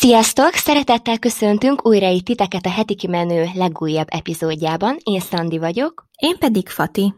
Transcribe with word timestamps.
Sziasztok! 0.00 0.54
Szeretettel 0.54 1.18
köszöntünk 1.18 1.86
újra 1.86 2.08
itt 2.08 2.24
titeket 2.24 2.66
a 2.66 2.70
heti 2.70 2.94
kimenő 2.94 3.48
legújabb 3.54 4.06
epizódjában. 4.10 4.96
Én 5.02 5.20
Szandi 5.20 5.58
vagyok. 5.58 6.06
Én 6.18 6.38
pedig 6.38 6.68
Fati. 6.68 7.14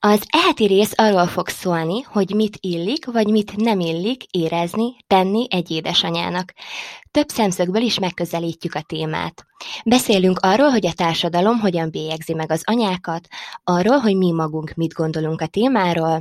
Az 0.00 0.22
eheti 0.26 0.66
rész 0.66 0.92
arról 0.94 1.26
fog 1.26 1.48
szólni, 1.48 2.00
hogy 2.00 2.34
mit 2.34 2.56
illik, 2.60 3.06
vagy 3.06 3.26
mit 3.26 3.56
nem 3.56 3.80
illik 3.80 4.22
érezni, 4.30 4.96
tenni 5.06 5.46
egy 5.50 5.70
édesanyának. 5.70 6.52
Több 7.10 7.28
szemszögből 7.28 7.82
is 7.82 7.98
megközelítjük 7.98 8.74
a 8.74 8.82
témát. 8.86 9.46
Beszélünk 9.84 10.38
arról, 10.38 10.68
hogy 10.68 10.86
a 10.86 10.92
társadalom 10.92 11.58
hogyan 11.58 11.90
bélyegzi 11.90 12.34
meg 12.34 12.50
az 12.50 12.62
anyákat, 12.64 13.28
arról, 13.64 13.98
hogy 13.98 14.16
mi 14.16 14.32
magunk 14.32 14.72
mit 14.74 14.92
gondolunk 14.92 15.40
a 15.40 15.46
témáról, 15.46 16.20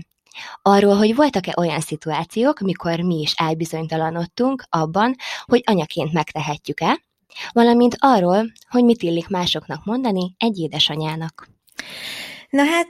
Arról, 0.61 0.95
hogy 0.95 1.15
voltak-e 1.15 1.54
olyan 1.57 1.79
szituációk, 1.79 2.59
mikor 2.59 2.99
mi 2.99 3.20
is 3.20 3.33
elbizonytalanodtunk 3.33 4.63
abban, 4.69 5.15
hogy 5.45 5.63
anyaként 5.65 6.13
megtehetjük-e, 6.13 7.00
valamint 7.51 7.96
arról, 8.00 8.51
hogy 8.69 8.83
mit 8.83 9.04
illik 9.04 9.27
másoknak 9.27 9.86
mondani 9.86 10.36
egy 10.37 10.57
édesanyának. 10.57 11.47
Na 12.50 12.63
hát, 12.63 12.89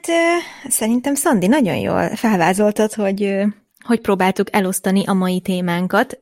szerintem 0.68 1.16
Szandi 1.16 1.48
nagyon 1.48 1.76
jól 1.76 2.16
felvázoltad, 2.16 2.94
hogy 2.94 3.46
hogy 3.86 4.02
próbáltuk 4.02 4.56
elosztani 4.56 5.06
a 5.06 5.14
mai 5.14 5.40
témánkat. 5.40 6.22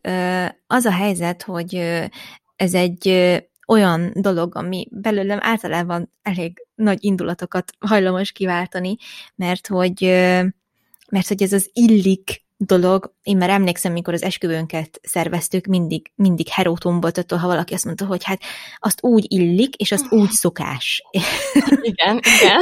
Az 0.68 0.86
a 0.86 0.92
helyzet, 0.92 1.44
hogy 1.44 1.76
ez 2.56 2.74
egy 2.74 3.32
olyan 3.68 4.12
dolog, 4.14 4.56
ami 4.56 4.88
belőlem 4.92 5.40
általában 5.42 6.12
elég 6.22 6.66
nagy 6.76 7.04
indulatokat 7.04 7.72
hajlamos 7.80 8.32
kiváltani, 8.32 8.96
mert 9.36 9.68
hogy 9.68 10.04
mert 11.14 11.28
hogy 11.28 11.44
ez 11.44 11.54
az 11.54 11.70
illik 11.74 12.44
dolog, 12.58 13.16
én 13.24 13.38
már 13.38 13.50
emlékszem, 13.50 13.92
mikor 13.92 14.14
az 14.14 14.24
esküvőnket 14.24 15.00
szerveztük, 15.04 15.66
mindig, 15.66 16.12
mindig 16.16 16.48
herótombolt 16.48 17.18
attól, 17.18 17.38
ha 17.38 17.48
valaki 17.48 17.74
azt 17.74 17.86
mondta, 17.86 18.06
hogy 18.06 18.24
hát 18.24 18.42
azt 18.78 19.04
úgy 19.04 19.26
illik, 19.28 19.76
és 19.76 19.92
azt 19.92 20.12
úgy 20.12 20.30
szokás. 20.30 21.04
Igen, 21.92 22.20
igen. 22.40 22.62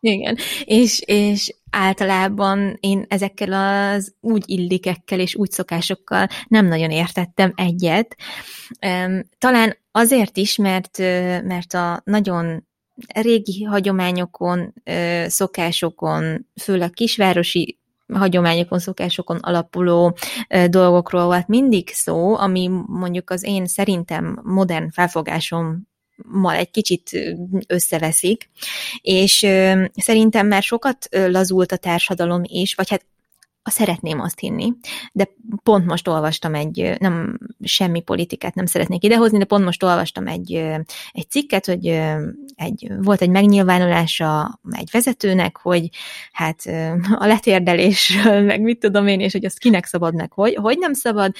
Igen, 0.00 0.36
és, 0.64 1.00
és 1.00 1.54
általában 1.70 2.76
én 2.80 3.04
ezekkel 3.08 3.52
az 3.52 4.14
úgy 4.20 4.42
illikekkel 4.46 5.20
és 5.20 5.34
úgy 5.34 5.50
szokásokkal 5.50 6.26
nem 6.48 6.66
nagyon 6.66 6.90
értettem 6.90 7.52
egyet. 7.56 8.16
Talán 9.38 9.78
azért 9.90 10.36
is, 10.36 10.56
mert, 10.56 10.98
mert 11.44 11.74
a 11.74 12.00
nagyon 12.04 12.66
régi 13.14 13.62
hagyományokon, 13.62 14.74
szokásokon, 15.26 16.46
főleg 16.62 16.90
kisvárosi 16.90 17.78
hagyományokon, 18.12 18.78
szokásokon 18.78 19.36
alapuló 19.36 20.16
dolgokról 20.68 21.24
volt 21.24 21.48
mindig 21.48 21.88
szó, 21.88 22.36
ami 22.36 22.68
mondjuk 22.86 23.30
az 23.30 23.44
én 23.44 23.66
szerintem 23.66 24.40
modern 24.42 24.90
felfogásom 24.90 25.88
mal 26.16 26.54
egy 26.54 26.70
kicsit 26.70 27.10
összeveszik, 27.66 28.50
és 29.00 29.46
szerintem 29.94 30.46
már 30.46 30.62
sokat 30.62 31.08
lazult 31.10 31.72
a 31.72 31.76
társadalom 31.76 32.40
is, 32.44 32.74
vagy 32.74 32.90
hát 32.90 33.04
szeretném 33.70 34.20
azt 34.20 34.38
hinni, 34.38 34.72
de 35.12 35.28
pont 35.62 35.86
most 35.86 36.08
olvastam 36.08 36.54
egy, 36.54 36.94
nem 36.98 37.38
semmi 37.62 38.00
politikát 38.00 38.54
nem 38.54 38.66
szeretnék 38.66 39.04
idehozni, 39.04 39.38
de 39.38 39.44
pont 39.44 39.64
most 39.64 39.82
olvastam 39.82 40.26
egy, 40.26 40.52
egy 41.12 41.30
cikket, 41.30 41.66
hogy 41.66 41.86
egy, 42.54 42.92
volt 42.98 43.20
egy 43.22 43.30
megnyilvánulása 43.30 44.60
egy 44.70 44.88
vezetőnek, 44.92 45.56
hogy 45.56 45.88
hát 46.32 46.62
a 47.14 47.26
letérdelésről, 47.26 48.40
meg 48.40 48.60
mit 48.60 48.78
tudom 48.78 49.06
én, 49.06 49.20
és 49.20 49.32
hogy 49.32 49.44
azt 49.44 49.58
kinek 49.58 49.84
szabad, 49.84 50.14
meg 50.14 50.32
hogy, 50.32 50.54
hogy 50.54 50.78
nem 50.78 50.92
szabad, 50.92 51.34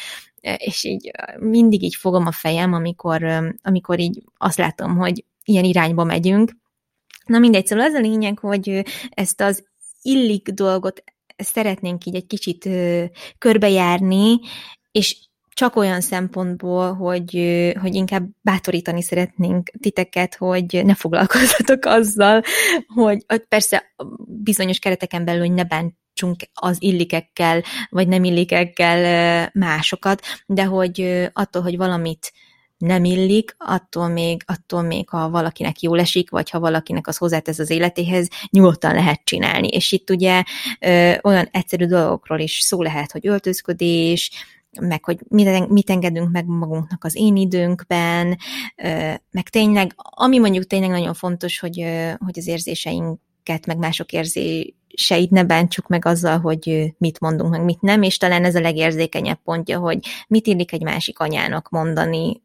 és 0.57 0.85
így 0.85 1.11
mindig 1.39 1.83
így 1.83 1.95
fogom 1.95 2.27
a 2.27 2.33
fejem, 2.33 2.73
amikor, 2.73 3.23
amikor 3.63 3.99
így 3.99 4.23
azt 4.37 4.59
látom, 4.59 4.97
hogy 4.97 5.25
ilyen 5.45 5.65
irányba 5.65 6.05
megyünk. 6.05 6.53
Na 7.27 7.39
mindegy, 7.39 7.67
szóval 7.67 7.85
az 7.85 7.95
a 7.95 8.01
lényeg, 8.01 8.39
hogy 8.39 8.85
ezt 9.11 9.41
az 9.41 9.65
illik 10.03 10.49
dolgot 10.49 11.03
szeretnénk 11.37 12.05
így 12.05 12.15
egy 12.15 12.27
kicsit 12.27 12.69
körbejárni, 13.39 14.39
és 14.91 15.17
csak 15.55 15.77
olyan 15.77 16.01
szempontból, 16.01 16.93
hogy, 16.95 17.33
hogy 17.81 17.95
inkább 17.95 18.27
bátorítani 18.41 19.03
szeretnénk 19.03 19.71
titeket, 19.81 20.35
hogy 20.35 20.81
ne 20.85 20.95
foglalkozzatok 20.95 21.85
azzal, 21.99 22.43
hogy 22.95 23.25
persze 23.49 23.95
bizonyos 24.27 24.79
kereteken 24.79 25.25
belül, 25.25 25.41
hogy 25.41 25.53
ne 25.55 25.65
bántsunk 25.65 26.43
az 26.53 26.77
illikekkel, 26.81 27.63
vagy 27.89 28.09
nem 28.09 28.25
illikekkel 28.25 29.51
másokat, 29.55 30.23
de 30.47 30.65
hogy 30.65 31.29
attól, 31.33 31.63
hogy 31.63 31.77
valamit 31.77 32.33
nem 32.85 33.05
illik, 33.05 33.55
attól 33.59 34.09
még, 34.09 34.43
attól 34.47 34.83
még, 34.83 35.09
ha 35.09 35.31
valakinek 35.31 35.81
jól 35.81 36.01
esik, 36.01 36.31
vagy 36.31 36.51
ha 36.51 36.61
valakinek 36.61 37.07
az 37.07 37.17
hozzátesz 37.17 37.59
az 37.59 37.71
életéhez, 37.71 38.29
nyugodtan 38.51 38.95
lehet 38.95 39.21
csinálni. 39.25 39.69
És 39.69 39.93
itt 39.93 40.11
ugye 40.11 40.43
ö, 40.81 41.13
olyan 41.23 41.49
egyszerű 41.51 41.87
dolgokról 41.87 42.39
is 42.39 42.59
szó 42.61 42.83
lehet, 42.83 43.13
hogy 43.13 43.27
öltözködés, 43.27 44.31
meg 44.81 45.05
hogy 45.05 45.19
mit, 45.29 45.91
engedünk 45.91 46.31
meg 46.31 46.47
magunknak 46.47 47.05
az 47.05 47.17
én 47.17 47.37
időnkben, 47.37 48.39
meg 49.31 49.49
tényleg, 49.51 49.95
ami 49.97 50.39
mondjuk 50.39 50.67
tényleg 50.67 50.91
nagyon 50.91 51.15
fontos, 51.15 51.59
hogy, 51.59 51.85
hogy 52.19 52.39
az 52.39 52.47
érzéseinket, 52.47 53.67
meg 53.67 53.77
mások 53.79 54.13
érzé, 54.13 54.75
se 54.97 55.17
itt 55.17 55.31
ne 55.31 55.45
bántsuk 55.45 55.87
meg 55.87 56.05
azzal, 56.05 56.39
hogy 56.39 56.95
mit 56.99 57.21
mondunk, 57.21 57.51
meg 57.51 57.65
mit 57.65 57.81
nem, 57.81 58.03
és 58.03 58.17
talán 58.17 58.45
ez 58.45 58.55
a 58.55 58.61
legérzékenyebb 58.61 59.39
pontja, 59.45 59.79
hogy 59.79 59.99
mit 60.29 60.47
illik 60.47 60.73
egy 60.73 60.83
másik 60.83 61.19
anyának 61.19 61.69
mondani, 61.69 62.43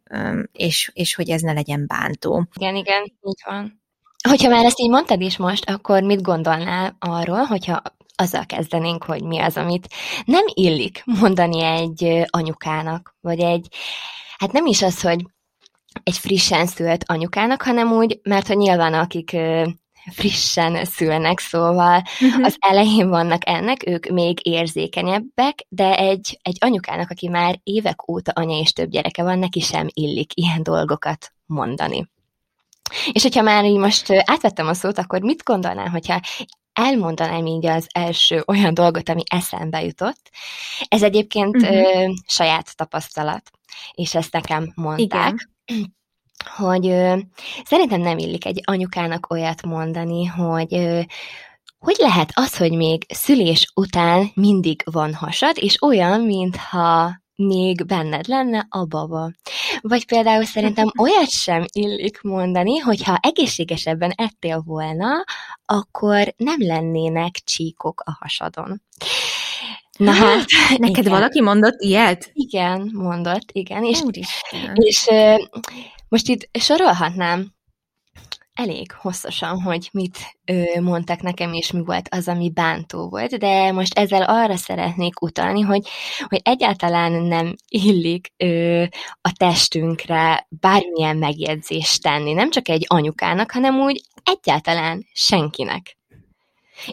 és, 0.52 0.92
és 0.94 1.16
hogy 1.16 1.30
ez 1.30 1.42
ne 1.42 1.54
legyen 1.54 1.88
bántó. 1.88 2.46
Igen, 2.54 2.76
igen, 2.76 3.04
így 3.04 3.42
van. 3.46 3.82
Hogyha 4.30 4.50
már 4.50 4.66
ezt 4.66 4.80
így 4.80 4.90
mondtad 4.90 5.22
is 5.22 5.38
most, 5.38 5.70
akkor 5.70 6.04
mit 6.04 6.22
gondolnál 6.22 6.96
arról, 7.00 7.44
hogyha 7.44 7.82
azzal 8.16 8.46
kezdenénk, 8.46 9.04
hogy 9.04 9.24
mi 9.24 9.40
az, 9.40 9.58
amit 9.58 9.88
nem 10.26 10.44
illik 10.54 11.04
mondani 11.20 11.62
egy 11.62 12.26
anyukának, 12.30 13.16
vagy 13.22 13.40
egy, 13.40 13.68
hát 14.38 14.52
nem 14.52 14.66
is 14.66 14.82
az, 14.82 15.02
hogy 15.02 15.26
egy 16.04 16.18
frissen 16.18 16.66
szült 16.66 17.04
anyukának, 17.08 17.62
hanem 17.62 17.92
úgy, 17.92 18.20
mert 18.24 18.48
hogy 18.48 18.58
nyilván 18.58 18.94
akik 18.94 19.38
frissen 20.10 20.86
szülnek, 20.86 21.40
szóval 21.40 22.04
uh-huh. 22.22 22.46
az 22.46 22.56
elején 22.60 23.10
vannak 23.10 23.42
ennek, 23.46 23.88
ők 23.88 24.06
még 24.08 24.48
érzékenyebbek, 24.48 25.66
de 25.70 25.98
egy, 25.98 26.40
egy 26.42 26.58
anyukának, 26.60 27.10
aki 27.10 27.28
már 27.28 27.60
évek 27.64 28.10
óta 28.10 28.32
anya 28.36 28.60
és 28.60 28.74
több 28.74 28.90
gyereke 28.90 29.24
van, 29.24 29.40
neki 29.40 29.60
sem 29.60 29.88
illik 29.94 30.32
ilyen 30.34 30.64
dolgokat 30.64 31.34
mondani. 31.46 32.08
És 33.12 33.22
hogyha 33.22 33.42
már 33.42 33.66
így 33.66 33.78
most 33.78 34.12
átvettem 34.12 34.68
a 34.68 34.74
szót, 34.74 34.98
akkor 34.98 35.22
mit 35.22 35.44
gondolnál, 35.44 35.90
hogyha 35.90 36.20
elmondanám 36.74 37.46
így 37.46 37.66
az 37.66 37.88
első 37.92 38.44
olyan 38.48 38.74
dolgot, 38.74 39.10
ami 39.10 39.22
eszembe 39.30 39.84
jutott. 39.84 40.30
Ez 40.88 41.04
egyébként 41.04 41.56
uh-huh. 41.56 41.78
ö, 41.78 42.12
saját 42.28 42.76
tapasztalat, 42.76 43.52
és 43.92 44.16
ezt 44.16 44.32
nekem 44.32 44.72
mondták. 44.76 45.48
Igen 45.66 45.88
hogy 46.56 46.88
ö, 46.88 47.18
szerintem 47.66 48.02
nem 48.02 48.18
illik 48.18 48.46
egy 48.46 48.62
anyukának 48.66 49.32
olyat 49.32 49.64
mondani, 49.64 50.26
hogy 50.26 50.74
ö, 50.74 51.02
hogy 51.80 51.96
lehet 52.00 52.32
az, 52.34 52.58
hogy 52.58 52.72
még 52.72 53.06
szülés 53.14 53.72
után 53.76 54.32
mindig 54.34 54.82
van 54.92 55.14
hasad, 55.14 55.56
és 55.60 55.82
olyan, 55.82 56.22
mintha 56.22 57.20
még 57.36 57.86
benned 57.86 58.28
lenne 58.28 58.66
a 58.70 58.86
baba. 58.86 59.32
Vagy 59.82 60.06
például 60.06 60.44
szerintem 60.44 60.92
olyat 61.02 61.30
sem 61.30 61.66
illik 61.72 62.22
mondani, 62.22 62.78
hogyha 62.78 63.18
egészségesebben 63.22 64.12
ettél 64.16 64.62
volna, 64.66 65.24
akkor 65.66 66.34
nem 66.38 66.58
lennének 66.60 67.36
csíkok 67.44 68.02
a 68.06 68.18
hasadon. 68.20 68.82
Na 69.98 70.12
hát, 70.12 70.46
neked 70.78 70.98
igen. 70.98 71.12
valaki 71.12 71.42
mondott 71.42 71.82
ilyet? 71.82 72.30
Igen, 72.34 72.90
mondott, 72.94 73.52
igen. 73.52 73.84
És, 73.84 74.02
és 74.74 75.08
most 76.10 76.28
itt 76.28 76.50
sorolhatnám 76.60 77.58
elég 78.54 78.92
hosszasan, 78.92 79.62
hogy 79.62 79.90
mit 79.92 80.18
ö, 80.46 80.82
mondtak 80.82 81.22
nekem, 81.22 81.54
és 81.54 81.72
mi 81.72 81.84
volt 81.84 82.08
az, 82.12 82.28
ami 82.28 82.52
bántó 82.52 83.10
volt, 83.10 83.38
de 83.38 83.72
most 83.72 83.98
ezzel 83.98 84.22
arra 84.22 84.56
szeretnék 84.56 85.22
utalni, 85.22 85.62
hogy, 85.62 85.88
hogy 86.28 86.40
egyáltalán 86.44 87.12
nem 87.12 87.56
illik 87.68 88.34
ö, 88.38 88.84
a 89.22 89.32
testünkre 89.38 90.48
bármilyen 90.50 91.18
megjegyzést 91.18 92.02
tenni, 92.02 92.34
nem 92.34 92.50
csak 92.50 92.70
egy 92.70 92.86
anyukának, 92.88 93.52
hanem 93.52 93.76
úgy 93.80 94.02
egyáltalán 94.24 95.06
senkinek. 95.14 95.98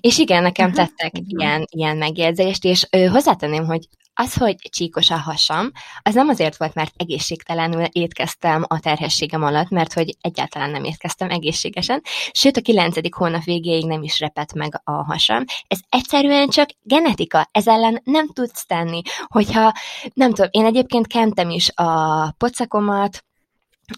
És 0.01 0.19
igen, 0.19 0.43
nekem 0.43 0.73
tettek 0.73 1.13
uh-huh. 1.13 1.29
ilyen, 1.29 1.67
ilyen 1.71 1.97
megjegyzést, 1.97 2.65
és 2.65 2.87
ö, 2.91 3.07
hozzátenném, 3.07 3.65
hogy 3.65 3.89
az, 4.19 4.35
hogy 4.35 4.57
csíkos 4.71 5.11
a 5.11 5.17
hasam, 5.17 5.71
az 6.03 6.15
nem 6.15 6.29
azért 6.29 6.57
volt, 6.57 6.75
mert 6.75 6.93
egészségtelenül 6.97 7.85
étkeztem 7.93 8.65
a 8.69 8.81
terhességem 8.81 9.43
alatt, 9.43 9.69
mert 9.69 9.93
hogy 9.93 10.17
egyáltalán 10.21 10.71
nem 10.71 10.85
étkeztem 10.85 11.31
egészségesen, 11.31 12.03
sőt 12.33 12.57
a 12.57 12.61
kilencedik 12.61 13.15
hónap 13.15 13.45
végéig 13.45 13.87
nem 13.87 14.03
is 14.03 14.21
repett 14.21 14.53
meg 14.53 14.81
a 14.85 14.93
hasam. 14.93 15.45
Ez 15.69 15.79
egyszerűen 15.89 16.49
csak 16.49 16.69
genetika, 16.83 17.49
ez 17.53 17.67
ellen 17.67 18.01
nem 18.05 18.29
tudsz 18.29 18.67
tenni, 18.67 19.03
hogyha 19.27 19.73
nem 20.15 20.33
tudom, 20.33 20.49
én 20.51 20.65
egyébként 20.65 21.07
kentem 21.07 21.51
is 21.51 21.71
a 21.75 22.31
pocakomat, 22.31 23.25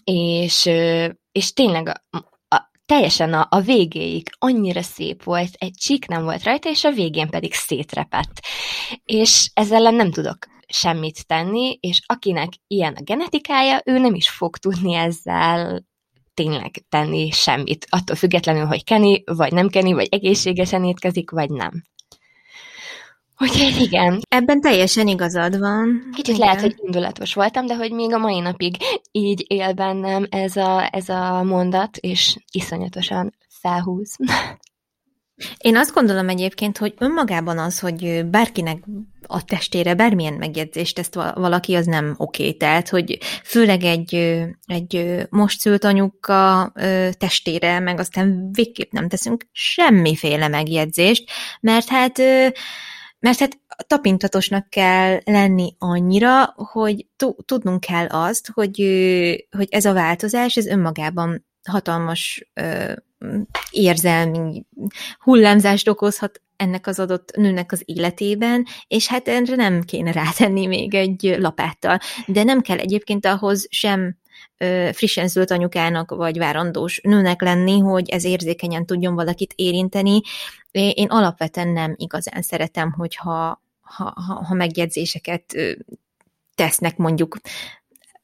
és, 0.05 0.71
és 1.33 1.53
tényleg 1.53 2.03
teljesen 2.89 3.33
a, 3.33 3.47
a 3.51 3.61
végéig 3.61 4.31
annyira 4.39 4.83
szép 4.83 5.23
volt, 5.23 5.51
egy 5.59 5.73
csík 5.73 6.07
nem 6.07 6.23
volt 6.23 6.43
rajta, 6.43 6.69
és 6.69 6.85
a 6.85 6.93
végén 6.93 7.29
pedig 7.29 7.55
szétrepett. 7.55 8.41
És 9.05 9.51
ezzel 9.55 9.91
nem 9.91 10.11
tudok 10.11 10.39
semmit 10.67 11.27
tenni, 11.27 11.79
és 11.81 12.01
akinek 12.07 12.49
ilyen 12.67 12.95
a 12.95 13.03
genetikája, 13.03 13.83
ő 13.85 13.99
nem 13.99 14.15
is 14.15 14.31
fog 14.31 14.57
tudni 14.57 14.95
ezzel 14.95 15.87
tényleg 16.35 16.85
tenni 16.89 17.31
semmit, 17.31 17.87
attól 17.89 18.17
függetlenül, 18.17 18.67
hogy 18.67 18.85
keni, 18.85 19.23
vagy 19.25 19.53
nem 19.53 19.69
keni, 19.69 19.93
vagy 19.93 20.09
egészségesen 20.11 20.85
étkezik, 20.85 21.31
vagy 21.31 21.51
nem. 21.51 21.83
Úgyhogy 23.39 23.81
igen. 23.81 24.21
Ebben 24.29 24.61
teljesen 24.61 25.07
igazad 25.07 25.59
van. 25.59 26.09
Kicsit 26.13 26.35
igen. 26.35 26.47
lehet, 26.47 26.61
hogy 26.61 26.75
indulatos 26.77 27.35
voltam, 27.35 27.67
de 27.67 27.77
hogy 27.77 27.93
még 27.93 28.13
a 28.13 28.19
mai 28.19 28.41
napig 28.41 28.77
így 29.13 29.45
él 29.49 29.73
bennem 29.73 30.27
ez 30.31 30.57
a, 30.57 30.89
ez 30.93 31.09
a 31.09 31.43
mondat, 31.43 31.97
és 31.97 32.37
iszonyatosan 32.53 33.35
felhúz. 33.49 34.17
Én 35.59 35.77
azt 35.77 35.95
gondolom 35.95 36.29
egyébként, 36.29 36.79
hogy 36.79 36.95
önmagában 36.99 37.59
az, 37.59 37.79
hogy 37.79 38.27
bárkinek 38.27 38.85
a 39.27 39.45
testére 39.45 39.95
bármilyen 39.95 40.35
megjegyzést 40.35 40.95
tesz 40.95 41.13
valaki, 41.35 41.75
az 41.75 41.87
nem 41.87 42.15
oké. 42.17 42.53
Tehát, 42.53 42.89
hogy 42.89 43.19
főleg 43.45 43.85
egy, 43.85 44.15
egy 44.67 45.23
most 45.31 45.61
szült 45.61 45.85
anyuka 45.85 46.73
testére, 47.19 47.79
meg 47.79 47.99
aztán 47.99 48.49
végképp 48.53 48.93
nem 48.93 49.09
teszünk 49.09 49.47
semmiféle 49.53 50.49
megjegyzést, 50.49 51.31
mert 51.61 51.89
hát 51.89 52.21
mert 53.21 53.39
hát 53.39 53.59
tapintatosnak 53.87 54.71
kell 54.71 55.21
lenni 55.25 55.75
annyira, 55.79 56.55
hogy 56.57 57.07
tudnunk 57.45 57.81
kell 57.81 58.07
azt, 58.07 58.51
hogy, 58.51 58.77
hogy 59.57 59.67
ez 59.71 59.85
a 59.85 59.93
változás, 59.93 60.57
ez 60.57 60.67
önmagában 60.67 61.47
hatalmas 61.69 62.51
ö, 62.55 62.93
érzelmi 63.71 64.65
hullámzást 65.19 65.89
okozhat 65.89 66.43
ennek 66.57 66.87
az 66.87 66.99
adott 66.99 67.37
nőnek 67.37 67.73
az 67.73 67.83
életében, 67.85 68.67
és 68.87 69.09
hát 69.09 69.29
erre 69.29 69.55
nem 69.55 69.83
kéne 69.83 70.13
rátenni 70.13 70.67
még 70.67 70.95
egy 70.95 71.37
lapáttal. 71.39 71.99
De 72.27 72.43
nem 72.43 72.61
kell 72.61 72.79
egyébként 72.79 73.27
ahhoz 73.27 73.67
sem 73.71 74.17
frissen 74.93 75.29
szült 75.29 75.51
anyukának 75.51 76.11
vagy 76.11 76.39
várandós 76.39 77.01
nőnek 77.03 77.43
lenni, 77.43 77.79
hogy 77.79 78.09
ez 78.09 78.25
érzékenyen 78.25 78.87
tudjon 78.87 79.15
valakit 79.15 79.53
érinteni. 79.57 80.21
Én 80.71 81.07
alapvetően 81.09 81.69
nem 81.69 81.95
igazán 81.97 82.43
szeretem, 82.43 82.93
hogyha 82.93 83.63
ha, 83.81 84.13
ha, 84.27 84.45
ha 84.45 84.55
megjegyzéseket 84.55 85.55
tesznek 86.55 86.97
mondjuk 86.97 87.37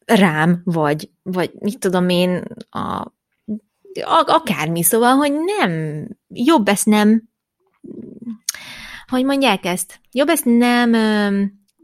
rám, 0.04 0.60
vagy, 0.64 1.10
vagy 1.22 1.50
mit 1.58 1.78
tudom 1.78 2.08
én, 2.08 2.42
a, 2.70 3.12
akármi, 4.26 4.82
szóval, 4.82 5.14
hogy 5.14 5.32
nem, 5.32 6.04
jobb 6.28 6.68
ezt 6.68 6.86
nem, 6.86 7.22
hogy 9.06 9.24
mondják 9.24 9.64
ezt, 9.64 10.00
jobb 10.12 10.28
ezt 10.28 10.44
nem 10.44 10.92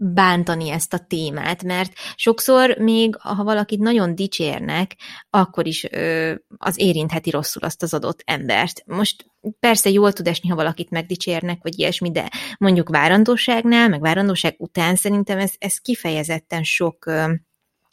bántani 0.02 0.70
ezt 0.70 0.92
a 0.92 0.98
témát, 0.98 1.62
mert 1.62 1.92
sokszor 2.14 2.76
még, 2.78 3.16
ha 3.16 3.44
valakit 3.44 3.78
nagyon 3.78 4.14
dicsérnek, 4.14 4.96
akkor 5.30 5.66
is 5.66 5.86
ö, 5.90 6.34
az 6.56 6.78
érintheti 6.78 7.30
rosszul 7.30 7.62
azt 7.62 7.82
az 7.82 7.94
adott 7.94 8.22
embert. 8.24 8.82
Most 8.86 9.26
persze 9.60 9.90
jól 9.90 10.12
tud 10.12 10.26
esni, 10.26 10.48
ha 10.48 10.54
valakit 10.54 10.90
megdicsérnek, 10.90 11.62
vagy 11.62 11.78
ilyesmi, 11.78 12.10
de 12.10 12.30
mondjuk 12.58 12.88
várandóságnál, 12.88 13.88
meg 13.88 14.00
várandóság 14.00 14.54
után 14.58 14.96
szerintem 14.96 15.38
ez, 15.38 15.52
ez 15.58 15.78
kifejezetten 15.78 16.62
sok 16.62 17.06
ö, 17.06 17.32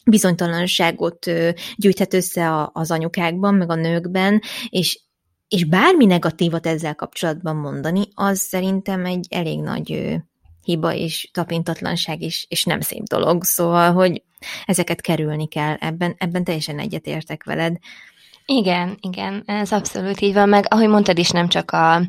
bizonytalanságot 0.06 1.27
ö, 1.27 1.50
gyűjthet 1.75 2.13
össze 2.13 2.69
az 2.74 2.92
anyukákban, 2.92 3.56
meg 3.56 3.69
a 3.69 3.75
nőkben, 3.75 4.42
és 4.69 5.00
és 5.48 5.65
bármi 5.65 6.06
negatívat 6.06 6.68
ezzel 6.68 6.95
kapcsolatban 6.95 7.56
mondani, 7.56 8.07
az 8.13 8.39
szerintem 8.39 9.06
egy 9.06 9.27
elég 9.30 9.59
nagy 9.59 10.18
hiba 10.68 10.94
és 10.94 11.30
tapintatlanság 11.34 12.22
is, 12.22 12.46
és 12.50 12.64
nem 12.64 12.80
szép 12.80 13.04
dolog. 13.04 13.44
Szóval, 13.44 13.94
hogy 13.94 14.24
ezeket 14.66 15.02
kerülni 15.02 15.48
kell. 15.48 15.75
Ebben, 15.80 16.16
ebben 16.18 16.44
teljesen 16.44 16.80
egyetértek 16.80 17.44
veled. 17.44 17.78
Igen, 18.46 18.98
igen, 19.02 19.44
ez 19.46 19.72
abszolút 19.72 20.22
így 20.22 20.34
van, 20.34 20.50
meg 20.50 20.66
ahogy 20.69 20.88
mondtad 20.88 21.18
is, 21.18 21.30
nem 21.30 21.48
csak 21.48 21.72
a 21.72 22.02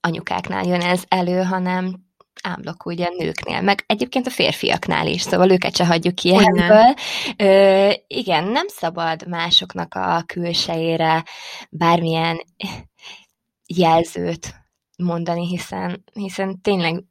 anyukáknál 0.00 0.64
jön 0.66 0.80
ez 0.80 1.02
elő, 1.08 1.42
hanem 1.42 2.06
ámblok 2.42 2.86
ugye 2.86 3.08
nőknél, 3.16 3.60
meg 3.60 3.84
egyébként 3.86 4.26
a 4.26 4.30
férfiaknál 4.30 5.06
is, 5.06 5.22
szóval 5.22 5.50
őket 5.50 5.76
se 5.76 5.86
hagyjuk 5.86 6.14
ki 6.14 6.34
ebből. 6.34 6.94
Ö, 7.36 7.90
igen, 8.06 8.44
nem 8.44 8.68
szabad 8.68 9.28
másoknak 9.28 9.94
a 9.94 10.22
külsejére 10.26 11.24
bármilyen 11.70 12.44
jelzőt 13.66 14.54
mondani, 14.96 15.46
hiszen, 15.46 16.04
hiszen 16.12 16.60
tényleg 16.60 17.04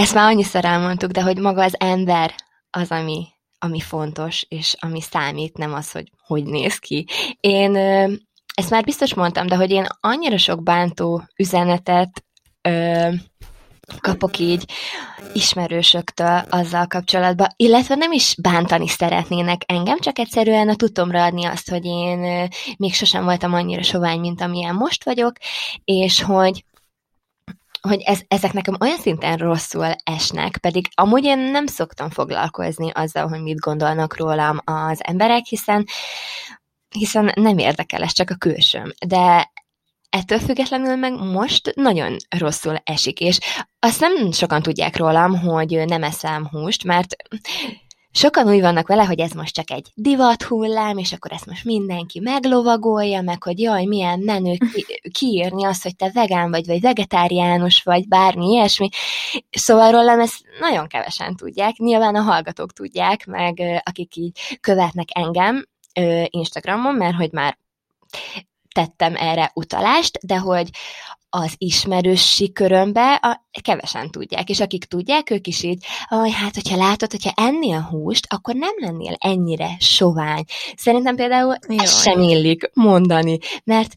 ezt 0.00 0.14
már 0.14 0.30
annyiszor 0.30 0.64
elmondtuk, 0.64 1.10
de 1.10 1.22
hogy 1.22 1.38
maga 1.38 1.62
az 1.62 1.74
ember 1.78 2.34
az, 2.70 2.90
ami, 2.90 3.26
ami 3.58 3.80
fontos, 3.80 4.44
és 4.48 4.76
ami 4.78 5.00
számít, 5.00 5.56
nem 5.56 5.74
az, 5.74 5.92
hogy 5.92 6.10
hogy 6.26 6.44
néz 6.44 6.78
ki. 6.78 7.06
Én 7.40 7.76
ezt 8.54 8.70
már 8.70 8.84
biztos 8.84 9.14
mondtam, 9.14 9.46
de 9.46 9.56
hogy 9.56 9.70
én 9.70 9.86
annyira 10.00 10.38
sok 10.38 10.62
bántó 10.62 11.22
üzenetet 11.36 12.24
ö, 12.62 13.08
kapok 14.00 14.38
így 14.38 14.64
ismerősöktől 15.32 16.42
azzal 16.50 16.86
kapcsolatban, 16.86 17.48
illetve 17.56 17.94
nem 17.94 18.12
is 18.12 18.34
bántani 18.42 18.88
szeretnének 18.88 19.62
engem, 19.66 19.98
csak 19.98 20.18
egyszerűen 20.18 20.68
a 20.68 20.74
tudomra 20.74 21.24
adni 21.24 21.44
azt, 21.44 21.70
hogy 21.70 21.84
én 21.84 22.48
még 22.76 22.94
sosem 22.94 23.24
voltam 23.24 23.54
annyira 23.54 23.82
sovány, 23.82 24.20
mint 24.20 24.40
amilyen 24.40 24.74
most 24.74 25.04
vagyok, 25.04 25.32
és 25.84 26.22
hogy 26.22 26.64
hogy 27.80 28.00
ez, 28.00 28.20
ezek 28.28 28.52
nekem 28.52 28.76
olyan 28.80 28.98
szinten 28.98 29.36
rosszul 29.36 29.94
esnek, 30.04 30.58
pedig 30.58 30.88
amúgy 30.94 31.24
én 31.24 31.38
nem 31.38 31.66
szoktam 31.66 32.10
foglalkozni 32.10 32.90
azzal, 32.90 33.28
hogy 33.28 33.42
mit 33.42 33.58
gondolnak 33.58 34.16
rólam 34.16 34.58
az 34.64 35.00
emberek, 35.04 35.44
hiszen, 35.44 35.86
hiszen 36.88 37.32
nem 37.34 37.58
érdekel 37.58 38.02
ez 38.02 38.12
csak 38.12 38.30
a 38.30 38.34
külsőm. 38.34 38.92
De 39.06 39.52
ettől 40.10 40.38
függetlenül 40.38 40.96
meg 40.96 41.12
most 41.12 41.72
nagyon 41.74 42.16
rosszul 42.38 42.76
esik, 42.84 43.20
és 43.20 43.38
azt 43.78 44.00
nem 44.00 44.32
sokan 44.32 44.62
tudják 44.62 44.96
rólam, 44.96 45.38
hogy 45.38 45.84
nem 45.86 46.02
eszem 46.02 46.48
húst, 46.48 46.84
mert 46.84 47.16
sokan 48.12 48.48
úgy 48.48 48.60
vannak 48.60 48.86
vele, 48.86 49.04
hogy 49.04 49.20
ez 49.20 49.32
most 49.32 49.54
csak 49.54 49.70
egy 49.70 49.86
divat 49.94 50.42
hullám, 50.42 50.98
és 50.98 51.12
akkor 51.12 51.32
ezt 51.32 51.46
most 51.46 51.64
mindenki 51.64 52.20
meglovagolja, 52.20 53.20
meg 53.20 53.42
hogy 53.42 53.60
jaj, 53.60 53.84
milyen 53.84 54.18
menő 54.18 54.56
ki- 54.72 55.00
kiírni 55.18 55.64
azt, 55.64 55.82
hogy 55.82 55.96
te 55.96 56.10
vegán 56.14 56.50
vagy, 56.50 56.66
vagy 56.66 56.80
vegetáriánus 56.80 57.82
vagy, 57.82 58.08
bármi 58.08 58.46
ilyesmi. 58.46 58.88
Szóval 59.50 59.90
rólam 59.90 60.20
ezt 60.20 60.40
nagyon 60.60 60.86
kevesen 60.86 61.36
tudják, 61.36 61.76
nyilván 61.76 62.14
a 62.14 62.22
hallgatók 62.22 62.72
tudják, 62.72 63.26
meg 63.26 63.82
akik 63.84 64.16
így 64.16 64.58
követnek 64.60 65.08
engem 65.12 65.66
Instagramon, 66.30 66.94
mert 66.94 67.16
hogy 67.16 67.32
már 67.32 67.58
tettem 68.74 69.16
erre 69.16 69.50
utalást, 69.54 70.18
de 70.22 70.38
hogy 70.38 70.70
az 71.30 71.54
ismerősi 71.58 72.52
körömbe 72.52 73.14
a, 73.14 73.46
kevesen 73.62 74.10
tudják, 74.10 74.48
és 74.48 74.60
akik 74.60 74.84
tudják, 74.84 75.30
ők 75.30 75.46
is 75.46 75.62
így, 75.62 75.84
hogy 76.08 76.32
hát, 76.32 76.54
hogyha 76.54 76.76
látod, 76.76 77.10
hogyha 77.10 77.32
ennél 77.34 77.80
húst, 77.80 78.26
akkor 78.28 78.54
nem 78.54 78.74
lennél 78.76 79.14
ennyire 79.18 79.76
sovány. 79.78 80.44
Szerintem 80.76 81.16
például 81.16 81.56
ez 81.68 82.02
sem 82.02 82.20
illik 82.20 82.70
mondani, 82.74 83.38
mert 83.64 83.94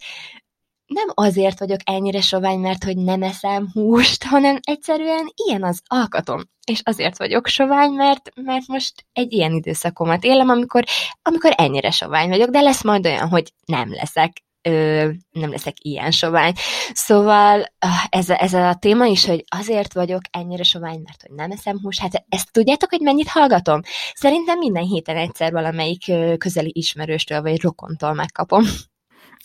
nem 0.85 1.07
azért 1.13 1.59
vagyok 1.59 1.79
ennyire 1.83 2.21
sovány, 2.21 2.59
mert 2.59 2.83
hogy 2.83 2.97
nem 2.97 3.23
eszem 3.23 3.69
húst, 3.73 4.23
hanem 4.23 4.59
egyszerűen 4.61 5.31
ilyen 5.47 5.63
az 5.63 5.81
alkatom. 5.85 6.41
És 6.67 6.81
azért 6.83 7.17
vagyok 7.17 7.47
sovány, 7.47 7.91
mert, 7.91 8.29
mert 8.35 8.67
most 8.67 9.05
egy 9.13 9.33
ilyen 9.33 9.51
időszakomat 9.51 10.23
élem, 10.23 10.49
amikor, 10.49 10.83
amikor 11.21 11.53
ennyire 11.57 11.91
sovány 11.91 12.29
vagyok, 12.29 12.49
de 12.49 12.61
lesz 12.61 12.83
majd 12.83 13.05
olyan, 13.05 13.29
hogy 13.29 13.53
nem 13.65 13.93
leszek 13.93 14.43
ö, 14.63 15.09
nem 15.31 15.49
leszek 15.49 15.73
ilyen 15.81 16.11
sovány. 16.11 16.53
Szóval 16.93 17.65
ez 18.09 18.29
a, 18.29 18.41
ez 18.41 18.53
a 18.53 18.75
téma 18.79 19.05
is, 19.05 19.25
hogy 19.25 19.43
azért 19.47 19.93
vagyok 19.93 20.21
ennyire 20.31 20.63
sovány, 20.63 21.01
mert 21.03 21.21
hogy 21.21 21.35
nem 21.35 21.51
eszem 21.51 21.79
hús, 21.81 21.99
hát 21.99 22.25
ezt 22.29 22.51
tudjátok, 22.51 22.89
hogy 22.89 23.01
mennyit 23.01 23.27
hallgatom? 23.27 23.81
Szerintem 24.13 24.57
minden 24.57 24.83
héten 24.83 25.17
egyszer 25.17 25.51
valamelyik 25.51 26.03
közeli 26.37 26.71
ismerőstől 26.73 27.41
vagy 27.41 27.61
rokontól 27.61 28.13
megkapom. 28.13 28.63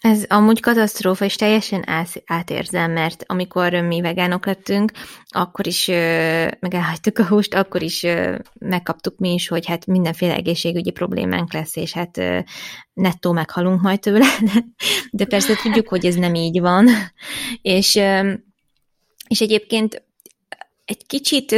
Ez 0.01 0.25
amúgy 0.29 0.61
katasztrófa, 0.61 1.25
és 1.25 1.37
teljesen 1.37 1.85
átérzem, 2.27 2.93
mert 2.93 3.25
amikor 3.27 3.73
mi 3.73 4.01
vegánok 4.01 4.47
lettünk, 4.47 4.93
akkor 5.27 5.67
is 5.67 5.87
meg 6.61 6.77
a 7.15 7.25
húst, 7.25 7.55
akkor 7.55 7.83
is 7.83 8.07
megkaptuk 8.59 9.19
mi 9.19 9.33
is, 9.33 9.49
hogy 9.49 9.67
hát 9.67 9.87
mindenféle 9.87 10.35
egészségügyi 10.35 10.91
problémánk 10.91 11.53
lesz, 11.53 11.77
és 11.77 11.93
hát 11.93 12.21
nettó 12.93 13.33
meghalunk 13.33 13.81
majd 13.81 14.01
tőle, 14.01 14.27
de 15.11 15.25
persze 15.25 15.55
tudjuk, 15.63 15.89
hogy 15.89 16.07
ez 16.07 16.15
nem 16.15 16.35
így 16.35 16.61
van. 16.61 16.89
És, 17.63 18.01
és 19.29 19.41
egyébként 19.41 20.03
egy 20.85 21.07
kicsit 21.07 21.53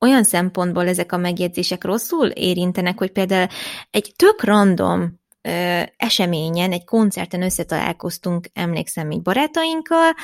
olyan 0.00 0.24
szempontból 0.24 0.88
ezek 0.88 1.12
a 1.12 1.16
megjegyzések 1.16 1.84
rosszul 1.84 2.26
érintenek, 2.26 2.98
hogy 2.98 3.10
például 3.10 3.48
egy 3.90 4.12
tök 4.16 4.44
random 4.44 5.19
ö, 5.42 5.82
eseményen, 5.96 6.72
egy 6.72 6.84
koncerten 6.84 7.42
összetalálkoztunk, 7.42 8.46
emlékszem 8.52 9.10
így 9.10 9.22
barátainkkal, 9.22 10.14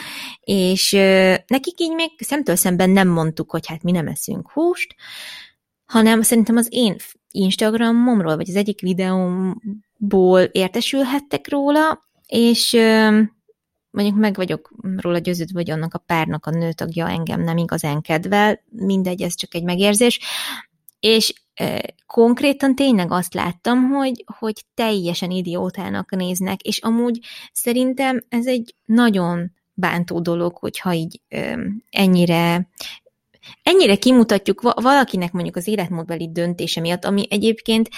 és 0.41 0.93
ö, 0.93 1.35
nekik 1.47 1.81
így 1.81 1.95
még 1.95 2.11
szemtől 2.19 2.57
szemben 2.57 2.91
nem 2.91 3.09
mondtuk, 3.09 3.51
hogy 3.51 3.67
hát 3.67 3.83
mi 3.83 3.91
nem 3.91 4.07
eszünk 4.07 4.51
húst, 4.51 4.95
hanem 5.87 6.23
szerintem 6.23 6.57
az 6.57 6.69
én 6.71 6.97
Instagramomról, 7.31 8.37
vagy 8.37 8.49
az 8.49 8.57
egyik 8.57 8.81
videómból 8.81 10.41
értesülhettek 10.41 11.49
róla, 11.51 12.09
és 12.27 12.73
ö, 12.73 13.21
mondjuk 13.97 14.17
meg 14.17 14.35
vagyok 14.35 14.71
róla 14.97 15.19
győződve, 15.19 15.59
hogy 15.59 15.71
annak 15.71 15.95
a 15.95 15.99
párnak 15.99 16.47
a 16.47 16.51
nőtagja 16.51 17.09
engem 17.09 17.43
nem 17.43 17.57
igazán 17.57 18.01
kedvel, 18.01 18.63
mindegy, 18.71 19.23
ez 19.23 19.35
csak 19.35 19.55
egy 19.55 19.63
megérzés, 19.63 20.21
és 21.00 21.33
konkrétan 22.07 22.75
tényleg 22.75 23.11
azt 23.11 23.35
láttam, 23.35 23.88
hogy, 23.88 24.25
hogy 24.38 24.65
teljesen 24.75 25.31
idiótának 25.31 26.11
néznek, 26.11 26.62
és 26.62 26.79
amúgy 26.79 27.19
szerintem 27.53 28.25
ez 28.29 28.47
egy 28.47 28.75
nagyon 28.85 29.53
bántó 29.75 30.21
dolog, 30.21 30.57
hogyha 30.57 30.93
így 30.93 31.21
ennyire 31.91 32.69
ennyire 33.62 33.97
kimutatjuk 33.97 34.61
valakinek 34.61 35.33
mondjuk 35.33 35.57
az 35.57 35.67
életmódbeli 35.67 36.31
döntése 36.33 36.81
miatt, 36.81 37.05
ami 37.05 37.26
egyébként 37.31 37.88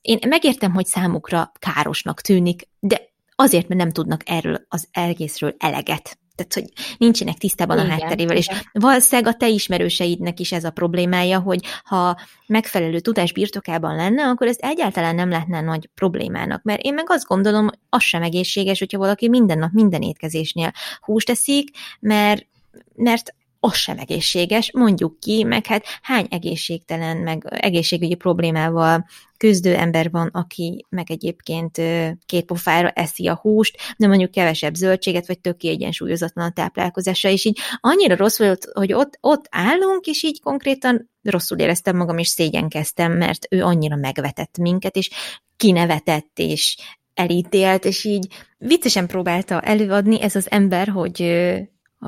én 0.00 0.18
megértem, 0.28 0.72
hogy 0.72 0.86
számukra 0.86 1.52
károsnak 1.58 2.20
tűnik, 2.20 2.68
de 2.80 3.12
azért, 3.34 3.68
mert 3.68 3.80
nem 3.80 3.90
tudnak 3.90 4.20
erről 4.24 4.64
az 4.68 4.88
egészről 4.90 5.54
eleget 5.58 6.18
tehát 6.36 6.54
hogy 6.54 6.96
nincsenek 6.98 7.38
tisztában 7.38 7.78
igen, 7.78 7.90
a 7.90 7.92
hátterével, 7.92 8.36
és 8.36 8.48
valószínűleg 8.72 9.34
a 9.34 9.36
te 9.36 9.48
ismerőseidnek 9.48 10.40
is 10.40 10.52
ez 10.52 10.64
a 10.64 10.70
problémája, 10.70 11.40
hogy 11.40 11.64
ha 11.84 12.16
megfelelő 12.46 13.00
tudás 13.00 13.32
birtokában 13.32 13.96
lenne, 13.96 14.22
akkor 14.22 14.46
ez 14.46 14.56
egyáltalán 14.58 15.14
nem 15.14 15.28
lehetne 15.28 15.60
nagy 15.60 15.88
problémának, 15.94 16.62
mert 16.62 16.82
én 16.82 16.94
meg 16.94 17.04
azt 17.08 17.26
gondolom, 17.26 17.68
az 17.88 18.02
sem 18.02 18.22
egészséges, 18.22 18.78
hogyha 18.78 18.98
valaki 18.98 19.28
minden 19.28 19.58
nap 19.58 19.72
minden 19.72 20.02
étkezésnél 20.02 20.72
húst 21.00 21.30
eszik, 21.30 21.68
mert 22.00 22.46
mert 22.94 23.34
az 23.64 23.74
sem 23.74 23.98
egészséges, 23.98 24.72
mondjuk 24.72 25.20
ki, 25.20 25.44
meg 25.44 25.66
hát 25.66 25.84
hány 26.02 26.26
egészségtelen, 26.30 27.16
meg 27.16 27.46
egészségügyi 27.50 28.14
problémával 28.14 29.06
küzdő 29.36 29.74
ember 29.74 30.10
van, 30.10 30.28
aki 30.32 30.86
meg 30.88 31.10
egyébként 31.10 31.80
két 32.26 32.44
pofára 32.44 32.88
eszi 32.88 33.26
a 33.26 33.38
húst, 33.42 33.76
de 33.96 34.06
mondjuk 34.06 34.30
kevesebb 34.30 34.74
zöldséget, 34.74 35.26
vagy 35.26 35.40
tök 35.40 35.56
kiegyensúlyozatlan 35.56 36.46
a 36.46 36.52
táplálkozása, 36.52 37.28
és 37.28 37.44
így 37.44 37.58
annyira 37.80 38.16
rossz 38.16 38.38
volt, 38.38 38.68
hogy 38.72 38.92
ott, 38.92 39.18
ott 39.20 39.46
állunk, 39.50 40.06
és 40.06 40.22
így 40.22 40.40
konkrétan 40.40 41.10
rosszul 41.22 41.58
éreztem 41.58 41.96
magam, 41.96 42.18
és 42.18 42.28
szégyenkeztem, 42.28 43.12
mert 43.12 43.46
ő 43.50 43.62
annyira 43.62 43.96
megvetett 43.96 44.58
minket, 44.58 44.96
és 44.96 45.10
kinevetett, 45.56 46.38
és 46.38 46.76
elítélt, 47.14 47.84
és 47.84 48.04
így 48.04 48.26
viccesen 48.58 49.06
próbálta 49.06 49.60
előadni 49.60 50.20
ez 50.20 50.36
az 50.36 50.50
ember, 50.50 50.88
hogy 50.88 51.20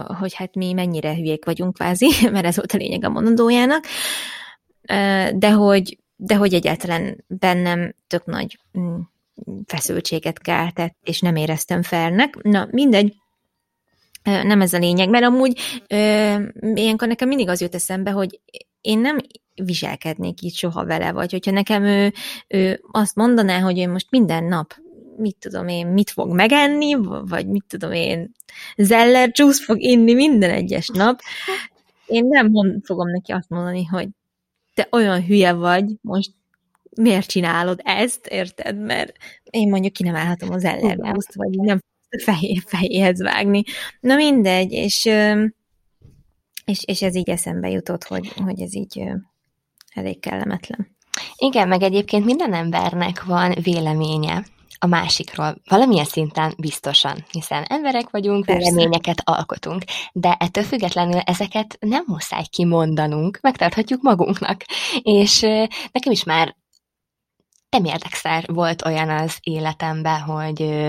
hogy 0.04 0.34
hát 0.34 0.54
mi 0.54 0.72
mennyire 0.72 1.14
hülyék 1.14 1.44
vagyunk 1.44 1.74
kvázi, 1.74 2.08
mert 2.32 2.46
ez 2.46 2.56
volt 2.56 2.72
a 2.72 2.76
lényeg 2.76 3.04
a 3.04 3.08
mondandójának, 3.08 3.84
de 5.34 5.50
hogy, 5.50 5.98
de 6.16 6.36
hogy 6.36 6.54
egyáltalán 6.54 7.24
bennem 7.26 7.94
tök 8.06 8.24
nagy 8.24 8.58
mm, 8.78 8.98
feszültséget 9.66 10.38
keltett, 10.38 10.96
és 11.02 11.20
nem 11.20 11.36
éreztem 11.36 11.82
felnek. 11.82 12.42
Na, 12.42 12.68
mindegy, 12.70 13.14
nem 14.22 14.60
ez 14.60 14.72
a 14.72 14.78
lényeg, 14.78 15.08
mert 15.08 15.24
amúgy 15.24 15.60
ilyenkor 16.74 17.08
nekem 17.08 17.28
mindig 17.28 17.48
az 17.48 17.60
jut 17.60 17.74
eszembe, 17.74 18.10
hogy 18.10 18.40
én 18.80 18.98
nem 18.98 19.18
viselkednék 19.54 20.42
így 20.42 20.54
soha 20.54 20.84
vele, 20.84 21.12
vagy 21.12 21.30
hogyha 21.30 21.50
nekem 21.50 21.84
ő, 21.84 22.12
ő 22.48 22.80
azt 22.92 23.14
mondaná, 23.14 23.60
hogy 23.60 23.76
én 23.76 23.90
most 23.90 24.10
minden 24.10 24.44
nap 24.44 24.74
mit 25.18 25.36
tudom 25.38 25.68
én, 25.68 25.86
mit 25.86 26.10
fog 26.10 26.34
megenni, 26.34 26.94
vagy 27.28 27.46
mit 27.46 27.64
tudom 27.68 27.92
én, 27.92 28.34
zeller 28.76 29.30
juice 29.32 29.64
fog 29.64 29.80
inni 29.80 30.14
minden 30.14 30.50
egyes 30.50 30.88
nap, 30.88 31.20
én 32.06 32.26
nem 32.26 32.52
fogom 32.84 33.10
neki 33.10 33.32
azt 33.32 33.48
mondani, 33.48 33.84
hogy 33.84 34.08
te 34.74 34.88
olyan 34.90 35.24
hülye 35.24 35.52
vagy, 35.52 35.84
most 36.00 36.30
miért 36.96 37.28
csinálod 37.28 37.80
ezt, 37.84 38.26
érted? 38.26 38.78
Mert 38.78 39.12
én 39.50 39.68
mondjuk 39.68 39.92
ki 39.92 40.02
nem 40.02 40.14
állhatom 40.14 40.50
az 40.50 40.64
ellerjuice 40.64 41.32
vagy 41.32 41.58
nem 41.58 41.78
fejé, 42.24 42.62
fejéhez 42.66 43.22
vágni. 43.22 43.62
Na 44.00 44.14
mindegy, 44.14 44.72
és, 44.72 45.04
és, 46.64 46.84
és 46.84 47.02
ez 47.02 47.14
így 47.14 47.30
eszembe 47.30 47.70
jutott, 47.70 48.04
hogy, 48.04 48.28
hogy 48.28 48.60
ez 48.60 48.74
így 48.74 49.02
elég 49.94 50.20
kellemetlen. 50.20 50.96
Igen, 51.36 51.68
meg 51.68 51.82
egyébként 51.82 52.24
minden 52.24 52.54
embernek 52.54 53.24
van 53.24 53.54
véleménye 53.62 54.44
a 54.78 54.86
másikról 54.86 55.56
valamilyen 55.68 56.04
szinten 56.04 56.54
biztosan, 56.58 57.24
hiszen 57.30 57.62
emberek 57.62 58.10
vagyunk, 58.10 58.44
Persze. 58.44 58.70
véleményeket 58.70 59.20
alkotunk, 59.24 59.84
de 60.12 60.36
ettől 60.38 60.64
függetlenül 60.64 61.20
ezeket 61.20 61.76
nem 61.80 62.04
muszáj 62.06 62.44
kimondanunk, 62.50 63.38
megtarthatjuk 63.42 64.02
magunknak. 64.02 64.64
És 65.02 65.40
nekem 65.92 66.12
is 66.12 66.24
már 66.24 66.56
nem 67.70 67.84
érdekszer 67.84 68.44
volt 68.52 68.84
olyan 68.84 69.08
az 69.08 69.36
életemben, 69.40 70.20
hogy 70.20 70.84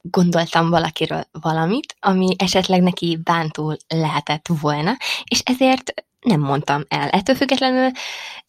gondoltam 0.00 0.70
valakiről 0.70 1.24
valamit, 1.32 1.96
ami 2.00 2.34
esetleg 2.38 2.82
neki 2.82 3.18
bántó 3.22 3.76
lehetett 3.88 4.48
volna, 4.60 4.96
és 5.24 5.40
ezért 5.44 5.92
nem 6.20 6.40
mondtam 6.40 6.82
el. 6.88 7.08
Ettől 7.08 7.36
függetlenül 7.36 7.90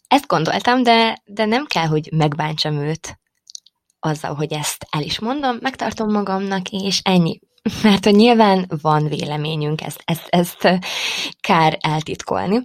ezt 0.08 0.28
gondoltam, 0.28 0.84
de, 0.84 1.22
de 1.26 1.46
nem 1.46 1.66
kell, 1.66 1.88
hogy 1.88 2.10
megbántsam 2.12 2.78
őt 2.78 3.19
azzal, 4.00 4.34
hogy 4.34 4.53
ezt 4.53 4.88
el 4.89 5.01
is 5.01 5.20
mondom, 5.20 5.58
megtartom 5.62 6.12
magamnak, 6.12 6.70
és 6.70 7.01
ennyi. 7.03 7.39
Mert 7.84 8.06
hogy 8.06 8.15
nyilván 8.15 8.70
van 8.82 9.08
véleményünk, 9.08 9.82
ezt, 9.82 10.01
ezt, 10.06 10.27
ezt 10.29 10.79
kár 11.41 11.77
eltitkolni. 11.79 12.62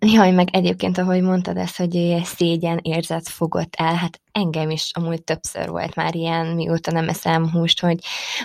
Jaj, 0.00 0.30
meg 0.30 0.48
egyébként, 0.52 0.98
ahogy 0.98 1.22
mondtad 1.22 1.56
ezt, 1.56 1.76
hogy 1.76 2.16
szégyen 2.24 2.78
érzet 2.82 3.28
fogott 3.28 3.74
el, 3.76 3.94
hát 3.94 4.20
engem 4.32 4.70
is 4.70 4.90
amúgy 4.92 5.22
többször 5.22 5.68
volt 5.68 5.94
már 5.94 6.14
ilyen, 6.14 6.46
mióta 6.46 6.90
nem 6.90 7.08
eszem 7.08 7.50
húst, 7.50 7.80
hogy, 7.80 7.98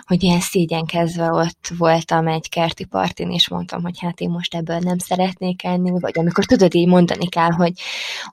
hogy 0.05 0.23
ilyen 0.23 0.39
szégyenkezve 0.39 1.31
ott 1.31 1.71
voltam 1.77 2.27
egy 2.27 2.49
kerti 2.49 2.85
partin, 2.85 3.31
és 3.31 3.49
mondtam, 3.49 3.81
hogy 3.81 3.99
hát 3.99 4.19
én 4.19 4.29
most 4.29 4.55
ebből 4.55 4.79
nem 4.79 4.97
szeretnék 4.97 5.63
enni, 5.63 5.99
vagy 5.99 6.19
amikor 6.19 6.45
tudod, 6.45 6.73
így 6.73 6.87
mondani 6.87 7.27
kell, 7.29 7.51
hogy, 7.51 7.73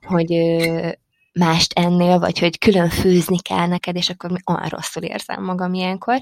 hogy 0.07 0.31
mást 1.39 1.73
ennél, 1.73 2.19
vagy 2.19 2.39
hogy 2.39 2.57
külön 2.57 2.89
főzni 2.89 3.39
kell 3.41 3.67
neked, 3.67 3.95
és 3.95 4.09
akkor 4.09 4.31
olyan 4.45 4.67
rosszul 4.67 5.03
érzem 5.03 5.43
magam 5.43 5.73
ilyenkor. 5.73 6.21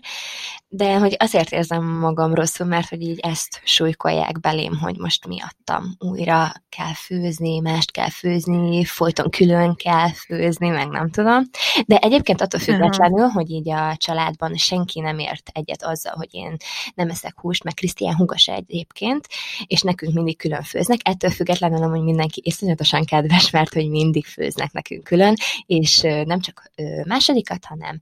De 0.68 0.98
hogy 0.98 1.16
azért 1.20 1.52
érzem 1.52 1.84
magam 1.86 2.34
rosszul, 2.34 2.68
mert 2.68 2.90
hogy 2.90 3.02
így 3.02 3.20
ezt 3.20 3.62
súlykolják 3.64 4.40
belém, 4.40 4.78
hogy 4.78 4.98
most 4.98 5.28
miattam 5.28 5.96
újra 6.00 6.52
kell 6.70 6.94
főzni, 6.94 7.60
mást 7.60 7.92
kell 7.92 8.10
főzni, 8.10 8.86
folyton 8.86 9.30
külön 9.30 9.76
kell 9.76 10.10
főzni, 10.10 10.68
meg 10.70 10.88
nem 10.88 11.10
tudom. 11.10 11.44
De 11.86 11.98
egyébként 11.98 12.42
attól 12.42 12.60
függetlenül, 12.60 13.18
uh-huh. 13.18 13.34
hogy 13.34 13.50
így 13.50 13.70
a 13.70 13.96
családban 13.96 14.56
senki 14.56 15.00
nem 15.00 15.20
ért 15.20 15.50
egyet 15.54 15.84
azzal, 15.84 16.14
hogy 16.16 16.30
én 16.32 16.56
nem 16.96 17.10
eszek 17.10 17.40
húst, 17.40 17.64
meg 17.64 17.74
Krisztián 17.74 18.16
hugasa 18.16 18.54
egyébként, 18.54 19.28
és 19.66 19.82
nekünk 19.82 20.14
mindig 20.14 20.38
külön 20.38 20.64
főznek, 20.64 21.00
ettől 21.04 21.32
függetlenül 21.32 21.90
hogy 21.90 22.02
mindenki 22.02 22.42
iszonyatosan 22.46 23.06
kedves, 23.06 23.50
mert 23.50 23.74
hogy 23.74 23.90
mindig 23.90 24.26
főznek 24.26 24.72
nekünk 24.72 25.07
külön, 25.08 25.36
és 25.66 26.02
nem 26.02 26.40
csak 26.40 26.72
másodikat, 27.04 27.66
hanem 27.66 28.00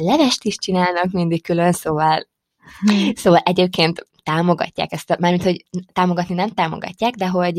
levest 0.00 0.44
is 0.44 0.56
csinálnak 0.56 1.10
mindig 1.10 1.42
külön, 1.42 1.72
szóval, 1.72 2.28
hmm. 2.80 3.14
szóval 3.14 3.40
egyébként 3.44 4.06
támogatják 4.22 4.92
ezt, 4.92 5.18
mármint, 5.18 5.42
hogy 5.42 5.64
támogatni 5.92 6.34
nem 6.34 6.48
támogatják, 6.48 7.14
de 7.14 7.28
hogy 7.28 7.58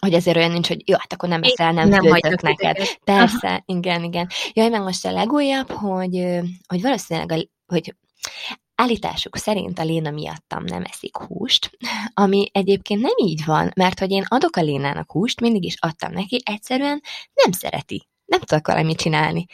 hogy 0.00 0.12
ezért 0.12 0.36
olyan 0.36 0.50
nincs, 0.50 0.68
hogy 0.68 0.88
jó, 0.88 0.96
hát 0.98 1.12
akkor 1.12 1.28
nem 1.28 1.42
eszel, 1.42 1.72
nem, 1.72 1.88
nem 1.88 2.02
főzök 2.02 2.42
neked. 2.42 2.76
Téged. 2.76 2.98
Persze, 3.04 3.48
Aha. 3.48 3.62
igen, 3.66 4.02
igen. 4.02 4.28
Jaj, 4.52 4.68
meg 4.68 4.82
most 4.82 5.06
a 5.06 5.12
legújabb, 5.12 5.70
hogy, 5.70 6.40
hogy 6.66 6.82
valószínűleg, 6.82 7.32
a, 7.32 7.48
hogy 7.66 7.94
állításuk 8.74 9.36
szerint 9.36 9.78
a 9.78 9.84
Léna 9.84 10.10
miattam 10.10 10.64
nem 10.64 10.82
eszik 10.90 11.16
húst, 11.16 11.70
ami 12.24 12.48
egyébként 12.52 13.00
nem 13.00 13.14
így 13.16 13.44
van, 13.44 13.70
mert 13.76 13.98
hogy 13.98 14.10
én 14.10 14.24
adok 14.28 14.56
a 14.56 14.62
Lénának 14.62 15.12
húst, 15.12 15.40
mindig 15.40 15.64
is 15.64 15.76
adtam 15.78 16.12
neki, 16.12 16.40
egyszerűen 16.44 17.00
nem 17.34 17.52
szereti 17.52 18.08
nem 18.24 18.40
tudok 18.40 18.66
valamit 18.66 18.98
csinálni. 18.98 19.46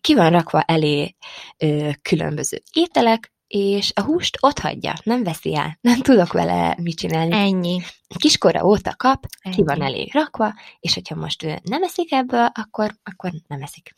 ki 0.00 0.14
van 0.14 0.30
rakva 0.30 0.62
elé 0.62 1.16
ö, 1.58 1.90
különböző 2.02 2.62
ételek, 2.72 3.32
és 3.46 3.92
a 3.94 4.02
húst 4.02 4.36
ott 4.40 4.58
hagyja, 4.58 4.94
nem 5.02 5.22
veszi 5.22 5.54
el, 5.54 5.78
nem 5.90 6.00
tudok 6.00 6.32
vele 6.32 6.76
mit 6.82 6.96
csinálni. 6.96 7.34
Ennyi. 7.34 7.80
Kiskora 8.18 8.64
óta 8.64 8.94
kap, 8.96 9.26
Ennyi. 9.40 9.54
ki 9.54 9.62
van 9.62 9.82
elé 9.82 10.08
rakva, 10.12 10.54
és 10.80 10.94
hogyha 10.94 11.14
most 11.14 11.42
ő 11.42 11.58
nem 11.62 11.82
eszik 11.82 12.12
ebből, 12.12 12.48
akkor, 12.54 12.94
akkor 13.02 13.30
nem 13.46 13.62
eszik. 13.62 13.94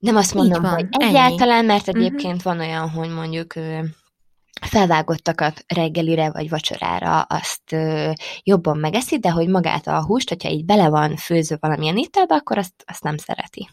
Nem 0.00 0.16
azt 0.16 0.34
mondom, 0.34 0.62
van, 0.62 0.72
hogy 0.72 0.86
ennyi. 0.90 1.04
egyáltalán, 1.04 1.64
mert 1.64 1.86
Mhm. 1.86 1.96
egyébként 1.96 2.42
van 2.42 2.58
olyan, 2.58 2.90
hogy 2.90 3.08
mondjuk 3.08 3.54
felvágottakat 4.60 5.64
reggelire 5.68 6.30
vagy 6.30 6.48
vacsorára 6.48 7.20
azt 7.20 7.72
ö, 7.72 8.10
jobban 8.42 8.78
megeszi, 8.78 9.18
de 9.18 9.30
hogy 9.30 9.48
magát 9.48 9.86
a 9.86 10.04
húst, 10.04 10.28
hogyha 10.28 10.48
így 10.48 10.64
bele 10.64 10.88
van 10.88 11.16
főzve 11.16 11.56
valamilyen 11.60 11.98
ételbe, 11.98 12.34
akkor 12.34 12.58
azt, 12.58 12.84
azt 12.86 13.02
nem 13.02 13.16
szereti. 13.16 13.68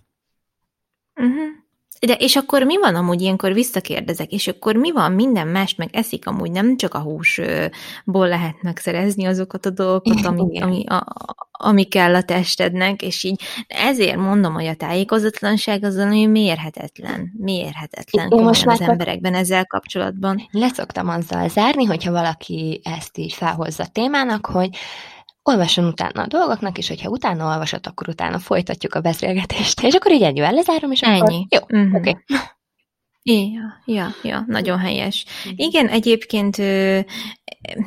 Uh-huh. 1.15 1.66
De 2.05 2.13
és 2.13 2.35
akkor 2.35 2.63
mi 2.63 2.77
van 2.77 2.95
amúgy 2.95 3.21
ilyenkor? 3.21 3.53
Visszakérdezek, 3.53 4.31
és 4.31 4.47
akkor 4.47 4.75
mi 4.75 4.91
van, 4.91 5.11
minden 5.11 5.47
mást 5.47 5.77
meg 5.77 5.89
eszik 5.91 6.27
amúgy, 6.27 6.51
nem 6.51 6.77
csak 6.77 6.93
a 6.93 6.99
húsból 6.99 8.27
lehet 8.27 8.61
megszerezni 8.61 9.25
azokat 9.25 9.65
a 9.65 9.69
dolgokat, 9.69 10.25
ami, 10.25 10.59
ami, 10.59 10.85
a, 10.85 11.05
ami 11.51 11.83
kell 11.83 12.15
a 12.15 12.21
testednek, 12.21 13.01
és 13.01 13.23
így 13.23 13.41
ezért 13.67 14.17
mondom, 14.17 14.53
hogy 14.53 14.65
a 14.65 14.75
tájékozatlanság 14.75 15.83
az 15.83 15.95
valami 15.95 16.25
mérhetetlen, 16.25 17.33
mérhetetlen 17.37 18.31
Én 18.31 18.43
most 18.43 18.65
már 18.65 18.81
az 18.81 18.87
emberekben 18.87 19.33
ezzel 19.33 19.65
kapcsolatban. 19.65 20.47
Leszoktam 20.51 21.09
azzal 21.09 21.49
zárni, 21.49 21.85
hogyha 21.85 22.11
valaki 22.11 22.81
ezt 22.83 23.17
így 23.17 23.33
felhozza 23.33 23.85
témának, 23.85 24.45
hogy 24.45 24.69
olvasson 25.47 25.85
utána 25.85 26.21
a 26.21 26.27
dolgoknak, 26.27 26.77
és 26.77 26.87
hogyha 26.87 27.09
utána 27.09 27.45
olvasott, 27.51 27.87
akkor 27.87 28.09
utána 28.09 28.39
folytatjuk 28.39 28.93
a 28.93 29.01
beszélgetést. 29.01 29.81
És 29.81 29.93
akkor 29.93 30.11
így 30.11 30.21
ennyivel 30.21 30.53
lezárom, 30.53 30.91
és 30.91 31.01
akkor 31.01 31.29
Ennyi. 31.29 31.47
jó, 31.49 31.79
Mhm. 31.79 31.95
oké. 31.95 32.17
Ja, 33.23 33.81
ja, 33.85 34.07
ja, 34.23 34.43
nagyon 34.47 34.79
helyes. 34.79 35.25
Igen, 35.55 35.87
egyébként, 35.87 36.57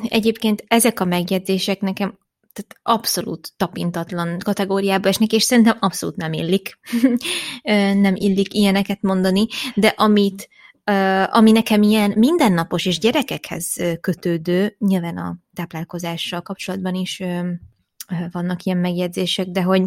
egyébként 0.09 0.63
ezek 0.67 0.99
a 0.99 1.05
megjegyzések 1.05 1.81
nekem 1.81 2.19
tehát 2.53 2.97
abszolút 2.99 3.51
tapintatlan 3.57 4.39
kategóriába 4.39 5.07
esnek, 5.07 5.31
és 5.31 5.43
szerintem 5.43 5.77
abszolút 5.79 6.15
nem 6.15 6.33
illik. 6.33 6.79
Nem 8.05 8.15
illik 8.15 8.53
ilyeneket 8.53 9.01
mondani, 9.01 9.45
de 9.75 9.87
amit 9.87 10.49
ami 11.29 11.51
nekem 11.51 11.81
ilyen 11.81 12.13
mindennapos 12.15 12.85
és 12.85 12.99
gyerekekhez 12.99 13.75
kötődő, 14.01 14.75
nyilván 14.79 15.17
a 15.17 15.37
táplálkozással 15.53 16.41
kapcsolatban 16.41 16.95
is 16.95 17.21
vannak 18.31 18.63
ilyen 18.63 18.77
megjegyzések, 18.77 19.47
de 19.47 19.61
hogy 19.61 19.83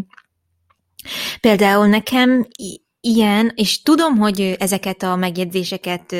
például 1.40 1.86
nekem 1.86 2.46
ilyen, 3.00 3.52
és 3.54 3.82
tudom, 3.82 4.16
hogy 4.16 4.56
ezeket 4.58 5.02
a 5.02 5.16
megjegyzéseket 5.16 6.14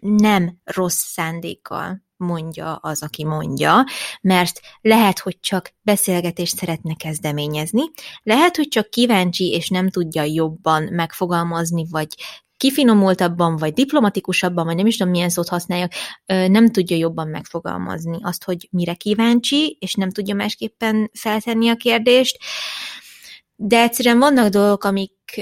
nem 0.00 0.58
rossz 0.64 1.02
szándékkal 1.02 2.02
mondja 2.16 2.74
az, 2.74 3.02
aki 3.02 3.24
mondja, 3.24 3.84
mert 4.20 4.60
lehet, 4.80 5.18
hogy 5.18 5.40
csak 5.40 5.72
beszélgetést 5.82 6.56
szeretne 6.56 6.94
kezdeményezni, 6.94 7.82
lehet, 8.22 8.56
hogy 8.56 8.68
csak 8.68 8.90
kíváncsi, 8.90 9.50
és 9.50 9.68
nem 9.68 9.88
tudja 9.88 10.22
jobban 10.22 10.82
megfogalmazni, 10.82 11.86
vagy 11.90 12.08
kifinomultabban, 12.60 13.56
vagy 13.56 13.72
diplomatikusabban, 13.72 14.64
vagy 14.64 14.76
nem 14.76 14.86
is 14.86 14.96
tudom, 14.96 15.12
milyen 15.12 15.28
szót 15.28 15.48
használjak, 15.48 15.92
nem 16.26 16.70
tudja 16.70 16.96
jobban 16.96 17.28
megfogalmazni 17.28 18.18
azt, 18.22 18.44
hogy 18.44 18.68
mire 18.70 18.94
kíváncsi, 18.94 19.76
és 19.80 19.94
nem 19.94 20.10
tudja 20.10 20.34
másképpen 20.34 21.10
feltenni 21.12 21.68
a 21.68 21.76
kérdést, 21.76 22.38
de 23.56 23.80
egyszerűen 23.80 24.18
vannak 24.18 24.48
dolgok, 24.48 24.84
amik 24.84 25.40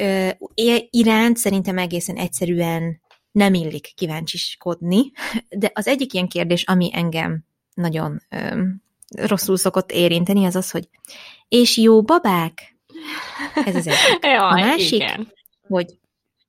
iránt 0.90 1.37
szerintem 1.37 1.78
egészen 1.78 2.16
egyszerűen 2.16 3.00
nem 3.32 3.54
illik 3.54 3.92
kíváncsiskodni, 3.94 5.12
de 5.48 5.70
az 5.75 5.87
egyik 5.87 6.12
ilyen 6.12 6.28
kérdés, 6.28 6.64
ami 6.64 6.90
engem 6.92 7.44
nagyon 7.75 8.22
ö, 8.28 8.62
rosszul 9.26 9.56
szokott 9.56 9.92
érinteni, 9.92 10.44
az 10.44 10.56
az, 10.56 10.70
hogy 10.70 10.88
és 11.48 11.76
jó 11.76 12.02
babák? 12.02 12.76
Ez 13.54 13.76
az 13.76 13.87
egyik. 13.87 14.18
Jaj, 14.20 14.37
A 14.37 14.66
másik? 14.66 14.92
igen. 14.92 15.32
Hogy 15.68 15.98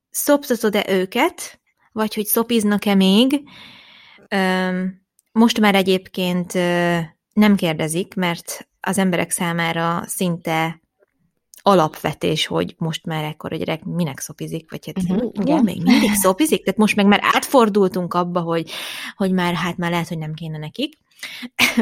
szoptatod-e 0.10 0.86
őket, 0.90 1.60
vagy 1.92 2.14
hogy 2.14 2.26
szopiznak-e 2.26 2.96
még? 2.96 3.42
Most 5.32 5.60
már 5.60 5.76
egyébként 5.76 6.54
nem 7.34 7.56
kérdezik, 7.56 8.14
mert 8.16 8.68
az 8.80 8.98
emberek 8.98 9.32
számára 9.32 10.04
szinte 10.06 10.82
alapvetés, 11.62 12.46
hogy 12.46 12.76
most 12.78 13.06
már 13.06 13.24
ekkor 13.24 13.54
a 13.54 13.56
gyerek 13.56 13.84
minek 13.84 14.20
szopizik, 14.20 14.70
vagy 14.70 14.86
hát 14.86 15.04
uh-huh, 15.04 15.26
ó, 15.26 15.32
igen. 15.42 15.64
még 15.64 15.84
mindig 15.84 16.14
szopizik, 16.14 16.64
tehát 16.64 16.80
most 16.80 16.96
meg 16.96 17.06
már 17.06 17.20
átfordultunk 17.24 18.14
abba, 18.14 18.40
hogy, 18.40 18.72
hogy 19.16 19.32
már 19.32 19.54
hát 19.54 19.78
már 19.78 19.92
lehet, 19.92 20.08
hogy 20.08 20.18
nem 20.18 20.34
kéne 20.34 20.58
nekik. 20.58 20.98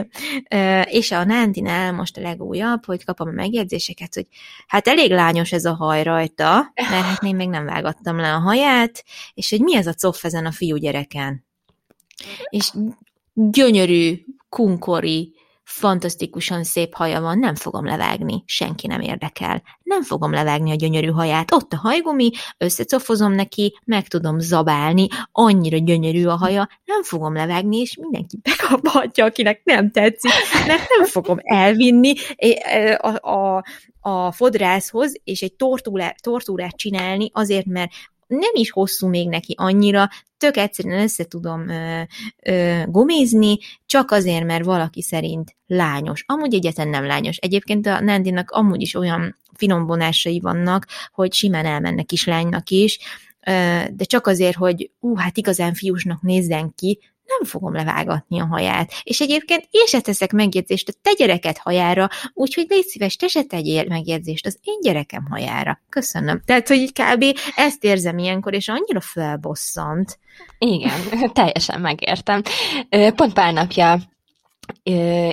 És 0.99 1.11
a 1.11 1.23
Nándinál 1.23 1.91
most 1.93 2.17
a 2.17 2.21
legújabb, 2.21 2.85
hogy 2.85 3.05
kapom 3.05 3.27
a 3.27 3.31
megjegyzéseket, 3.31 4.13
hogy 4.13 4.27
hát 4.67 4.87
elég 4.87 5.11
lányos 5.11 5.51
ez 5.51 5.65
a 5.65 5.73
haj 5.73 6.03
rajta, 6.03 6.71
mert 6.75 7.05
hát 7.05 7.23
én 7.23 7.35
még 7.35 7.49
nem 7.49 7.65
vágattam 7.65 8.17
le 8.17 8.33
a 8.33 8.39
haját, 8.39 9.03
és 9.33 9.49
hogy 9.49 9.61
mi 9.61 9.75
ez 9.75 9.87
a 9.87 9.93
coff 9.93 10.23
ezen 10.23 10.45
a 10.45 10.51
fiú 10.51 10.75
gyereken. 10.75 11.45
És 12.49 12.71
gyönyörű, 13.33 14.25
kunkori, 14.49 15.36
fantasztikusan 15.67 16.63
szép 16.63 16.93
haja 16.93 17.21
van, 17.21 17.39
nem 17.39 17.55
fogom 17.55 17.85
levágni, 17.85 18.43
senki 18.45 18.87
nem 18.87 19.01
érdekel. 19.01 19.61
Nem 19.83 20.03
fogom 20.03 20.31
levágni 20.31 20.71
a 20.71 20.75
gyönyörű 20.75 21.07
haját. 21.07 21.51
Ott 21.53 21.73
a 21.73 21.77
hajgumi, 21.77 22.31
összecofozom 22.57 23.33
neki, 23.33 23.79
meg 23.85 24.07
tudom 24.07 24.39
zabálni, 24.39 25.07
annyira 25.31 25.77
gyönyörű 25.77 26.25
a 26.25 26.35
haja, 26.35 26.69
nem 26.85 27.03
fogom 27.03 27.33
levágni, 27.33 27.77
és 27.77 27.97
mindenki 27.97 28.39
bekaphatja, 28.41 29.25
akinek 29.25 29.61
nem 29.63 29.91
tetszik, 29.91 30.31
mert 30.67 30.89
nem 30.97 31.05
fogom 31.05 31.37
elvinni 31.41 32.13
a, 32.97 33.29
a, 33.29 33.63
a 33.99 34.31
fodrászhoz, 34.31 35.13
és 35.23 35.41
egy 35.41 35.53
tortúrát, 35.53 36.21
tortúrát 36.21 36.75
csinálni 36.75 37.29
azért, 37.33 37.65
mert 37.65 37.91
nem 38.27 38.51
is 38.53 38.71
hosszú 38.71 39.07
még 39.07 39.29
neki 39.29 39.53
annyira, 39.57 40.09
tök 40.37 40.57
egyszerűen 40.57 41.01
össze 41.01 41.23
tudom 41.23 41.69
ö, 41.69 42.01
ö, 42.43 42.81
gumizni, 42.87 43.57
csak 43.85 44.11
azért, 44.11 44.45
mert 44.45 44.65
valaki 44.65 45.01
szerint 45.01 45.55
lányos. 45.67 46.23
Amúgy 46.27 46.53
egyetlen 46.53 46.87
nem 46.87 47.05
lányos. 47.05 47.37
Egyébként 47.37 47.87
a 47.87 48.01
Nandinak 48.01 48.51
amúgy 48.51 48.81
is 48.81 48.95
olyan 48.95 49.37
finomvonásai 49.53 50.39
vannak, 50.39 50.87
hogy 51.11 51.33
simán 51.33 51.65
elmennek 51.65 52.05
kislánynak 52.05 52.69
is, 52.69 52.99
ö, 53.47 53.51
de 53.91 54.03
csak 54.03 54.27
azért, 54.27 54.55
hogy 54.55 54.91
ú, 54.99 55.15
hát 55.15 55.37
igazán 55.37 55.73
fiúsnak 55.73 56.21
nézzen 56.21 56.73
ki, 56.75 56.99
nem 57.27 57.49
fogom 57.49 57.73
levágatni 57.73 58.39
a 58.39 58.45
haját. 58.45 58.91
És 59.03 59.19
egyébként 59.19 59.67
én 59.69 59.85
se 59.85 60.01
teszek 60.01 60.31
megjegyzést 60.31 60.89
a 60.89 60.93
te 61.01 61.11
gyereket 61.17 61.57
hajára, 61.57 62.09
úgyhogy 62.33 62.65
légy 62.69 62.85
szíves, 62.85 63.15
te 63.15 63.27
se 63.27 63.43
tegyél 63.43 63.85
megjegyzést 63.87 64.45
az 64.45 64.59
én 64.63 64.81
gyerekem 64.81 65.27
hajára. 65.29 65.79
Köszönöm. 65.89 66.41
Tehát, 66.45 66.67
hogy 66.67 66.91
kb. 66.91 67.25
ezt 67.55 67.83
érzem 67.83 68.17
ilyenkor, 68.17 68.53
és 68.53 68.67
annyira 68.67 69.01
felbosszant. 69.01 70.19
Igen, 70.57 70.99
teljesen 71.33 71.81
megértem. 71.81 72.41
Pont 73.15 73.33
pár 73.33 73.53
napja 73.53 73.99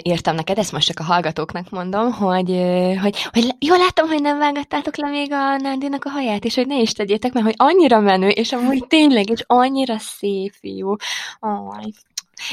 írtam 0.03 0.35
neked, 0.35 0.59
ezt 0.59 0.73
most 0.73 0.87
csak 0.87 0.99
a 0.99 1.03
hallgatóknak 1.05 1.70
mondom, 1.70 2.12
hogy, 2.12 2.62
hogy, 3.01 3.23
hogy 3.33 3.55
jól 3.59 3.79
láttam, 3.79 4.09
hogy 4.09 4.20
nem 4.23 4.38
vágattátok 4.38 4.97
le 4.97 5.09
még 5.09 5.33
a 5.33 5.57
Nándinak 5.57 6.05
a 6.05 6.11
haját, 6.11 6.44
és 6.44 6.55
hogy 6.55 6.66
ne 6.66 6.81
is 6.81 6.92
tegyétek, 6.92 7.33
mert 7.33 7.47
hogy 7.47 7.55
annyira 7.57 8.01
menő, 8.01 8.29
és 8.29 8.53
amúgy 8.53 8.87
tényleg, 8.87 9.31
és 9.31 9.44
annyira 9.47 9.99
szép 9.99 10.53
fiú. 10.61 10.97
Aj. 11.40 11.85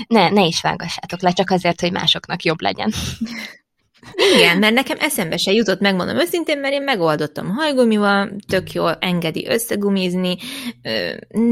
Ne, 0.07 0.29
ne 0.29 0.45
is 0.45 0.61
vágassátok 0.61 1.21
le, 1.21 1.31
csak 1.31 1.49
azért, 1.49 1.81
hogy 1.81 1.91
másoknak 1.91 2.43
jobb 2.43 2.61
legyen. 2.61 2.93
Igen, 4.35 4.57
mert 4.57 4.73
nekem 4.73 4.97
eszembe 4.99 5.37
se 5.37 5.51
jutott, 5.51 5.79
megmondom 5.79 6.17
őszintén, 6.17 6.59
mert 6.59 6.73
én 6.73 6.81
megoldottam 6.81 7.49
hajgumival, 7.49 8.31
tök 8.47 8.71
jól 8.71 8.97
engedi 8.99 9.47
összegumizni, 9.47 10.37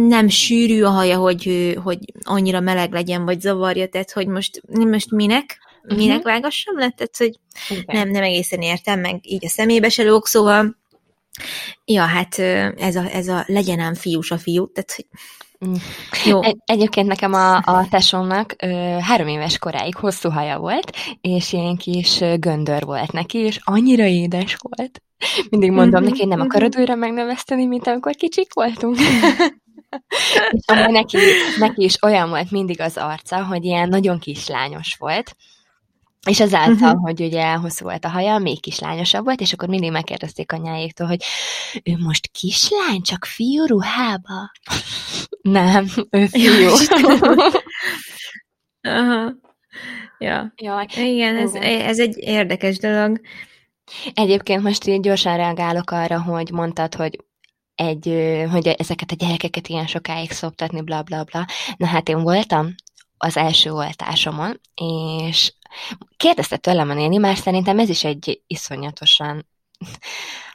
nem 0.07 0.27
sűrű 0.27 0.81
a 0.83 0.89
haja, 0.89 1.17
hogy, 1.17 1.75
hogy 1.83 1.97
annyira 2.23 2.59
meleg 2.59 2.91
legyen, 2.91 3.25
vagy 3.25 3.41
zavarja, 3.41 3.87
tehát 3.87 4.11
hogy 4.11 4.27
most, 4.27 4.61
most 4.67 5.11
minek? 5.11 5.57
Minek 5.95 6.17
Mhm. 6.17 6.27
vágassam 6.27 6.77
le? 6.77 6.89
Tehát, 6.89 7.17
hogy 7.17 7.39
Igen. 7.69 7.83
nem, 7.95 8.09
nem 8.09 8.23
egészen 8.23 8.61
értem, 8.61 8.99
meg 8.99 9.19
így 9.21 9.45
a 9.45 9.49
szemébe 9.49 9.89
se 9.89 10.03
lóg, 10.03 10.25
szóval 10.25 10.77
ja, 11.85 12.03
hát 12.03 12.39
ez 12.77 12.95
a, 12.95 13.13
ez 13.13 13.27
a 13.27 13.43
legyen 13.47 13.79
ám 13.79 13.93
fiús 13.93 14.31
a 14.31 14.37
fiú, 14.37 14.71
tehát 14.71 14.91
hogy. 14.95 15.05
Jó. 16.25 16.43
Egy, 16.43 16.57
egyébként 16.65 17.07
nekem 17.07 17.33
a, 17.33 17.55
a 17.55 17.87
tesómnak 17.89 18.55
ö, 18.63 18.67
három 18.99 19.27
éves 19.27 19.57
koráig 19.57 19.95
hosszú 19.95 20.29
haja 20.29 20.57
volt, 20.57 20.95
és 21.21 21.53
ilyen 21.53 21.77
kis 21.77 22.19
göndör 22.39 22.85
volt 22.85 23.11
neki, 23.11 23.37
és 23.37 23.59
annyira 23.63 24.05
édes 24.05 24.57
volt. 24.59 25.01
Mindig 25.49 25.71
mondom 25.71 26.01
Mhm, 26.01 26.11
neki, 26.11 26.25
nem 26.25 26.37
mhm. 26.37 26.47
akarod 26.47 26.77
újra 26.77 26.95
megnöveszteni, 26.95 27.65
mint 27.65 27.87
amikor 27.87 28.15
kicsik 28.15 28.53
voltunk. 28.53 28.97
és 30.51 30.63
amúgy 30.65 30.91
neki, 30.91 31.17
neki 31.57 31.83
is 31.83 32.03
olyan 32.03 32.29
volt 32.29 32.51
mindig 32.51 32.81
az 32.81 32.97
arca, 32.97 33.45
hogy 33.45 33.63
ilyen 33.65 33.89
nagyon 33.89 34.19
kislányos 34.19 34.95
volt, 34.99 35.35
És 36.27 36.39
azáltal, 36.39 36.73
uh-huh. 36.73 37.01
hogy 37.01 37.21
ugye 37.21 37.53
hosszú 37.53 37.85
volt 37.85 38.05
a 38.05 38.09
haja, 38.09 38.37
még 38.37 38.61
kislányosabb 38.61 39.23
volt, 39.23 39.41
és 39.41 39.53
akkor 39.53 39.69
mindig 39.69 39.91
megkérdezték 39.91 40.51
anyáéktól, 40.51 41.07
hogy 41.07 41.23
ő 41.83 41.97
most 41.97 42.27
kislány, 42.31 43.01
csak 43.01 43.25
fiú 43.25 43.65
ruhába? 43.65 44.51
Nem, 45.41 45.87
ő 46.09 46.25
fiú. 46.31 46.69
Aha. 48.81 49.33
Ja. 50.17 50.53
Jaj. 50.55 50.85
Igen, 50.95 51.35
ez, 51.35 51.53
ez 51.63 51.99
egy 51.99 52.17
érdekes 52.17 52.77
dolog. 52.77 53.21
Egyébként 54.13 54.63
most 54.63 54.87
így 54.87 54.99
gyorsan 54.99 55.37
reagálok 55.37 55.91
arra, 55.91 56.21
hogy 56.21 56.51
mondtad, 56.51 56.95
hogy 56.95 57.23
egy, 57.75 58.05
hogy 58.51 58.67
ezeket 58.67 59.11
a 59.11 59.15
gyerekeket 59.15 59.67
ilyen 59.67 59.87
sokáig 59.87 60.31
szoptatni, 60.31 60.81
bla 60.81 61.03
bla 61.03 61.23
bla. 61.23 61.45
Na 61.77 61.85
hát 61.85 62.09
én 62.09 62.21
voltam 62.21 62.75
az 63.17 63.37
első 63.37 63.71
oltásomon, 63.71 64.59
és 64.75 65.53
kérdezte 66.17 66.57
tőlem 66.57 66.89
a 66.89 66.93
néni, 66.93 67.17
mert 67.17 67.41
szerintem 67.41 67.79
ez 67.79 67.89
is 67.89 68.03
egy 68.03 68.41
iszonyatosan 68.47 69.47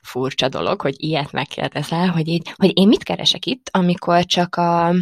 furcsa 0.02 0.48
dolog, 0.48 0.80
hogy 0.80 0.94
ilyet 0.96 1.32
megkérdezel, 1.32 2.08
hogy, 2.08 2.28
így, 2.28 2.52
hogy 2.56 2.78
én 2.78 2.88
mit 2.88 3.02
keresek 3.02 3.46
itt, 3.46 3.68
amikor 3.72 4.24
csak 4.24 4.56
a 4.56 4.94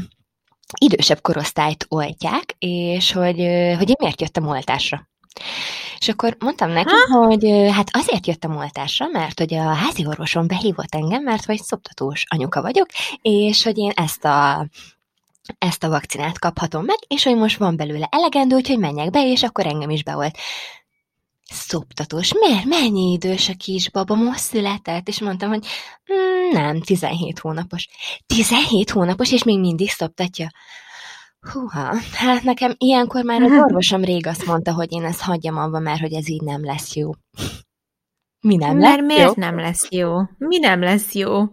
idősebb 0.80 1.20
korosztályt 1.20 1.86
oltják, 1.88 2.54
és 2.58 3.12
hogy, 3.12 3.36
hogy 3.76 3.88
én 3.88 3.96
miért 3.98 4.20
jöttem 4.20 4.46
oltásra. 4.46 5.08
És 5.98 6.08
akkor 6.08 6.36
mondtam 6.38 6.70
neki, 6.70 6.92
ha? 7.08 7.24
hogy 7.24 7.70
hát 7.72 7.90
azért 7.92 8.26
jöttem 8.26 8.56
oltásra, 8.56 9.06
mert 9.06 9.38
hogy 9.38 9.54
a 9.54 9.74
házi 9.74 10.06
orvosom 10.06 10.46
behívott 10.46 10.94
engem, 10.94 11.22
mert 11.22 11.44
hogy 11.44 11.62
szoptatós 11.62 12.24
anyuka 12.28 12.62
vagyok, 12.62 12.86
és 13.22 13.62
hogy 13.62 13.78
én 13.78 13.92
ezt 13.94 14.24
a 14.24 14.66
ezt 15.58 15.84
a 15.84 15.88
vakcinát 15.88 16.38
kaphatom 16.38 16.84
meg, 16.84 16.96
és 17.06 17.24
hogy 17.24 17.36
most 17.36 17.58
van 17.58 17.76
belőle 17.76 18.08
elegendő, 18.10 18.56
úgyhogy 18.56 18.78
menjek 18.78 19.10
be, 19.10 19.26
és 19.26 19.42
akkor 19.42 19.66
engem 19.66 19.90
is 19.90 20.02
beolt. 20.02 20.38
Szoptatós, 21.44 22.32
miért? 22.32 22.64
Mennyi 22.64 23.12
idős 23.12 23.48
a 23.48 23.54
kisbaba? 23.56 24.14
Most 24.14 24.38
született? 24.38 25.08
És 25.08 25.20
mondtam, 25.20 25.48
hogy 25.48 25.66
mm, 26.12 26.52
nem, 26.52 26.80
17 26.80 27.38
hónapos. 27.38 27.88
17 28.26 28.90
hónapos, 28.90 29.32
és 29.32 29.44
még 29.44 29.60
mindig 29.60 29.90
szoptatja. 29.90 30.50
Húha, 31.52 31.94
hát 32.12 32.42
nekem 32.42 32.74
ilyenkor 32.78 33.24
már 33.24 33.42
az 33.42 33.50
orvosom 33.64 34.04
rég 34.04 34.26
azt 34.26 34.46
mondta, 34.46 34.72
hogy 34.72 34.92
én 34.92 35.04
ezt 35.04 35.20
hagyjam 35.20 35.56
abba, 35.56 35.78
mert 35.78 36.00
hogy 36.00 36.12
ez 36.12 36.28
így 36.28 36.42
nem 36.42 36.64
lesz 36.64 36.94
jó. 36.94 37.10
Mi 38.40 38.56
nem 38.56 38.76
mert 38.76 38.96
lesz 38.96 39.06
miért 39.06 39.26
jó? 39.26 39.32
nem 39.36 39.58
lesz 39.58 39.86
jó? 39.90 40.18
Mi 40.38 40.58
nem 40.58 40.80
lesz 40.80 41.14
jó? 41.14 41.44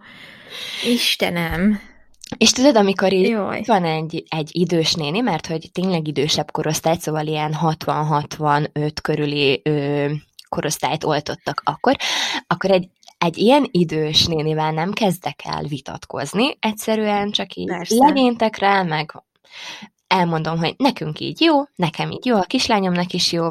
Istenem. 0.86 1.89
És 2.38 2.52
tudod, 2.52 2.76
amikor 2.76 3.14
így 3.14 3.28
Jaj. 3.28 3.62
van 3.66 3.84
egy, 3.84 4.24
egy 4.30 4.50
idős 4.52 4.94
néni, 4.94 5.20
mert 5.20 5.48
hogy 5.48 5.70
tényleg 5.72 6.08
idősebb 6.08 6.52
korosztály, 6.52 6.98
szóval 7.00 7.28
ilyen 7.28 7.56
60-65 7.62 8.92
körüli 9.02 9.62
ö, 9.64 10.12
korosztályt 10.50 11.04
oltottak 11.04 11.62
akkor, 11.66 11.96
akkor 12.48 12.72
egy, 12.72 12.90
egy 13.18 13.38
ilyen 13.38 13.68
idős 13.72 14.26
nénivel 14.26 14.72
nem 14.72 14.92
kezdek 14.92 15.40
el 15.44 15.64
vitatkozni, 15.64 16.58
egyszerűen 16.60 17.32
csak 17.32 17.54
így 17.54 17.68
Persze. 17.68 17.96
legénytek 17.96 18.58
rá, 18.58 18.84
meg 18.84 19.24
elmondom, 20.08 20.58
hogy 20.58 20.74
nekünk 20.78 21.20
így 21.20 21.42
jó, 21.42 21.64
nekem 21.76 22.12
így 22.12 22.26
jó, 22.26 22.36
a 22.36 22.44
kislányomnak 22.44 23.14
is 23.14 23.32
jó, 23.32 23.48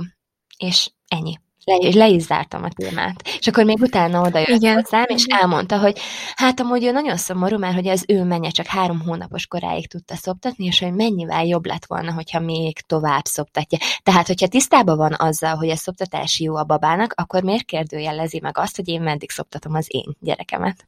és 0.57 0.91
ennyi 1.09 1.39
le, 1.69 1.89
le 1.95 2.09
is 2.09 2.23
zártam 2.23 2.65
a 2.65 2.69
témát. 2.69 3.23
És 3.39 3.47
akkor 3.47 3.65
még 3.65 3.81
utána 3.81 4.21
oda 4.21 4.39
jött 4.39 4.49
Igen. 4.49 4.75
hozzám, 4.75 5.05
és 5.07 5.25
elmondta, 5.25 5.79
hogy 5.79 5.99
hát 6.35 6.61
amúgy 6.61 6.85
ő 6.85 6.91
nagyon 6.91 7.17
szomorú, 7.17 7.59
mert 7.59 7.75
hogy 7.75 7.89
az 7.89 8.05
ő 8.09 8.25
menye 8.25 8.51
csak 8.51 8.67
három 8.67 9.01
hónapos 9.01 9.47
koráig 9.47 9.89
tudta 9.89 10.15
szoptatni, 10.17 10.65
és 10.65 10.79
hogy 10.79 10.93
mennyivel 10.93 11.45
jobb 11.45 11.67
lett 11.67 11.87
volna, 11.87 12.13
hogyha 12.13 12.41
még 12.41 12.81
tovább 12.81 13.25
szoptatja. 13.25 13.79
Tehát, 14.03 14.27
hogyha 14.27 14.49
tisztában 14.49 14.97
van 14.97 15.15
azzal, 15.19 15.55
hogy 15.57 15.69
a 15.71 15.77
szoptatás 15.77 16.41
jó 16.41 16.57
a 16.57 16.65
babának, 16.65 17.13
akkor 17.17 17.43
miért 17.43 17.65
kérdőjelezi 17.65 18.41
meg 18.41 18.59
azt, 18.59 18.77
hogy 18.77 18.89
én 18.89 19.01
meddig 19.01 19.31
szoptatom 19.31 19.75
az 19.75 19.87
én 19.89 20.17
gyerekemet? 20.21 20.87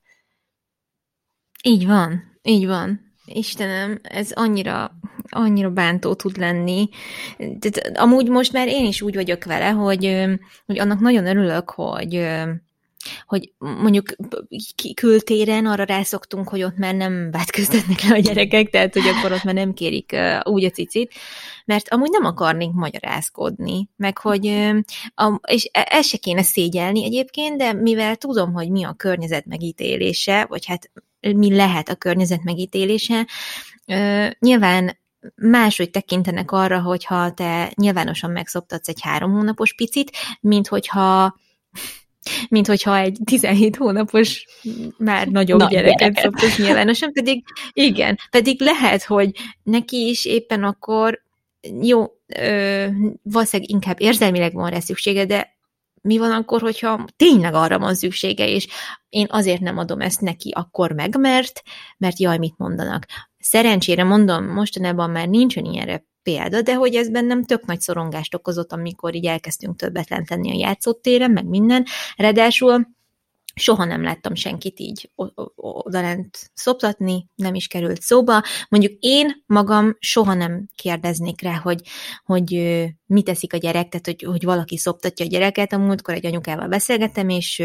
Így 1.62 1.86
van, 1.86 2.38
így 2.42 2.66
van. 2.66 3.09
Istenem, 3.32 3.98
ez 4.02 4.30
annyira, 4.34 4.98
annyira 5.28 5.70
bántó 5.70 6.14
tud 6.14 6.36
lenni. 6.36 6.88
Tehát, 7.36 7.98
amúgy 7.98 8.28
most 8.28 8.52
már 8.52 8.68
én 8.68 8.84
is 8.84 9.02
úgy 9.02 9.14
vagyok 9.14 9.44
vele, 9.44 9.68
hogy, 9.68 10.26
hogy 10.66 10.78
annak 10.78 11.00
nagyon 11.00 11.26
örülök, 11.26 11.70
hogy, 11.70 12.26
hogy 13.26 13.52
mondjuk 13.58 14.06
kültéren 14.94 15.66
arra 15.66 15.84
rászoktunk, 15.84 16.48
hogy 16.48 16.62
ott 16.62 16.76
már 16.76 16.94
nem 16.94 17.30
vetköztetnek 17.30 18.02
le 18.02 18.14
a 18.14 18.18
gyerekek, 18.18 18.70
tehát 18.70 18.92
hogy 18.92 19.08
akkor 19.08 19.32
ott 19.32 19.44
már 19.44 19.54
nem 19.54 19.72
kérik 19.72 20.16
úgy 20.42 20.64
a 20.64 20.70
cicit, 20.70 21.14
mert 21.64 21.88
amúgy 21.88 22.10
nem 22.10 22.24
akarnék 22.24 22.72
magyarázkodni, 22.72 23.88
meg 23.96 24.18
hogy, 24.18 24.44
és 25.46 25.68
e, 25.72 25.86
ezt 25.90 26.08
se 26.08 26.16
kéne 26.16 26.42
szégyelni 26.42 27.04
egyébként, 27.04 27.56
de 27.56 27.72
mivel 27.72 28.16
tudom, 28.16 28.52
hogy 28.52 28.70
mi 28.70 28.84
a 28.84 28.94
környezet 28.96 29.46
megítélése, 29.46 30.46
vagy 30.48 30.66
hát 30.66 30.90
mi 31.20 31.54
lehet 31.54 31.88
a 31.88 31.94
környezet 31.94 32.42
megítélése. 32.42 33.26
Nyilván 34.38 34.98
máshogy 35.34 35.90
tekintenek 35.90 36.52
arra, 36.52 36.80
hogyha 36.80 37.34
te 37.34 37.72
nyilvánosan 37.74 38.30
megszoptatsz 38.30 38.88
egy 38.88 39.00
három 39.00 39.32
hónapos 39.32 39.74
picit, 39.74 40.10
mint 40.40 40.68
hogyha 40.68 41.38
mint 42.48 42.66
hogyha 42.66 42.98
egy 42.98 43.18
17 43.24 43.76
hónapos 43.76 44.44
már 44.98 45.28
nagyobb 45.28 45.58
Nagy 45.58 45.70
gyereket 45.70 46.18
szoptatsz 46.18 46.58
nyilvánosan, 46.58 47.12
pedig 47.12 47.44
igen, 47.72 48.18
pedig 48.30 48.60
lehet, 48.60 49.02
hogy 49.04 49.30
neki 49.62 50.08
is 50.08 50.24
éppen 50.24 50.64
akkor 50.64 51.22
jó, 51.80 52.06
ö, 52.26 52.86
valószínűleg 53.22 53.70
inkább 53.70 54.00
érzelmileg 54.00 54.52
van 54.52 54.70
rá 54.70 54.78
szüksége, 54.78 55.24
de 55.24 55.58
mi 56.00 56.18
van 56.18 56.32
akkor, 56.32 56.60
hogyha 56.60 57.04
tényleg 57.16 57.54
arra 57.54 57.78
van 57.78 57.94
szüksége, 57.94 58.48
és 58.48 58.68
én 59.08 59.26
azért 59.30 59.60
nem 59.60 59.78
adom 59.78 60.00
ezt 60.00 60.20
neki 60.20 60.50
akkor 60.54 60.92
meg, 60.92 61.18
mert, 61.18 61.62
mert 61.98 62.18
jaj, 62.18 62.38
mit 62.38 62.54
mondanak. 62.56 63.06
Szerencsére 63.38 64.04
mondom, 64.04 64.44
mostanában 64.44 65.10
már 65.10 65.28
nincsen 65.28 65.64
ilyenre 65.64 66.04
példa, 66.22 66.62
de 66.62 66.74
hogy 66.74 66.94
ez 66.94 67.10
bennem 67.10 67.44
tök 67.44 67.66
nagy 67.66 67.80
szorongást 67.80 68.34
okozott, 68.34 68.72
amikor 68.72 69.14
így 69.14 69.26
elkezdtünk 69.26 69.76
többet 69.76 70.08
lent 70.08 70.30
a 70.30 70.38
játszótéren, 70.42 71.30
meg 71.30 71.44
minden. 71.44 71.84
Ráadásul 72.16 72.86
soha 73.60 73.84
nem 73.84 74.02
láttam 74.02 74.34
senkit 74.34 74.80
így 74.80 75.10
odalent 75.56 76.50
szoptatni, 76.54 77.26
nem 77.34 77.54
is 77.54 77.66
került 77.66 78.02
szóba. 78.02 78.42
Mondjuk 78.68 78.92
én 79.00 79.42
magam 79.46 79.96
soha 79.98 80.34
nem 80.34 80.68
kérdeznék 80.76 81.40
rá, 81.40 81.54
hogy, 81.54 81.80
hogy 82.24 82.50
mit 83.06 83.24
teszik 83.24 83.52
a 83.52 83.56
gyerek, 83.56 83.88
tehát 83.88 84.06
hogy, 84.06 84.22
hogy 84.22 84.44
valaki 84.44 84.76
szoptatja 84.76 85.24
a 85.24 85.28
gyereket. 85.28 85.72
A 85.72 85.78
múltkor 85.78 86.14
egy 86.14 86.26
anyukával 86.26 86.68
beszélgettem, 86.68 87.28
és 87.28 87.62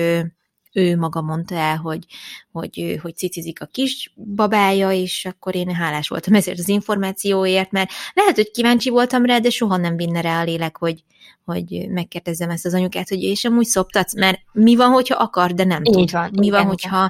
ő 0.75 0.97
maga 0.97 1.21
mondta 1.21 1.55
el, 1.55 1.77
hogy, 1.77 2.05
hogy, 2.51 2.99
hogy 3.01 3.15
cicizik 3.15 3.61
a 3.61 3.65
kis 3.65 4.13
babája, 4.35 4.91
és 4.91 5.25
akkor 5.25 5.55
én 5.55 5.73
hálás 5.73 6.07
voltam 6.07 6.33
ezért 6.33 6.59
az 6.59 6.69
információért, 6.69 7.71
mert 7.71 7.89
lehet, 8.13 8.35
hogy 8.35 8.51
kíváncsi 8.51 8.89
voltam 8.89 9.25
rá, 9.25 9.39
de 9.39 9.49
soha 9.49 9.77
nem 9.77 9.95
vinne 9.95 10.21
rá 10.21 10.41
a 10.41 10.43
lélek, 10.43 10.77
hogy, 10.77 11.03
hogy 11.45 11.89
megkérdezzem 11.89 12.49
ezt 12.49 12.65
az 12.65 12.73
anyukát, 12.73 13.09
hogy 13.09 13.21
és 13.21 13.45
amúgy 13.45 13.65
szoptatsz, 13.65 14.15
mert 14.15 14.39
mi 14.51 14.75
van, 14.75 14.91
hogyha 14.91 15.15
akar, 15.15 15.53
de 15.53 15.63
nem 15.63 15.83
tud. 15.83 16.11
Van, 16.11 16.29
mi 16.33 16.49
van, 16.49 16.65
hogyha 16.65 17.09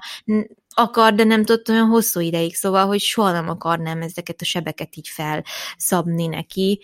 akar, 0.75 1.13
de 1.13 1.23
nem 1.23 1.43
tud 1.45 1.61
olyan 1.69 1.87
hosszú 1.87 2.19
ideig, 2.19 2.55
szóval, 2.55 2.85
hogy 2.85 2.99
soha 2.99 3.31
nem 3.31 3.49
akarnám 3.49 4.01
ezeket 4.01 4.41
a 4.41 4.45
sebeket 4.45 4.95
így 4.95 5.07
felszabni 5.07 6.27
neki. 6.27 6.81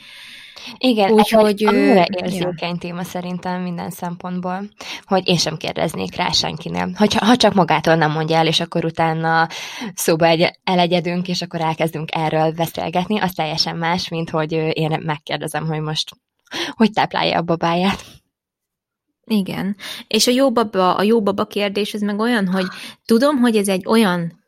Igen, 0.77 1.11
Úgyhogy 1.11 1.65
annyira 1.65 2.05
érzékeny 2.23 2.69
ja. 2.69 2.77
téma 2.79 3.03
szerintem 3.03 3.61
minden 3.61 3.89
szempontból, 3.89 4.69
hogy 5.05 5.27
én 5.27 5.37
sem 5.37 5.57
kérdeznék 5.57 6.15
rá 6.15 6.29
senkinél. 6.31 6.91
Hogyha, 6.97 7.25
ha 7.25 7.35
csak 7.35 7.53
magától 7.53 7.95
nem 7.95 8.11
mondja 8.11 8.37
el, 8.37 8.47
és 8.47 8.59
akkor 8.59 8.85
utána 8.85 9.47
szóba 9.95 10.25
egy, 10.25 10.59
elegyedünk, 10.63 11.27
és 11.27 11.41
akkor 11.41 11.61
elkezdünk 11.61 12.15
erről 12.15 12.51
beszélgetni, 12.51 13.19
az 13.19 13.31
teljesen 13.31 13.77
más, 13.77 14.09
mint 14.09 14.29
hogy 14.29 14.51
én 14.51 15.01
megkérdezem, 15.05 15.65
hogy 15.65 15.79
most 15.79 16.09
hogy 16.71 16.91
táplálja 16.91 17.37
a 17.37 17.41
babáját. 17.41 18.03
Igen. 19.25 19.75
És 20.07 20.27
a 20.27 20.31
jó 20.31 20.51
baba, 20.51 20.95
a 20.95 21.03
jó 21.03 21.21
baba 21.21 21.45
kérdés, 21.45 21.93
ez 21.93 22.01
meg 22.01 22.19
olyan, 22.19 22.47
hogy 22.47 22.65
tudom, 23.05 23.37
hogy 23.37 23.57
ez 23.57 23.67
egy 23.67 23.83
olyan 23.87 24.39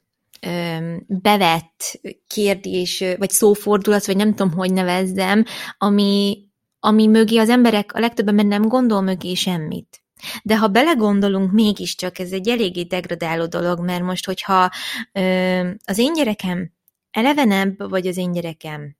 bevett 1.07 1.99
kérdés, 2.27 3.03
vagy 3.17 3.29
szófordulat, 3.29 4.05
vagy 4.05 4.15
nem 4.15 4.35
tudom, 4.35 4.51
hogy 4.51 4.73
nevezzem, 4.73 5.45
ami, 5.77 6.43
ami 6.79 7.07
mögé 7.07 7.37
az 7.37 7.49
emberek 7.49 7.93
a 7.93 7.99
legtöbben 7.99 8.47
nem 8.47 8.67
gondol 8.67 9.01
mögé 9.01 9.33
semmit. 9.33 10.03
De 10.43 10.57
ha 10.57 10.67
belegondolunk, 10.67 11.51
mégiscsak 11.51 12.19
ez 12.19 12.31
egy 12.31 12.49
eléggé 12.49 12.83
degradáló 12.83 13.45
dolog, 13.45 13.79
mert 13.79 14.03
most, 14.03 14.25
hogyha 14.25 14.69
ö, 15.11 15.69
az 15.85 15.97
én 15.97 16.13
gyerekem 16.13 16.71
elevenebb, 17.11 17.89
vagy 17.89 18.07
az 18.07 18.17
én 18.17 18.31
gyerekem 18.31 18.95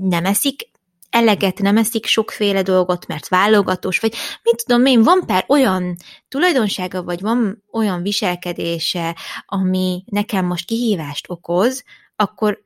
nem 0.00 0.24
eszik 0.24 0.70
eleget 1.16 1.58
nem 1.58 1.76
eszik 1.76 2.06
sokféle 2.06 2.62
dolgot, 2.62 3.06
mert 3.06 3.28
válogatós, 3.28 3.98
vagy 3.98 4.14
mit 4.42 4.64
tudom 4.66 4.86
én, 4.86 5.02
van 5.02 5.22
pár 5.26 5.44
olyan 5.48 5.96
tulajdonsága, 6.28 7.02
vagy 7.02 7.20
van 7.20 7.62
olyan 7.72 8.02
viselkedése, 8.02 9.16
ami 9.46 10.04
nekem 10.06 10.46
most 10.46 10.66
kihívást 10.66 11.24
okoz, 11.28 11.84
akkor 12.16 12.62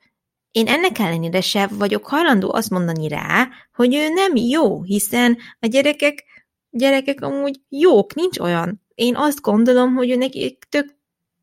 én 0.50 0.66
ennek 0.66 0.98
ellenére 0.98 1.40
se 1.40 1.66
vagyok 1.66 2.06
hajlandó 2.06 2.52
azt 2.52 2.70
mondani 2.70 3.08
rá, 3.08 3.48
hogy 3.74 3.94
ő 3.94 4.08
nem 4.08 4.36
jó, 4.36 4.82
hiszen 4.82 5.38
a 5.60 5.66
gyerekek, 5.66 6.24
gyerekek 6.70 7.20
amúgy 7.20 7.60
jók, 7.68 8.14
nincs 8.14 8.38
olyan. 8.38 8.82
Én 8.94 9.16
azt 9.16 9.40
gondolom, 9.40 9.94
hogy 9.94 10.10
ő 10.10 10.16
nekik 10.16 10.64
tök 10.68 10.99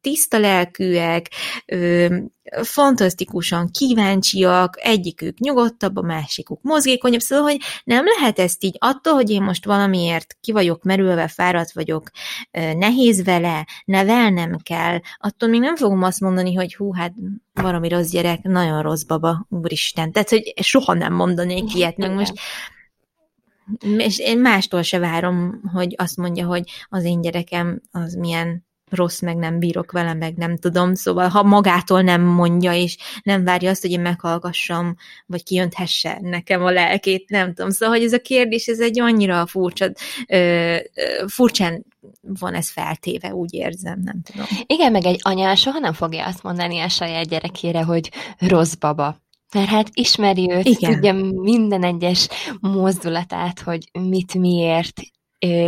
tiszta 0.07 0.39
lelkűek, 0.39 1.31
ö, 1.65 2.15
fantasztikusan 2.61 3.71
kíváncsiak, 3.71 4.77
egyikük 4.81 5.37
nyugodtabb, 5.37 5.95
a 5.97 6.01
másikuk 6.01 6.59
mozgékonyabb, 6.61 7.19
szóval, 7.19 7.43
hogy 7.43 7.61
nem 7.83 8.05
lehet 8.05 8.39
ezt 8.39 8.63
így 8.63 8.75
attól, 8.79 9.13
hogy 9.13 9.29
én 9.29 9.41
most 9.41 9.65
valamiért 9.65 10.37
ki 10.41 10.51
vagyok 10.51 10.83
merülve, 10.83 11.27
fáradt 11.27 11.71
vagyok, 11.71 12.09
nehéz 12.51 13.23
vele, 13.23 13.67
nevelnem 13.85 14.57
kell, 14.63 14.99
attól 15.17 15.49
még 15.49 15.59
nem 15.59 15.75
fogom 15.75 16.03
azt 16.03 16.19
mondani, 16.19 16.53
hogy 16.53 16.75
hú, 16.75 16.93
hát 16.93 17.13
valami 17.53 17.89
rossz 17.89 18.09
gyerek, 18.09 18.41
nagyon 18.41 18.81
rossz 18.81 19.03
baba, 19.03 19.45
úristen. 19.49 20.11
Tehát, 20.11 20.29
hogy 20.29 20.53
soha 20.61 20.93
nem 20.93 21.13
mondanék 21.13 21.75
ilyet, 21.75 21.97
meg 21.97 22.13
most 22.13 22.33
és 23.97 24.19
én 24.19 24.39
mástól 24.39 24.81
se 24.81 24.99
várom, 24.99 25.61
hogy 25.73 25.95
azt 25.97 26.17
mondja, 26.17 26.45
hogy 26.45 26.63
az 26.89 27.03
én 27.03 27.21
gyerekem 27.21 27.81
az 27.91 28.13
milyen 28.13 28.66
rossz, 28.89 29.21
meg 29.21 29.37
nem 29.37 29.59
bírok 29.59 29.91
vele, 29.91 30.13
meg 30.13 30.35
nem 30.35 30.57
tudom, 30.57 30.93
szóval 30.93 31.27
ha 31.27 31.43
magától 31.43 32.01
nem 32.01 32.21
mondja, 32.21 32.73
és 32.73 32.97
nem 33.23 33.43
várja 33.43 33.69
azt, 33.69 33.81
hogy 33.81 33.91
én 33.91 33.99
meghallgassam, 33.99 34.95
vagy 35.25 35.43
kijönthesse 35.43 36.19
nekem 36.21 36.63
a 36.63 36.71
lelkét, 36.71 37.29
nem 37.29 37.53
tudom. 37.53 37.71
Szóval, 37.71 37.95
hogy 37.95 38.05
ez 38.05 38.13
a 38.13 38.19
kérdés, 38.19 38.67
ez 38.67 38.79
egy 38.79 38.99
annyira 38.99 39.45
furcsa, 39.45 39.91
ö, 40.27 40.75
furcsán 41.27 41.85
van 42.21 42.53
ez 42.53 42.69
feltéve, 42.69 43.33
úgy 43.33 43.53
érzem, 43.53 43.99
nem 44.03 44.21
tudom. 44.21 44.45
Igen, 44.65 44.91
meg 44.91 45.05
egy 45.05 45.19
anya 45.21 45.55
soha 45.55 45.79
nem 45.79 45.93
fogja 45.93 46.25
azt 46.25 46.43
mondani 46.43 46.79
a 46.79 46.89
saját 46.89 47.27
gyerekére, 47.27 47.83
hogy 47.83 48.11
rossz 48.37 48.73
baba. 48.73 49.21
Mert 49.53 49.69
hát 49.69 49.89
ismeri 49.93 50.51
őt, 50.51 50.65
Igen. 50.65 50.91
tudja 50.91 51.13
minden 51.41 51.83
egyes 51.83 52.27
mozdulatát, 52.59 53.59
hogy 53.59 53.89
mit 53.91 54.33
miért, 54.33 55.01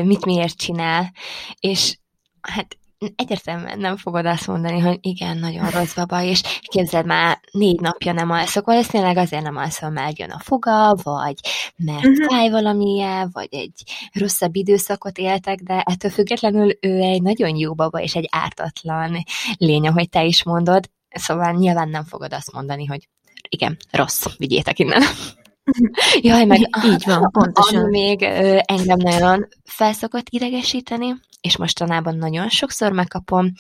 mit 0.03 0.25
miért 0.25 0.58
csinál, 0.58 1.12
és 1.60 1.97
hát 2.41 2.77
egyértelműen 3.15 3.79
nem 3.79 3.97
fogod 3.97 4.25
azt 4.25 4.47
mondani, 4.47 4.79
hogy 4.79 4.97
igen, 5.01 5.38
nagyon 5.38 5.69
rossz 5.69 5.93
baba, 5.93 6.21
és 6.21 6.41
képzeld 6.62 7.05
már, 7.05 7.39
négy 7.51 7.79
napja 7.79 8.12
nem 8.12 8.29
alszok, 8.29 8.65
valószínűleg 8.65 9.17
azért 9.17 9.43
nem 9.43 9.55
alszom, 9.55 9.93
mert 9.93 10.19
jön 10.19 10.29
a 10.29 10.39
foga, 10.39 10.95
vagy 11.03 11.35
mert 11.77 12.05
uh-huh. 12.05 12.25
fáj 12.25 12.49
valamilyen, 12.49 13.29
vagy 13.31 13.47
egy 13.51 13.83
rosszabb 14.13 14.55
időszakot 14.55 15.17
éltek, 15.17 15.59
de 15.59 15.81
ettől 15.81 16.12
függetlenül 16.12 16.77
ő 16.81 16.99
egy 16.99 17.21
nagyon 17.21 17.55
jó 17.55 17.73
baba, 17.73 18.01
és 18.01 18.15
egy 18.15 18.27
ártatlan 18.31 19.23
lény, 19.57 19.88
ahogy 19.88 20.09
te 20.09 20.23
is 20.23 20.43
mondod, 20.43 20.89
szóval 21.09 21.51
nyilván 21.51 21.89
nem 21.89 22.03
fogod 22.03 22.33
azt 22.33 22.53
mondani, 22.53 22.85
hogy 22.85 23.07
igen, 23.49 23.77
rossz, 23.91 24.25
vigyétek 24.38 24.79
innen. 24.79 25.01
Jaj, 26.21 26.45
meg 26.45 26.59
így 26.85 27.03
van, 27.05 27.29
pontosan. 27.31 27.81
Ami 27.81 27.89
még 27.89 28.23
engem 28.63 28.97
nagyon 28.97 29.47
felszokott 29.63 30.25
idegesíteni, 30.29 31.15
és 31.41 31.58
mostanában 31.58 32.17
nagyon 32.17 32.49
sokszor 32.49 32.91
megkapom, 32.91 33.54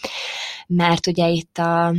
mert 0.67 1.07
ugye 1.07 1.27
itt 1.27 1.57
a 1.57 1.93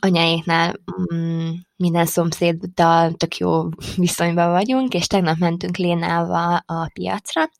anyáéknál 0.00 0.74
mm, 1.14 1.50
minden 1.76 2.06
szomszéddal 2.06 3.12
tök 3.12 3.36
jó 3.36 3.68
viszonyban 3.96 4.50
vagyunk, 4.50 4.94
és 4.94 5.06
tegnap 5.06 5.38
mentünk 5.38 5.76
Lénával 5.76 6.62
a 6.66 6.90
piacra, 6.92 7.50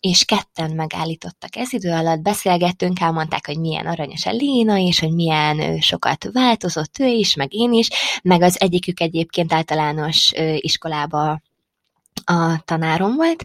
és 0.00 0.24
ketten 0.24 0.70
megállítottak. 0.74 1.56
Ez 1.56 1.72
idő 1.72 1.90
alatt, 1.90 2.20
beszélgettünk, 2.20 3.00
elmondták, 3.00 3.46
hogy 3.46 3.58
milyen 3.58 3.86
aranyos 3.86 4.26
a 4.26 4.30
Léna, 4.30 4.78
és 4.78 5.00
hogy 5.00 5.14
milyen 5.14 5.80
sokat 5.80 6.28
változott 6.32 6.98
ő 6.98 7.06
is, 7.06 7.34
meg 7.34 7.54
én 7.54 7.72
is, 7.72 7.88
meg 8.22 8.42
az 8.42 8.60
egyikük 8.60 9.00
egyébként 9.00 9.52
általános 9.52 10.32
iskolába 10.56 11.40
a 12.24 12.60
tanárom 12.64 13.14
volt, 13.14 13.42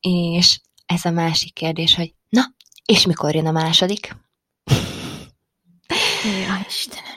és 0.00 0.60
ez 0.86 1.04
a 1.04 1.10
másik 1.10 1.52
kérdés, 1.52 1.94
hogy 1.94 2.14
és 2.86 3.06
mikor 3.06 3.34
jön 3.34 3.46
a 3.46 3.50
második? 3.50 4.16
Ja, 6.24 6.64
Istenem. 6.66 7.14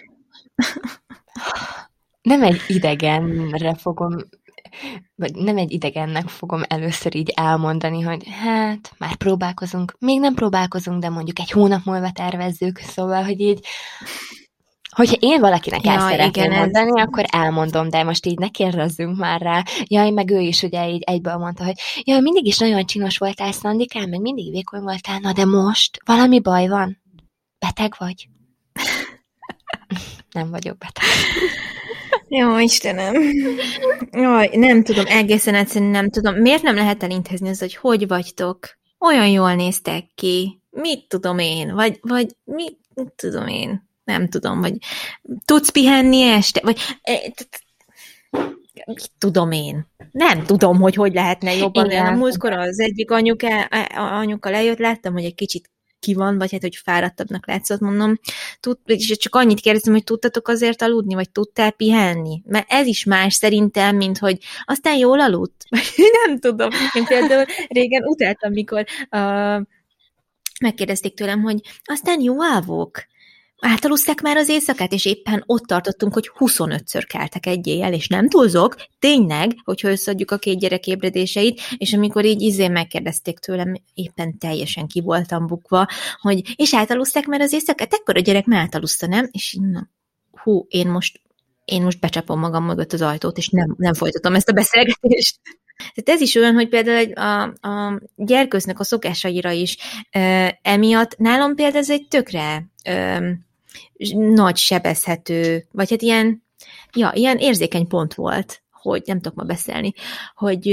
Nem 2.21 2.43
egy 2.43 2.62
idegenre 2.67 3.75
fogom, 3.75 4.15
vagy 5.15 5.36
nem 5.36 5.58
egy 5.58 5.71
idegennek 5.71 6.27
fogom 6.27 6.62
először 6.67 7.15
így 7.15 7.29
elmondani, 7.36 8.01
hogy 8.01 8.27
hát, 8.27 8.93
már 8.97 9.15
próbálkozunk. 9.15 9.95
Még 9.99 10.19
nem 10.19 10.34
próbálkozunk, 10.34 11.01
de 11.01 11.10
mondjuk 11.10 11.39
egy 11.39 11.51
hónap 11.51 11.86
múlva 11.86 12.12
tervezzük, 12.12 12.77
szóval, 12.77 13.23
hogy 13.23 13.39
így 13.39 13.65
Hogyha 14.95 15.15
én 15.19 15.39
valakinek 15.39 15.84
ja, 15.84 15.91
el 15.91 15.99
szeretném 15.99 16.45
igen, 16.45 16.60
mondani, 16.60 16.99
ez... 16.99 17.06
akkor 17.06 17.25
elmondom, 17.32 17.89
de 17.89 18.04
most 18.04 18.25
így 18.25 18.38
ne 18.38 18.47
kérdezzünk 18.47 19.17
már 19.17 19.41
rá. 19.41 19.63
Jaj, 19.84 20.10
meg 20.10 20.32
ő 20.32 20.39
is 20.39 20.63
ugye 20.63 20.89
így 20.89 21.02
egyből 21.02 21.38
mondta, 21.38 21.63
hogy 21.63 21.75
jaj, 22.04 22.21
mindig 22.21 22.45
is 22.45 22.58
nagyon 22.58 22.86
csinos 22.86 23.17
voltál, 23.17 23.52
Szandikán, 23.52 24.10
meg 24.10 24.21
mindig 24.21 24.52
vékony 24.52 24.82
voltál, 24.82 25.19
na 25.19 25.34
de 25.34 25.45
most 25.45 25.97
valami 26.06 26.39
baj 26.39 26.67
van? 26.67 27.02
Beteg 27.60 27.95
vagy? 27.97 28.28
Nem 30.32 30.49
vagyok 30.49 30.78
beteg. 30.78 31.04
Jó, 32.28 32.58
Istenem. 32.58 33.15
Jaj, 34.12 34.49
nem 34.54 34.84
tudom, 34.84 35.06
egészen 35.08 35.56
egyszerűen 35.56 35.91
nem 35.91 36.10
tudom. 36.10 36.36
Miért 36.36 36.62
nem 36.62 36.75
lehet 36.75 37.04
elintézni 37.04 37.49
az, 37.49 37.60
hogy 37.60 37.75
hogy 37.75 38.08
vagytok? 38.08 38.78
Olyan 38.99 39.28
jól 39.28 39.54
néztek 39.54 40.06
ki. 40.15 40.62
Mit 40.69 41.08
tudom 41.08 41.38
én? 41.39 41.73
Vagy, 41.73 41.97
vagy 42.02 42.28
mit 42.43 42.78
tudom 43.15 43.47
én? 43.47 43.88
Nem 44.10 44.30
tudom, 44.30 44.62
vagy 44.62 44.74
tudsz 45.45 45.69
pihenni 45.69 46.22
este? 46.22 46.60
Vagy 46.63 46.78
mit 48.86 49.12
tudom 49.17 49.52
én? 49.52 49.88
Nem 50.12 50.43
tudom, 50.43 50.80
hogy 50.80 50.95
hogy 50.95 51.13
lehetne 51.13 51.56
jobban. 51.56 51.86
Igen. 51.86 52.06
A 52.06 52.12
múltkor 52.12 52.52
az 52.54 52.80
egyik 52.80 53.12
anyuka, 53.12 53.63
anyuka 53.95 54.50
lejött, 54.50 54.78
láttam, 54.78 55.13
hogy 55.13 55.24
egy 55.24 55.36
kicsit 55.36 55.69
ki 56.00 56.13
van, 56.13 56.38
vagy 56.38 56.52
hát, 56.52 56.62
hogy 56.62 56.76
fáradtabbnak 56.76 57.48
látszott, 57.48 57.80
mondom, 57.80 58.19
tud, 58.60 58.78
és 58.86 59.17
csak 59.17 59.36
annyit 59.36 59.60
kérdezem, 59.60 59.93
hogy 59.93 60.04
tudtatok 60.04 60.48
azért 60.48 60.82
aludni, 60.82 61.13
vagy 61.13 61.30
tudtál 61.30 61.72
pihenni? 61.72 62.41
Mert 62.45 62.72
ez 62.72 62.88
is 62.88 63.04
más 63.04 63.34
szerintem, 63.34 63.95
mint 63.95 64.17
hogy 64.17 64.38
aztán 64.65 64.98
jól 64.98 65.19
aludt. 65.19 65.65
nem 66.26 66.39
tudom. 66.39 66.69
Én 66.93 67.06
például 67.06 67.45
régen 67.67 68.04
utáltam, 68.04 68.52
mikor 68.52 68.86
uh, 69.12 69.62
megkérdezték 70.60 71.13
tőlem, 71.13 71.41
hogy 71.41 71.62
aztán 71.84 72.22
jó 72.22 72.43
ávok 72.43 73.08
átaluzták 73.60 74.22
már 74.22 74.38
az 74.38 74.50
éjszakát, 74.50 74.93
és 74.93 75.06
éppen 75.06 75.43
ott 75.45 75.63
tartottunk, 75.63 76.13
hogy 76.13 76.32
25-ször 76.39 77.04
keltek 77.08 77.45
egy 77.45 77.67
éjjel, 77.67 77.93
és 77.93 78.08
nem 78.08 78.30
túlzok, 78.30 78.76
tényleg, 79.00 79.56
hogyha 79.63 79.89
összeadjuk 79.89 80.32
a 80.32 80.38
két 80.38 80.60
gyerek 80.60 80.88
ébredéseit, 80.88 81.62
és 81.78 81.93
amikor 81.93 82.26
így 82.26 82.41
izé 82.41 82.67
megkérdezték 82.67 83.39
tőlem, 83.39 83.76
éppen 83.93 84.38
teljesen 84.38 84.88
ki 84.88 85.02
voltam 85.02 85.48
bukva, 85.48 85.88
hogy 86.22 86.54
és 86.56 86.76
átaluzták 86.76 87.26
már 87.26 87.41
az 87.41 87.54
éjszakát, 87.54 87.93
ekkor 87.93 88.17
a 88.17 88.19
gyerek 88.19 88.45
már 88.45 88.62
átaluzta, 88.62 89.08
nem? 89.08 89.28
És 89.32 89.58
na, 89.62 89.89
hú, 90.32 90.65
én 90.69 90.88
most 90.88 91.22
én 91.65 91.82
most 91.82 92.00
becsapom 92.00 92.39
magam 92.39 92.65
mögött 92.65 92.93
az 92.93 93.02
ajtót, 93.02 93.38
és 93.38 93.48
nem, 93.48 93.76
nem 93.78 93.93
folytatom 93.93 94.36
ezt 94.36 94.50
a 94.50 94.54
beszélgetést. 94.54 95.39
Tehát 95.78 96.19
ez 96.19 96.22
is 96.22 96.36
olyan, 96.36 96.54
hogy 96.54 96.69
például 96.69 97.13
a, 97.13 97.41
a 97.67 98.02
gyerkőznek 98.15 98.80
a 98.80 98.84
szokásaira 98.84 99.52
is 99.52 99.78
e, 100.10 100.60
emiatt 100.62 101.17
nálam 101.17 101.56
például 101.56 101.78
ez 101.78 101.89
egy 101.89 102.08
tökre 102.08 102.69
e, 102.84 103.22
nagy 104.17 104.58
sebezhető, 104.58 105.65
vagy 105.71 105.89
hát 105.89 106.01
ilyen, 106.01 106.43
ja, 106.93 107.12
ilyen 107.13 107.38
érzékeny 107.38 107.88
pont 107.88 108.13
volt, 108.13 108.62
hogy 108.71 109.03
nem 109.05 109.19
tudok 109.19 109.38
ma 109.38 109.43
beszélni, 109.43 109.93
hogy 110.36 110.67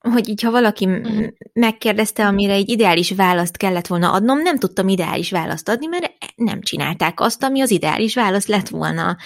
hogy 0.00 0.28
így, 0.28 0.42
ha 0.42 0.50
valaki 0.50 0.86
mm. 0.86 1.24
megkérdezte, 1.52 2.26
amire 2.26 2.52
egy 2.52 2.68
ideális 2.68 3.10
választ 3.10 3.56
kellett 3.56 3.86
volna 3.86 4.12
adnom, 4.12 4.42
nem 4.42 4.58
tudtam 4.58 4.88
ideális 4.88 5.30
választ 5.30 5.68
adni, 5.68 5.86
mert 5.86 6.12
nem 6.36 6.60
csinálták 6.60 7.20
azt, 7.20 7.42
ami 7.42 7.60
az 7.60 7.70
ideális 7.70 8.14
válasz 8.14 8.46
lett 8.46 8.68
volna. 8.68 9.16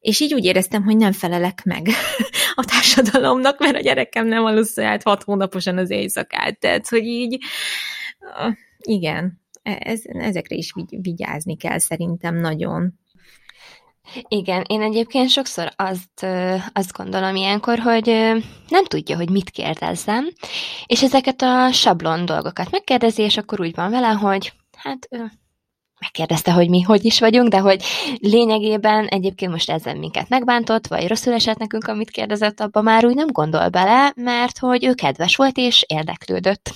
És 0.00 0.20
így 0.20 0.34
úgy 0.34 0.44
éreztem, 0.44 0.82
hogy 0.82 0.96
nem 0.96 1.12
felelek 1.12 1.64
meg 1.64 1.88
a 2.54 2.64
társadalomnak, 2.64 3.58
mert 3.58 3.76
a 3.76 3.80
gyerekem 3.80 4.26
nem 4.26 4.44
alusszolt 4.44 5.02
hat 5.02 5.22
hónaposan 5.22 5.78
az 5.78 5.90
éjszakát. 5.90 6.58
Tehát, 6.58 6.88
hogy 6.88 7.04
így, 7.04 7.38
igen, 8.78 9.44
E, 9.45 9.45
ez, 9.66 10.00
ezekre 10.04 10.54
is 10.56 10.72
vigy, 10.72 10.96
vigyázni 11.00 11.56
kell 11.56 11.78
szerintem 11.78 12.34
nagyon. 12.36 12.94
Igen, 14.28 14.64
én 14.68 14.82
egyébként 14.82 15.28
sokszor 15.28 15.72
azt, 15.76 16.26
azt 16.72 16.92
gondolom 16.92 17.36
ilyenkor, 17.36 17.78
hogy 17.78 18.06
nem 18.68 18.84
tudja, 18.84 19.16
hogy 19.16 19.30
mit 19.30 19.50
kérdezzem, 19.50 20.28
és 20.86 21.02
ezeket 21.02 21.42
a 21.42 21.72
sablon 21.72 22.24
dolgokat 22.24 22.70
megkérdezi, 22.70 23.22
és 23.22 23.36
akkor 23.36 23.60
úgy 23.60 23.74
van 23.74 23.90
vele, 23.90 24.08
hogy 24.08 24.52
hát 24.76 25.08
megkérdezte, 26.00 26.52
hogy 26.52 26.68
mi 26.68 26.80
hogy 26.80 27.04
is 27.04 27.20
vagyunk, 27.20 27.48
de 27.48 27.58
hogy 27.58 27.82
lényegében 28.18 29.06
egyébként 29.06 29.50
most 29.50 29.70
ezen 29.70 29.96
minket 29.96 30.28
megbántott, 30.28 30.86
vagy 30.86 31.08
rosszul 31.08 31.32
esett 31.32 31.58
nekünk, 31.58 31.86
amit 31.86 32.10
kérdezett, 32.10 32.60
abba 32.60 32.80
már 32.80 33.06
úgy 33.06 33.14
nem 33.14 33.26
gondol 33.26 33.68
bele, 33.68 34.12
mert 34.16 34.58
hogy 34.58 34.84
ő 34.84 34.94
kedves 34.94 35.36
volt 35.36 35.56
és 35.56 35.84
érdeklődött. 35.86 36.70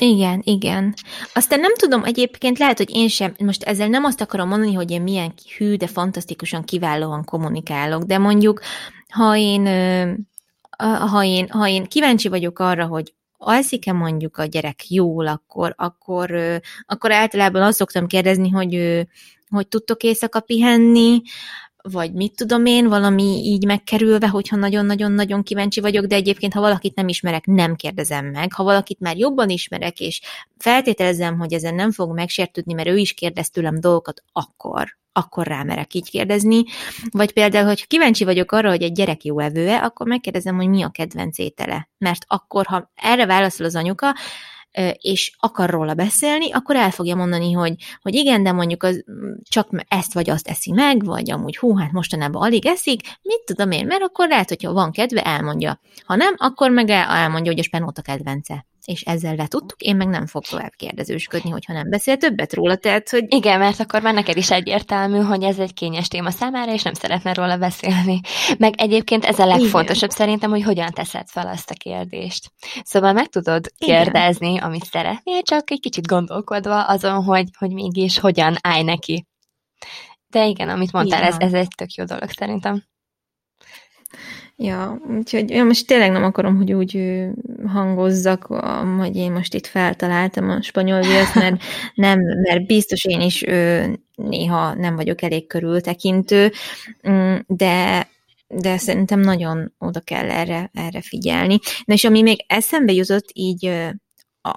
Igen, 0.00 0.40
igen. 0.44 0.94
Aztán 1.34 1.60
nem 1.60 1.74
tudom, 1.74 2.04
egyébként 2.04 2.58
lehet, 2.58 2.76
hogy 2.76 2.90
én 2.90 3.08
sem, 3.08 3.34
most 3.38 3.62
ezzel 3.62 3.88
nem 3.88 4.04
azt 4.04 4.20
akarom 4.20 4.48
mondani, 4.48 4.72
hogy 4.72 4.90
én 4.90 5.02
milyen 5.02 5.32
hű, 5.56 5.76
de 5.76 5.86
fantasztikusan 5.86 6.64
kiválóan 6.64 7.24
kommunikálok, 7.24 8.02
de 8.02 8.18
mondjuk, 8.18 8.60
ha 9.08 9.36
én, 9.36 9.66
ha 11.10 11.24
én, 11.24 11.48
ha 11.48 11.68
én 11.68 11.84
kíváncsi 11.84 12.28
vagyok 12.28 12.58
arra, 12.58 12.86
hogy 12.86 13.14
alszik-e 13.38 13.92
mondjuk 13.92 14.36
a 14.36 14.44
gyerek 14.44 14.90
jól, 14.90 15.26
akkor, 15.26 15.74
akkor, 15.76 16.38
akkor 16.86 17.12
általában 17.12 17.62
azt 17.62 17.76
szoktam 17.76 18.06
kérdezni, 18.06 18.48
hogy, 18.48 19.06
hogy 19.48 19.68
tudtok 19.68 20.02
éjszaka 20.02 20.40
pihenni, 20.40 21.22
vagy 21.90 22.12
mit 22.12 22.36
tudom 22.36 22.66
én, 22.66 22.88
valami 22.88 23.40
így 23.44 23.64
megkerülve, 23.66 24.28
hogyha 24.28 24.56
nagyon-nagyon-nagyon 24.56 25.42
kíváncsi 25.42 25.80
vagyok, 25.80 26.04
de 26.04 26.14
egyébként, 26.14 26.52
ha 26.52 26.60
valakit 26.60 26.94
nem 26.94 27.08
ismerek, 27.08 27.46
nem 27.46 27.74
kérdezem 27.74 28.26
meg. 28.26 28.52
Ha 28.52 28.62
valakit 28.62 29.00
már 29.00 29.16
jobban 29.16 29.48
ismerek, 29.48 30.00
és 30.00 30.20
feltételezem, 30.58 31.38
hogy 31.38 31.52
ezen 31.52 31.74
nem 31.74 31.92
fog 31.92 32.14
megsértődni, 32.14 32.72
mert 32.72 32.88
ő 32.88 32.96
is 32.96 33.12
kérdez 33.12 33.50
tőlem 33.50 33.80
dolgokat, 33.80 34.22
akkor 34.32 34.96
akkor 35.12 35.46
rámerek 35.46 35.94
így 35.94 36.10
kérdezni. 36.10 36.64
Vagy 37.10 37.32
például, 37.32 37.66
hogy 37.66 37.86
kíváncsi 37.86 38.24
vagyok 38.24 38.52
arra, 38.52 38.68
hogy 38.68 38.82
egy 38.82 38.92
gyerek 38.92 39.24
jó 39.24 39.38
evőe, 39.38 39.76
akkor 39.76 40.06
megkérdezem, 40.06 40.56
hogy 40.56 40.68
mi 40.68 40.82
a 40.82 40.88
kedvenc 40.88 41.38
étele. 41.38 41.88
Mert 41.98 42.24
akkor, 42.26 42.66
ha 42.66 42.90
erre 42.94 43.26
válaszol 43.26 43.66
az 43.66 43.74
anyuka, 43.74 44.14
és 45.00 45.36
akar 45.38 45.70
róla 45.70 45.94
beszélni, 45.94 46.52
akkor 46.52 46.76
el 46.76 46.90
fogja 46.90 47.16
mondani, 47.16 47.52
hogy, 47.52 47.74
hogy 48.02 48.14
igen, 48.14 48.42
de 48.42 48.52
mondjuk 48.52 48.82
az, 48.82 49.04
csak 49.42 49.68
ezt 49.88 50.14
vagy 50.14 50.30
azt 50.30 50.48
eszi 50.48 50.72
meg, 50.72 51.04
vagy 51.04 51.30
amúgy 51.30 51.56
hú, 51.56 51.76
hát 51.76 51.92
mostanában 51.92 52.42
alig 52.42 52.66
eszik, 52.66 53.00
mit 53.22 53.42
tudom 53.44 53.70
én, 53.70 53.86
mert 53.86 54.02
akkor 54.02 54.28
lehet, 54.28 54.48
hogyha 54.48 54.72
van 54.72 54.92
kedve, 54.92 55.22
elmondja. 55.22 55.80
Ha 56.04 56.14
nem, 56.14 56.34
akkor 56.36 56.70
meg 56.70 56.90
elmondja, 56.90 57.50
hogy 57.50 57.60
a 57.60 57.64
spenóta 57.64 58.02
kedvence 58.02 58.66
és 58.86 59.00
ezzel 59.00 59.34
letudtuk, 59.34 59.80
én 59.80 59.96
meg 59.96 60.08
nem 60.08 60.26
fog 60.26 60.44
tovább 60.44 60.72
kérdezősködni, 60.76 61.50
hogyha 61.50 61.72
nem 61.72 61.90
beszél 61.90 62.16
többet 62.16 62.52
róla, 62.52 62.76
tehát, 62.76 63.08
hogy... 63.08 63.24
Igen, 63.28 63.58
mert 63.58 63.80
akkor 63.80 64.02
már 64.02 64.14
neked 64.14 64.36
is 64.36 64.50
egyértelmű, 64.50 65.18
hogy 65.18 65.42
ez 65.42 65.58
egy 65.58 65.74
kényes 65.74 66.08
téma 66.08 66.30
számára, 66.30 66.72
és 66.72 66.82
nem 66.82 66.92
szeretne 66.94 67.34
róla 67.34 67.56
beszélni. 67.56 68.20
Meg 68.58 68.74
egyébként 68.76 69.24
ez 69.24 69.38
a 69.38 69.46
legfontosabb 69.46 70.10
Igen. 70.10 70.16
szerintem, 70.16 70.50
hogy 70.50 70.62
hogyan 70.62 70.90
teszed 70.92 71.28
fel 71.28 71.46
azt 71.46 71.70
a 71.70 71.74
kérdést. 71.74 72.52
Szóval 72.82 73.12
meg 73.12 73.26
tudod 73.26 73.66
kérdezni, 73.78 74.50
Igen. 74.50 74.62
amit 74.62 74.84
szeretnél, 74.84 75.42
csak 75.42 75.70
egy 75.70 75.80
kicsit 75.80 76.06
gondolkodva 76.06 76.84
azon, 76.84 77.24
hogy, 77.24 77.48
hogy 77.58 77.72
mégis 77.72 78.18
hogyan 78.18 78.56
állj 78.60 78.82
neki. 78.82 79.26
De 80.28 80.46
igen, 80.46 80.68
amit 80.68 80.92
mondtál, 80.92 81.22
ez, 81.22 81.36
ez 81.38 81.52
egy 81.52 81.68
tök 81.76 81.92
jó 81.92 82.04
dolog 82.04 82.30
szerintem. 82.30 82.84
Ja, 84.58 85.00
úgyhogy 85.16 85.50
ja, 85.50 85.64
most 85.64 85.86
tényleg 85.86 86.10
nem 86.12 86.24
akarom, 86.24 86.56
hogy 86.56 86.72
úgy 86.72 87.24
hangozzak, 87.66 88.44
hogy 88.98 89.16
én 89.16 89.32
most 89.32 89.54
itt 89.54 89.66
feltaláltam 89.66 90.50
a 90.50 90.62
spanyol 90.62 91.00
viaszt, 91.00 91.34
mert 91.34 91.62
nem, 91.94 92.20
mert 92.20 92.66
biztos 92.66 93.04
én 93.04 93.20
is 93.20 93.44
néha 94.14 94.74
nem 94.74 94.96
vagyok 94.96 95.22
elég 95.22 95.46
körültekintő, 95.46 96.52
mm, 97.08 97.36
de 97.46 98.06
de 98.48 98.78
szerintem 98.78 99.20
nagyon 99.20 99.72
oda 99.78 100.00
kell 100.00 100.30
erre, 100.30 100.70
erre 100.74 101.00
figyelni. 101.00 101.58
Na 101.84 101.94
és 101.94 102.04
ami 102.04 102.22
még 102.22 102.44
eszembe 102.46 102.92
jutott 102.92 103.28
így 103.32 103.72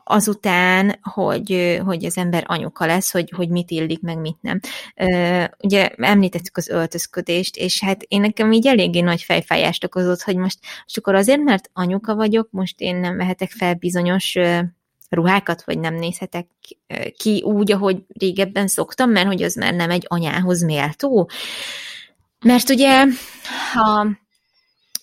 azután, 0.03 0.99
hogy, 1.01 1.79
hogy 1.85 2.05
az 2.05 2.17
ember 2.17 2.43
anyuka 2.47 2.85
lesz, 2.85 3.11
hogy, 3.11 3.33
hogy 3.35 3.49
mit 3.49 3.71
illik, 3.71 4.01
meg 4.01 4.17
mit 4.17 4.37
nem. 4.41 4.59
Ugye 5.63 5.89
említettük 5.97 6.57
az 6.57 6.69
öltözködést, 6.69 7.55
és 7.55 7.83
hát 7.83 8.03
én 8.07 8.21
nekem 8.21 8.51
így 8.51 8.67
eléggé 8.67 8.99
nagy 8.99 9.21
fejfájást 9.21 9.83
okozott, 9.83 10.21
hogy 10.21 10.35
most, 10.35 10.59
most 10.83 10.97
akkor 10.97 11.15
azért, 11.15 11.43
mert 11.43 11.69
anyuka 11.73 12.15
vagyok, 12.15 12.47
most 12.51 12.79
én 12.79 12.95
nem 12.95 13.17
vehetek 13.17 13.49
fel 13.49 13.73
bizonyos 13.73 14.35
ruhákat, 15.09 15.63
vagy 15.63 15.79
nem 15.79 15.95
nézhetek 15.95 16.47
ki 17.17 17.41
úgy, 17.41 17.71
ahogy 17.71 18.03
régebben 18.07 18.67
szoktam, 18.67 19.09
mert 19.11 19.27
hogy 19.27 19.43
az 19.43 19.55
már 19.55 19.73
nem 19.73 19.89
egy 19.89 20.05
anyához 20.07 20.63
méltó. 20.63 21.29
Mert 22.45 22.69
ugye, 22.69 23.05
ha 23.73 24.07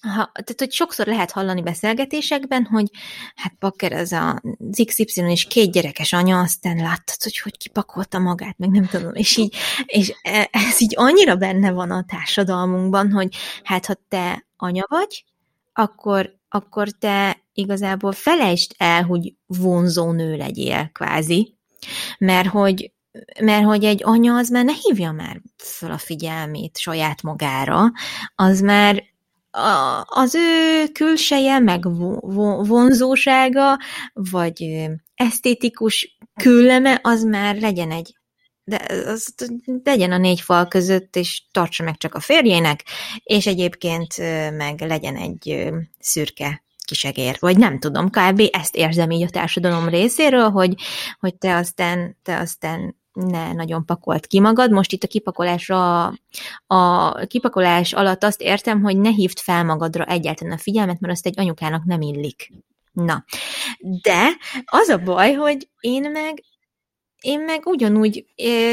ha, 0.06 0.30
tehát, 0.32 0.54
hogy 0.58 0.72
sokszor 0.72 1.06
lehet 1.06 1.30
hallani 1.30 1.62
beszélgetésekben, 1.62 2.64
hogy 2.64 2.90
hát 3.34 3.54
Pakker 3.58 3.92
ez 3.92 4.12
a 4.12 4.42
XY 4.84 5.04
és 5.14 5.44
két 5.44 5.72
gyerekes 5.72 6.12
anya, 6.12 6.40
aztán 6.40 6.76
láttad, 6.76 7.22
hogy 7.22 7.38
hogy 7.38 7.56
kipakolta 7.56 8.18
magát, 8.18 8.58
meg 8.58 8.70
nem 8.70 8.86
tudom, 8.86 9.14
és 9.14 9.36
így, 9.36 9.56
és 9.84 10.12
e, 10.22 10.48
ez 10.52 10.80
így 10.82 10.94
annyira 10.96 11.36
benne 11.36 11.70
van 11.70 11.90
a 11.90 12.04
társadalmunkban, 12.04 13.12
hogy 13.12 13.34
hát 13.62 13.86
ha 13.86 13.94
te 14.08 14.46
anya 14.56 14.86
vagy, 14.88 15.24
akkor, 15.72 16.34
akkor 16.48 16.88
te 16.90 17.42
igazából 17.52 18.12
felejtsd 18.12 18.74
el, 18.76 19.02
hogy 19.02 19.34
vonzó 19.46 20.12
nő 20.12 20.36
legyél, 20.36 20.90
kvázi, 20.92 21.54
mert 22.18 22.48
hogy 22.48 22.90
mert 23.40 23.64
hogy 23.64 23.84
egy 23.84 24.00
anya 24.04 24.34
az 24.34 24.48
már 24.48 24.64
ne 24.64 24.72
hívja 24.72 25.12
már 25.12 25.40
föl 25.56 25.90
a 25.90 25.98
figyelmét 25.98 26.78
saját 26.78 27.22
magára, 27.22 27.92
az 28.34 28.60
már 28.60 29.04
az 30.04 30.34
ő 30.34 30.86
külseje, 30.92 31.58
meg 31.58 31.82
vonzósága, 32.66 33.78
vagy 34.12 34.86
esztétikus 35.14 36.18
külleme, 36.34 37.00
az 37.02 37.22
már 37.22 37.56
legyen 37.56 37.90
egy 37.90 38.14
de 38.68 38.86
az 39.06 39.34
legyen 39.84 40.12
a 40.12 40.18
négy 40.18 40.40
fal 40.40 40.68
között, 40.68 41.16
és 41.16 41.42
tartsa 41.52 41.84
meg 41.84 41.96
csak 41.96 42.14
a 42.14 42.20
férjének, 42.20 42.84
és 43.22 43.46
egyébként 43.46 44.16
meg 44.56 44.80
legyen 44.80 45.16
egy 45.16 45.72
szürke 45.98 46.64
kisegér, 46.84 47.36
vagy 47.40 47.58
nem 47.58 47.78
tudom, 47.78 48.10
kb. 48.10 48.42
ezt 48.50 48.76
érzem 48.76 49.10
így 49.10 49.22
a 49.22 49.30
társadalom 49.30 49.88
részéről, 49.88 50.50
hogy, 50.50 50.74
hogy 51.20 51.34
te 51.34 51.56
aztán, 51.56 52.16
te 52.22 52.38
aztán 52.38 52.96
ne 53.16 53.52
nagyon 53.52 53.84
pakolt 53.84 54.26
ki 54.26 54.40
magad. 54.40 54.70
Most 54.70 54.92
itt 54.92 55.02
a 55.02 55.06
kipakolásra, 55.06 56.04
a 56.66 57.12
kipakolás 57.26 57.92
alatt 57.92 58.24
azt 58.24 58.40
értem, 58.40 58.82
hogy 58.82 58.96
ne 58.98 59.10
hívd 59.10 59.38
fel 59.38 59.64
magadra 59.64 60.04
egyáltalán 60.04 60.52
a 60.52 60.58
figyelmet, 60.58 61.00
mert 61.00 61.12
azt 61.12 61.26
egy 61.26 61.38
anyukának 61.38 61.84
nem 61.84 62.00
illik. 62.00 62.52
Na, 62.92 63.24
de 63.78 64.26
az 64.64 64.88
a 64.88 64.98
baj, 64.98 65.32
hogy 65.32 65.68
én 65.80 66.10
meg 66.10 66.44
én 67.20 67.40
meg 67.40 67.66
ugyanúgy 67.66 68.24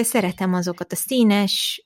szeretem 0.01 0.53
azokat 0.53 0.91
a 0.91 0.95
színes, 0.95 1.85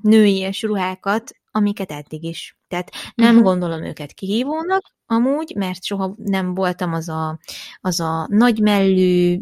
nőies 0.00 0.62
ruhákat, 0.62 1.30
amiket 1.50 1.90
eddig 1.90 2.24
is. 2.24 2.56
Tehát 2.68 2.90
nem 3.14 3.28
uh-huh. 3.28 3.44
gondolom 3.44 3.84
őket 3.84 4.12
kihívónak, 4.12 4.94
amúgy, 5.06 5.54
mert 5.56 5.84
soha 5.84 6.14
nem 6.16 6.54
voltam 6.54 6.92
az 6.92 7.08
a, 7.08 7.38
az 7.80 8.00
a 8.00 8.26
nagymellű, 8.30 9.40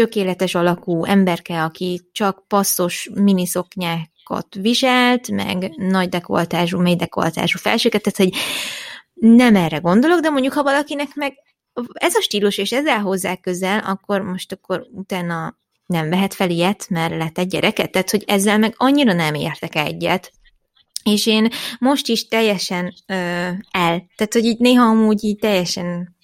tökéletes 0.00 0.54
alakú 0.54 1.04
emberke, 1.04 1.62
aki 1.62 2.00
csak 2.12 2.44
passzos 2.48 3.10
miniszoknyákat 3.14 4.54
viselt, 4.60 5.30
meg 5.30 5.72
nagy 5.76 6.08
dekoltázsú, 6.08 6.80
mély 6.80 6.96
dekoltázsú 6.96 7.58
felséget, 7.58 8.02
tehát 8.02 8.32
hogy 8.32 8.42
nem 9.14 9.56
erre 9.56 9.76
gondolok, 9.76 10.20
de 10.20 10.30
mondjuk 10.30 10.52
ha 10.52 10.62
valakinek 10.62 11.14
meg 11.14 11.34
ez 11.92 12.14
a 12.14 12.20
stílus, 12.20 12.58
és 12.58 12.72
ezzel 12.72 13.00
hozzá 13.00 13.34
közel, 13.36 13.78
akkor 13.78 14.20
most 14.20 14.52
akkor 14.52 14.86
utána 14.92 15.58
nem 15.86 16.10
vehet 16.10 16.34
fel 16.34 16.50
ilyet, 16.50 16.88
mert 16.88 17.16
lett 17.16 17.38
egy 17.38 17.48
gyereket, 17.48 17.90
tehát 17.90 18.10
hogy 18.10 18.24
ezzel 18.26 18.58
meg 18.58 18.74
annyira 18.76 19.12
nem 19.12 19.34
értek 19.34 19.74
egyet, 19.74 20.32
és 21.04 21.26
én 21.26 21.48
most 21.78 22.08
is 22.08 22.28
teljesen 22.28 22.94
ö, 23.06 23.14
el, 23.70 24.06
tehát 24.16 24.32
hogy 24.32 24.44
így 24.44 24.58
néha 24.58 24.84
amúgy 24.84 25.24
így 25.24 25.38
teljesen 25.38 26.16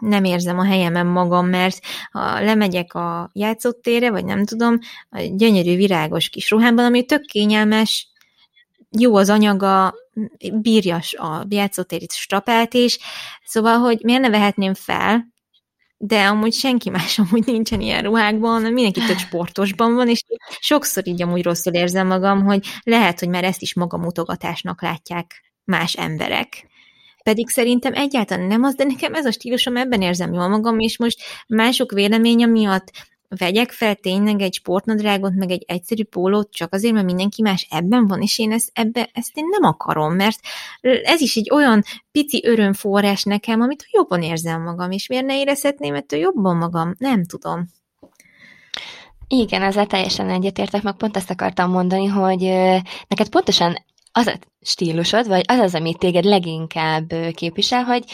nem 0.00 0.24
érzem 0.24 0.58
a 0.58 0.64
helyemen 0.64 1.06
magam, 1.06 1.46
mert 1.46 1.78
ha 2.10 2.40
lemegyek 2.40 2.94
a 2.94 3.30
játszótérre, 3.32 4.10
vagy 4.10 4.24
nem 4.24 4.44
tudom, 4.44 4.78
a 5.10 5.20
gyönyörű 5.20 5.76
virágos 5.76 6.28
kis 6.28 6.50
ruhámban, 6.50 6.84
ami 6.84 7.04
tök 7.04 7.22
kényelmes, 7.22 8.08
jó 8.98 9.16
az 9.16 9.30
anyaga, 9.30 9.94
bírja 10.52 11.00
a 11.10 11.46
játszótérit 11.48 12.12
strapelt 12.12 12.74
is, 12.74 12.98
szóval, 13.44 13.78
hogy 13.78 13.98
miért 14.02 14.20
ne 14.20 14.30
vehetném 14.30 14.74
fel, 14.74 15.36
de 15.96 16.24
amúgy 16.24 16.52
senki 16.52 16.90
más 16.90 17.18
amúgy 17.18 17.46
nincsen 17.46 17.80
ilyen 17.80 18.02
ruhákban, 18.02 18.62
mindenki 18.62 19.00
tök 19.00 19.18
sportosban 19.18 19.94
van, 19.94 20.08
és 20.08 20.24
sokszor 20.60 21.06
így 21.06 21.22
amúgy 21.22 21.42
rosszul 21.42 21.72
érzem 21.72 22.06
magam, 22.06 22.44
hogy 22.44 22.66
lehet, 22.82 23.18
hogy 23.18 23.28
már 23.28 23.44
ezt 23.44 23.62
is 23.62 23.74
magamutogatásnak 23.74 24.82
látják 24.82 25.52
más 25.64 25.94
emberek 25.94 26.66
pedig 27.28 27.48
szerintem 27.48 27.94
egyáltalán 27.94 28.46
nem 28.46 28.62
az, 28.62 28.74
de 28.74 28.84
nekem 28.84 29.14
ez 29.14 29.26
a 29.26 29.30
stílusom, 29.30 29.76
ebben 29.76 30.02
érzem 30.02 30.32
jól 30.32 30.48
magam, 30.48 30.78
és 30.78 30.98
most 30.98 31.20
mások 31.46 31.92
véleménye 31.92 32.46
miatt 32.46 32.90
vegyek 33.28 33.70
fel 33.70 33.94
tényleg 33.94 34.40
egy 34.40 34.54
sportnadrágot, 34.54 35.34
meg 35.34 35.50
egy 35.50 35.64
egyszerű 35.66 36.04
pólót, 36.04 36.52
csak 36.52 36.74
azért, 36.74 36.94
mert 36.94 37.06
mindenki 37.06 37.42
más 37.42 37.66
ebben 37.70 38.06
van, 38.06 38.22
és 38.22 38.38
én 38.38 38.52
ezt, 38.52 38.70
ebbe, 38.72 39.10
ezt 39.12 39.36
én 39.36 39.44
nem 39.50 39.70
akarom, 39.70 40.14
mert 40.14 40.38
ez 41.02 41.20
is 41.20 41.36
egy 41.36 41.50
olyan 41.52 41.82
pici 42.12 42.42
örömforrás 42.44 43.22
nekem, 43.22 43.60
amit 43.60 43.86
jobban 43.90 44.22
érzem 44.22 44.62
magam, 44.62 44.90
és 44.90 45.06
miért 45.06 45.26
ne 45.26 45.38
érezhetném 45.38 45.94
ettől 45.94 46.20
jobban 46.20 46.56
magam? 46.56 46.94
Nem 46.98 47.24
tudom. 47.24 47.66
Igen, 49.26 49.62
ezzel 49.62 49.86
teljesen 49.86 50.30
egyetértek, 50.30 50.82
meg 50.82 50.96
pont 50.96 51.16
ezt 51.16 51.30
akartam 51.30 51.70
mondani, 51.70 52.06
hogy 52.06 52.40
neked 53.08 53.28
pontosan 53.30 53.76
az 54.12 54.26
a 54.26 54.38
stílusod, 54.60 55.28
vagy 55.28 55.44
az 55.46 55.58
az, 55.58 55.74
amit 55.74 55.98
téged 55.98 56.24
leginkább 56.24 57.12
képvisel, 57.34 57.84
hogy, 57.84 58.04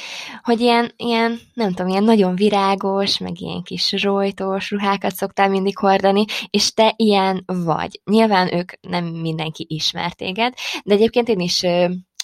hogy 0.42 0.60
ilyen, 0.60 0.92
ilyen, 0.96 1.40
nem 1.54 1.68
tudom, 1.68 1.88
ilyen 1.88 2.04
nagyon 2.04 2.34
virágos, 2.34 3.18
meg 3.18 3.40
ilyen 3.40 3.62
kis 3.62 4.02
rojtos 4.02 4.70
ruhákat 4.70 5.14
szoktál 5.14 5.48
mindig 5.48 5.78
hordani, 5.78 6.24
és 6.50 6.72
te 6.72 6.94
ilyen 6.96 7.42
vagy. 7.46 8.00
Nyilván 8.04 8.54
ők 8.54 8.72
nem 8.80 9.04
mindenki 9.04 9.66
ismer 9.68 10.12
téged, 10.12 10.54
de 10.84 10.94
egyébként 10.94 11.28
én 11.28 11.40
is, 11.40 11.62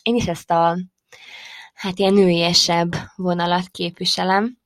én 0.03 0.15
is 0.15 0.27
ezt 0.27 0.51
a 0.51 0.79
hát 1.75 1.99
ilyen 1.99 2.15
nőiesebb 2.15 2.91
vonalat 3.17 3.69
képviselem, 3.69 4.60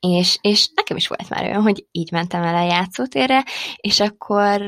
és, 0.00 0.38
és 0.40 0.68
nekem 0.74 0.96
is 0.96 1.08
volt 1.08 1.28
már 1.28 1.44
olyan, 1.44 1.62
hogy 1.62 1.86
így 1.90 2.12
mentem 2.12 2.42
el 2.42 2.54
a 2.54 2.66
játszótérre, 2.66 3.44
és 3.76 4.00
akkor 4.00 4.60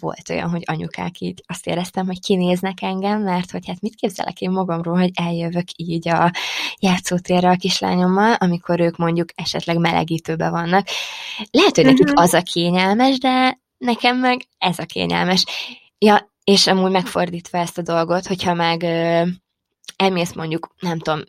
volt 0.00 0.28
olyan, 0.30 0.50
hogy 0.50 0.62
anyukák 0.64 1.20
így 1.20 1.42
azt 1.46 1.66
éreztem, 1.66 2.06
hogy 2.06 2.20
kinéznek 2.20 2.82
engem, 2.82 3.22
mert 3.22 3.50
hogy 3.50 3.66
hát 3.66 3.80
mit 3.80 3.94
képzelek 3.94 4.40
én 4.40 4.50
magamról, 4.50 4.98
hogy 4.98 5.10
eljövök 5.14 5.66
így 5.76 6.08
a 6.08 6.32
játszótérre 6.78 7.50
a 7.50 7.56
kislányommal, 7.56 8.32
amikor 8.32 8.80
ők 8.80 8.96
mondjuk 8.96 9.28
esetleg 9.34 9.78
melegítőbe 9.78 10.50
vannak. 10.50 10.86
Lehet, 11.50 11.76
hogy 11.76 11.84
nekik 11.84 12.06
uh-huh. 12.06 12.22
az 12.22 12.34
a 12.34 12.42
kényelmes, 12.42 13.18
de 13.18 13.60
nekem 13.78 14.18
meg 14.18 14.46
ez 14.58 14.78
a 14.78 14.84
kényelmes. 14.84 15.44
Ja, 15.98 16.30
és 16.44 16.66
amúgy 16.66 16.90
megfordítva 16.90 17.58
ezt 17.58 17.78
a 17.78 17.82
dolgot, 17.82 18.26
hogyha 18.26 18.54
meg 18.54 18.82
elmész 19.96 20.32
mondjuk, 20.32 20.74
nem 20.80 20.98
tudom, 20.98 21.20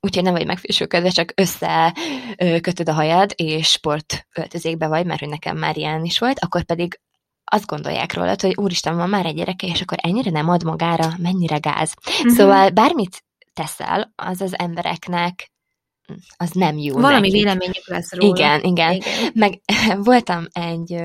úgyhogy 0.00 0.22
nem 0.22 0.32
vagy 0.32 0.46
megfésülködve, 0.46 1.08
csak 1.08 1.32
összekötöd 1.34 2.88
a 2.88 2.92
hajad, 2.92 3.32
és 3.36 3.68
sport 3.68 4.26
öltözékbe 4.34 4.86
vagy, 4.86 5.06
mert 5.06 5.20
hogy 5.20 5.28
nekem 5.28 5.56
már 5.56 5.76
ilyen 5.76 6.04
is 6.04 6.18
volt, 6.18 6.38
akkor 6.38 6.64
pedig 6.64 7.00
azt 7.44 7.66
gondolják 7.66 8.14
róla, 8.14 8.34
hogy 8.40 8.56
úristen, 8.56 8.96
van 8.96 9.08
már 9.08 9.26
egy 9.26 9.34
gyereke, 9.34 9.66
és 9.66 9.80
akkor 9.80 9.98
ennyire 10.00 10.30
nem 10.30 10.48
ad 10.48 10.62
magára, 10.64 11.12
mennyire 11.18 11.58
gáz. 11.58 11.94
Uh-huh. 12.06 12.32
Szóval 12.32 12.70
bármit 12.70 13.24
teszel, 13.52 14.12
az 14.16 14.40
az 14.40 14.58
embereknek 14.58 15.50
az 16.36 16.50
nem 16.50 16.78
jó. 16.78 16.94
Valami 16.94 17.14
nekik. 17.20 17.32
véleményük 17.32 17.88
lesz 17.88 18.12
róla. 18.12 18.36
Igen, 18.36 18.60
igen. 18.62 18.92
igen. 18.92 19.30
Meg 19.34 19.60
voltam 20.10 20.46
egy 20.52 21.02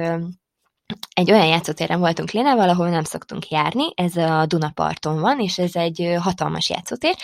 egy 1.14 1.32
olyan 1.32 1.46
játszótéren 1.46 2.00
voltunk 2.00 2.32
Lénával, 2.32 2.70
ahol 2.70 2.90
nem 2.90 3.04
szoktunk 3.04 3.50
járni, 3.50 3.94
ez 3.96 4.16
a 4.16 4.46
Dunaparton 4.46 5.20
van, 5.20 5.40
és 5.40 5.58
ez 5.58 5.76
egy 5.76 6.16
hatalmas 6.20 6.70
játszótér, 6.70 7.16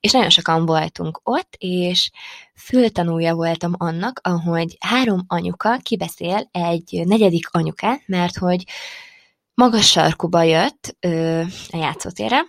és 0.00 0.12
nagyon 0.12 0.30
sokan 0.30 0.66
voltunk 0.66 1.20
ott, 1.22 1.54
és 1.58 2.10
fültanúja 2.54 3.34
voltam 3.34 3.72
annak, 3.76 4.20
ahogy 4.22 4.76
három 4.80 5.24
anyuka 5.26 5.76
kibeszél 5.76 6.48
egy 6.52 7.02
negyedik 7.04 7.48
anyukát, 7.50 8.02
mert 8.06 8.36
hogy 8.36 8.64
magas 9.54 9.90
sarkuba 9.90 10.42
jött 10.42 10.96
ö, 11.00 11.40
a 11.70 11.76
játszótérre, 11.76 12.40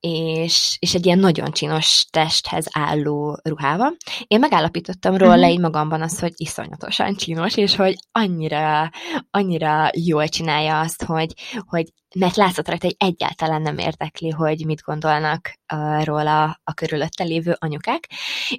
és, 0.00 0.76
és 0.78 0.94
egy 0.94 1.06
ilyen 1.06 1.18
nagyon 1.18 1.52
csinos 1.52 2.06
testhez 2.10 2.66
álló 2.70 3.38
ruhával. 3.42 3.96
Én 4.26 4.38
megállapítottam 4.38 5.16
róla 5.16 5.34
uh-huh. 5.34 5.50
így 5.50 5.60
magamban 5.60 6.02
azt, 6.02 6.20
hogy 6.20 6.32
iszonyatosan 6.36 7.14
csinos, 7.14 7.56
és 7.56 7.76
hogy 7.76 7.94
annyira, 8.12 8.90
annyira 9.30 9.90
jól 9.94 10.28
csinálja 10.28 10.80
azt, 10.80 11.02
hogy, 11.02 11.32
hogy 11.66 11.92
mert 12.14 12.36
látszott 12.36 12.68
rajta, 12.68 12.86
hogy 12.86 12.96
egyáltalán 12.98 13.62
nem 13.62 13.78
érdekli, 13.78 14.30
hogy 14.30 14.64
mit 14.66 14.82
gondolnak 14.82 15.52
uh, 15.72 16.04
róla 16.04 16.60
a 16.64 16.72
körülötte 16.72 17.24
lévő 17.24 17.56
anyukák, 17.58 18.10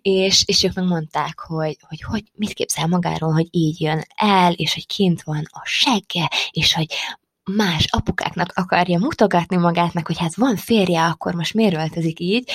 és, 0.02 0.44
és 0.46 0.64
ők 0.64 0.74
meg 0.74 0.86
mondták, 0.86 1.40
hogy, 1.40 1.78
hogy, 1.88 2.02
hogy 2.02 2.24
mit 2.34 2.54
képzel 2.54 2.88
magáról, 2.88 3.34
hogy 3.34 3.48
így 3.52 3.82
jön 3.82 4.04
el, 4.16 4.54
és 4.54 4.74
hogy 4.74 4.88
kint 4.88 5.24
van 5.24 5.44
a 5.50 5.62
segge, 5.64 6.30
és 6.52 6.74
hogy 6.74 6.88
más 7.56 7.86
apukáknak 7.90 8.52
akarja 8.54 9.00
mutogatni 9.00 9.58
magát, 9.58 9.94
meg 9.94 10.08
hogy 10.08 10.18
hát 10.18 10.36
van 10.36 10.56
férje, 10.56 11.04
akkor 11.04 11.34
most 11.34 11.54
miért 11.54 11.76
öltözik 11.76 12.20
így, 12.20 12.52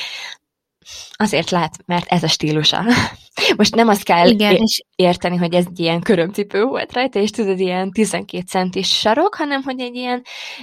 Azért 1.13 1.51
lát, 1.51 1.77
mert 1.87 2.07
ez 2.07 2.23
a 2.23 2.29
stílusa. 2.29 2.85
Most 3.57 3.75
nem 3.75 3.89
azt 3.89 4.03
kell 4.03 4.29
Igen, 4.29 4.55
és... 4.55 4.83
érteni, 4.97 5.37
hogy 5.37 5.55
ez 5.55 5.65
egy 5.69 5.81
ilyen 5.81 6.01
körömcipő 6.01 6.65
volt 6.65 6.93
rajta, 6.93 7.19
és 7.19 7.31
tudod, 7.31 7.59
ilyen 7.59 7.91
12 7.91 8.45
centis 8.47 8.99
sarok, 8.99 9.35
hanem 9.35 9.63
hogy 9.63 9.81
egy 9.81 9.95
ilyen, 9.95 10.23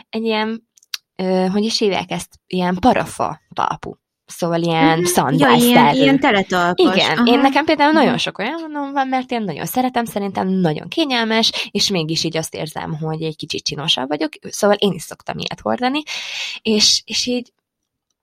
egy 0.09 0.23
ilyen, 0.23 0.67
ö, 1.15 1.45
hogy 1.51 1.63
is 1.63 1.77
hívják 1.77 2.11
ezt, 2.11 2.39
ilyen 2.47 2.77
parafa 2.79 3.41
talpú. 3.53 4.01
Szóval 4.32 4.61
ilyen 4.61 4.89
uh-huh. 4.89 5.05
szandál 5.05 5.57
ja, 5.57 5.65
ilyen, 5.65 5.95
ilyen 5.95 6.19
teletalpas. 6.19 6.95
Igen, 6.95 7.17
Aha. 7.17 7.32
én 7.32 7.39
nekem 7.39 7.65
például 7.65 7.91
nagyon 7.91 8.17
sok 8.17 8.38
olyan 8.38 8.91
van, 8.93 9.07
mert 9.07 9.32
én 9.32 9.41
nagyon 9.41 9.65
szeretem, 9.65 10.05
szerintem 10.05 10.47
nagyon 10.47 10.88
kényelmes, 10.88 11.69
és 11.71 11.89
mégis 11.89 12.23
így 12.23 12.38
azt 12.38 12.55
érzem, 12.55 12.97
hogy 12.97 13.21
egy 13.21 13.36
kicsit 13.36 13.63
csinosabb 13.63 14.07
vagyok, 14.07 14.32
szóval 14.41 14.75
én 14.79 14.91
is 14.91 15.01
szoktam 15.01 15.38
ilyet 15.38 15.59
hordani, 15.59 16.01
és, 16.61 17.01
és 17.05 17.25
így 17.25 17.51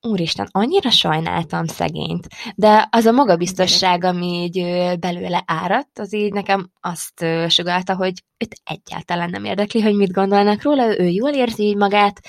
úristen, 0.01 0.49
annyira 0.51 0.91
sajnáltam 0.91 1.67
szegényt, 1.67 2.27
de 2.55 2.89
az 2.91 3.07
a 3.07 3.13
magabiztosság, 3.13 4.05
ami 4.05 4.27
így 4.27 4.63
belőle 4.99 5.43
áradt, 5.47 5.99
az 5.99 6.15
így 6.15 6.33
nekem 6.33 6.71
azt 6.81 7.25
sugalta, 7.49 7.95
hogy 7.95 8.23
őt 8.39 8.61
egyáltalán 8.65 9.31
nem 9.31 9.45
érdekli, 9.45 9.81
hogy 9.81 9.95
mit 9.95 10.13
gondolnak 10.13 10.63
róla, 10.63 11.01
ő 11.01 11.05
jól 11.05 11.31
érzi 11.31 11.75
magát, 11.75 12.21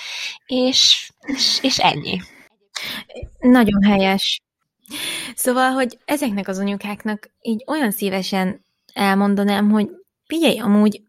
és, 0.46 1.12
és, 1.26 1.60
és 1.62 1.78
ennyi. 1.78 2.20
Nagyon 3.40 3.84
helyes. 3.84 4.42
Szóval, 5.36 5.72
hogy 5.72 5.98
ezeknek 6.06 6.48
az 6.48 6.58
anyukáknak 6.58 7.30
így 7.42 7.64
olyan 7.68 7.92
szívesen 7.92 8.66
elmondanám, 8.94 9.70
hogy 9.70 9.90
figyelj, 10.26 10.60
amúgy 10.60 11.02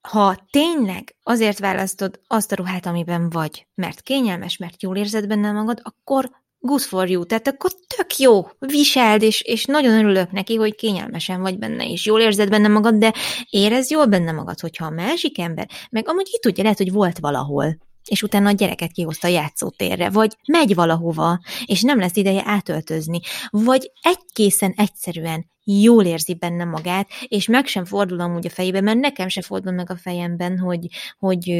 ha 0.00 0.46
tényleg 0.50 1.14
azért 1.22 1.58
választod 1.58 2.20
azt 2.26 2.52
a 2.52 2.56
ruhát, 2.56 2.86
amiben 2.86 3.30
vagy, 3.30 3.66
mert 3.74 4.00
kényelmes, 4.00 4.56
mert 4.56 4.82
jól 4.82 4.96
érzed 4.96 5.26
benne 5.26 5.52
magad, 5.52 5.80
akkor 5.82 6.30
good 6.60 6.80
for 6.80 7.10
you, 7.10 7.24
tehát 7.24 7.48
akkor 7.48 7.70
tök 7.96 8.16
jó, 8.16 8.48
viseld, 8.58 9.22
és, 9.22 9.40
és 9.40 9.64
nagyon 9.64 9.94
örülök 9.98 10.30
neki, 10.30 10.54
hogy 10.54 10.74
kényelmesen 10.74 11.40
vagy 11.40 11.58
benne, 11.58 11.90
és 11.90 12.06
jól 12.06 12.20
érzed 12.20 12.48
benne 12.48 12.68
magad, 12.68 12.94
de 12.94 13.14
érez 13.50 13.90
jól 13.90 14.06
benne 14.06 14.32
magad, 14.32 14.60
hogyha 14.60 14.86
a 14.86 14.90
másik 14.90 15.38
ember, 15.38 15.68
meg 15.90 16.08
amúgy 16.08 16.28
itt 16.30 16.40
tudja, 16.40 16.62
lehet, 16.62 16.78
hogy 16.78 16.92
volt 16.92 17.18
valahol, 17.18 17.76
és 18.08 18.22
utána 18.22 18.48
a 18.48 18.52
gyereket 18.52 18.92
kihozta 18.92 19.26
a 19.26 19.30
játszótérre, 19.30 20.10
vagy 20.10 20.36
megy 20.46 20.74
valahova, 20.74 21.40
és 21.66 21.82
nem 21.82 21.98
lesz 21.98 22.16
ideje 22.16 22.42
átöltözni, 22.44 23.20
vagy 23.50 23.90
egészen 24.02 24.72
egyszerűen 24.76 25.46
jól 25.64 26.04
érzi 26.04 26.34
benne 26.34 26.64
magát, 26.64 27.08
és 27.28 27.46
meg 27.46 27.66
sem 27.66 27.84
fordul 27.84 28.20
amúgy 28.20 28.46
a 28.46 28.50
fejébe, 28.50 28.80
mert 28.80 28.98
nekem 28.98 29.28
se 29.28 29.42
fordul 29.42 29.72
meg 29.72 29.90
a 29.90 29.96
fejemben, 29.96 30.58
hogy, 30.58 30.86
hogy 31.18 31.52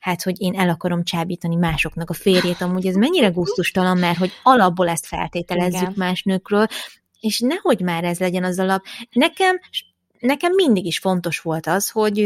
hát, 0.00 0.22
hogy 0.22 0.40
én 0.40 0.54
el 0.54 0.68
akarom 0.68 1.04
csábítani 1.04 1.56
másoknak 1.56 2.10
a 2.10 2.14
férjét, 2.14 2.60
amúgy 2.60 2.86
ez 2.86 2.94
mennyire 2.94 3.28
gusztustalan, 3.28 3.98
mert 3.98 4.18
hogy 4.18 4.32
alapból 4.42 4.88
ezt 4.88 5.06
feltételezzük 5.06 5.80
Igen. 5.80 5.94
más 5.96 6.22
nőkről, 6.22 6.66
és 7.20 7.40
nehogy 7.40 7.80
már 7.80 8.04
ez 8.04 8.18
legyen 8.18 8.44
az 8.44 8.58
alap. 8.58 8.84
Nekem 9.10 9.60
nekem 10.18 10.52
mindig 10.54 10.86
is 10.86 10.98
fontos 10.98 11.38
volt 11.38 11.66
az, 11.66 11.90
hogy, 11.90 12.18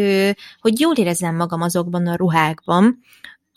hogy 0.60 0.80
jól 0.80 0.94
érezzem 0.94 1.36
magam 1.36 1.60
azokban 1.60 2.06
a 2.06 2.14
ruhákban, 2.14 2.98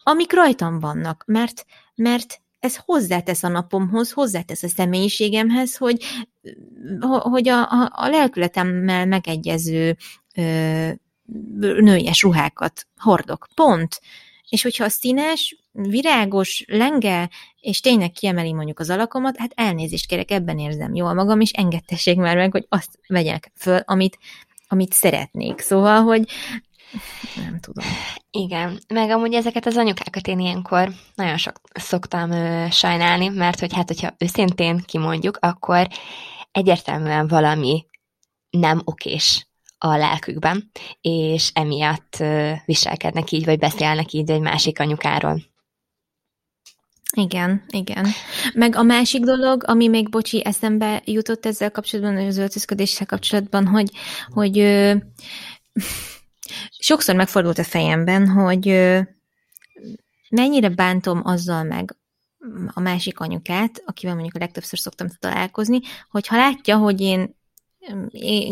amik 0.10 0.34
rajtam 0.34 0.80
vannak, 0.80 1.24
mert, 1.28 1.66
mert 1.96 2.42
ez 2.60 2.76
hozzátesz 2.76 3.44
a 3.44 3.48
napomhoz, 3.48 4.12
hozzátesz 4.12 4.64
a 4.64 4.68
személyiségemhez, 4.68 5.78
hogy, 5.78 6.04
hogy 7.20 7.50
a, 7.50 7.72
a, 7.72 7.92
a 7.92 8.08
lelkületemmel 8.08 9.06
megegyező 9.06 9.98
ö, 10.36 10.90
nőies 11.60 12.22
ruhákat 12.22 12.88
hordok. 12.98 13.48
Pont. 13.56 14.02
És 14.50 14.64
hogyha 14.64 14.84
a 14.84 14.90
színes, 14.90 15.58
virágos, 15.72 16.64
lenge, 16.68 17.30
és 17.60 17.80
tényleg 17.80 18.12
kiemeli 18.12 18.54
mondjuk 18.54 18.80
az 18.80 18.90
alakomat, 18.90 19.38
hát 19.38 19.52
elnézést 19.56 20.08
kérek, 20.08 20.32
ebben 20.32 20.60
érzem 20.60 20.96
jól 20.96 21.14
magam, 21.14 21.40
és 21.40 21.52
engedtessék 21.52 22.18
már 22.18 22.36
meg, 22.36 22.52
hogy 22.52 22.66
azt 22.70 23.00
vegyek 23.08 23.52
föl, 23.56 23.80
amit, 23.86 24.18
amit 24.68 24.94
szeretnék. 24.94 25.60
Szóval, 25.60 26.02
hogy 26.02 26.30
nem 27.36 27.60
tudom. 27.60 27.86
Igen, 28.32 28.80
meg 28.88 29.10
amúgy 29.10 29.34
ezeket 29.34 29.66
az 29.66 29.78
anyukákat 29.78 30.28
én 30.28 30.40
ilyenkor 30.40 30.92
nagyon 31.16 31.38
sok 31.38 31.62
szoktam 31.74 32.32
ö, 32.32 32.66
sajnálni, 32.72 33.28
mert 33.28 33.60
hogy 33.60 33.74
hát, 33.74 33.88
hogyha 33.88 34.16
őszintén 34.18 34.84
kimondjuk, 34.86 35.38
akkor 35.42 35.88
egyértelműen 36.52 37.28
valami 37.28 37.86
nem 38.50 38.82
okés 38.84 39.48
a 39.78 39.96
lelkükben, 39.96 40.72
és 41.02 41.52
emiatt 41.54 42.16
ö, 42.20 42.52
viselkednek 42.66 43.32
így, 43.32 43.46
vagy 43.46 43.60
beszélnek 43.60 44.14
így 44.14 44.30
egy 44.30 44.42
másik 44.42 44.80
anyukáról. 44.80 45.42
Igen, 47.16 47.66
igen. 47.70 48.08
Meg 48.54 48.76
a 48.76 48.82
másik 48.82 49.24
dolog, 49.24 49.64
ami 49.68 49.88
még, 49.88 50.10
bocsi, 50.10 50.46
eszembe 50.46 51.02
jutott 51.06 51.46
ezzel 51.46 51.72
kapcsolatban, 51.72 52.26
az 52.26 52.38
öltözködéssel 52.38 53.06
kapcsolatban, 53.06 53.68
hogy, 53.68 53.92
hogy 54.28 54.60
ö, 54.60 54.96
sokszor 56.70 57.16
megfordult 57.16 57.58
a 57.58 57.64
fejemben, 57.64 58.28
hogy 58.28 58.66
mennyire 60.30 60.70
bántom 60.70 61.22
azzal 61.24 61.64
meg 61.64 61.96
a 62.74 62.80
másik 62.80 63.20
anyukát, 63.20 63.84
akivel 63.86 64.14
mondjuk 64.14 64.36
a 64.36 64.40
legtöbbször 64.40 64.80
szoktam 64.80 65.08
találkozni, 65.20 65.80
hogy 66.10 66.28
ha 66.28 66.36
látja, 66.36 66.78
hogy 66.78 67.02
én 67.02 67.38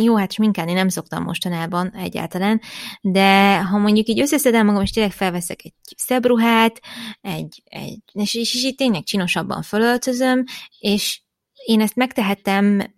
jó, 0.01 0.15
hát 0.15 0.31
sminkálni 0.31 0.73
nem 0.73 0.89
szoktam 0.89 1.23
mostanában 1.23 1.89
egyáltalán, 1.91 2.61
de 3.01 3.61
ha 3.61 3.77
mondjuk 3.77 4.07
így 4.07 4.19
összeszedem 4.19 4.65
magam, 4.65 4.81
és 4.81 4.91
tényleg 4.91 5.11
felveszek 5.11 5.59
egy 5.63 5.73
szebb 5.95 6.25
ruhát, 6.25 6.81
egy, 7.21 7.61
egy, 7.65 7.99
és, 8.13 8.35
és, 8.35 8.55
és 8.55 8.63
így 8.63 8.75
tényleg 8.75 9.03
csinosabban 9.03 9.61
fölöltözöm, 9.61 10.43
és 10.79 11.21
én 11.65 11.81
ezt 11.81 11.95
megtehetem 11.95 12.95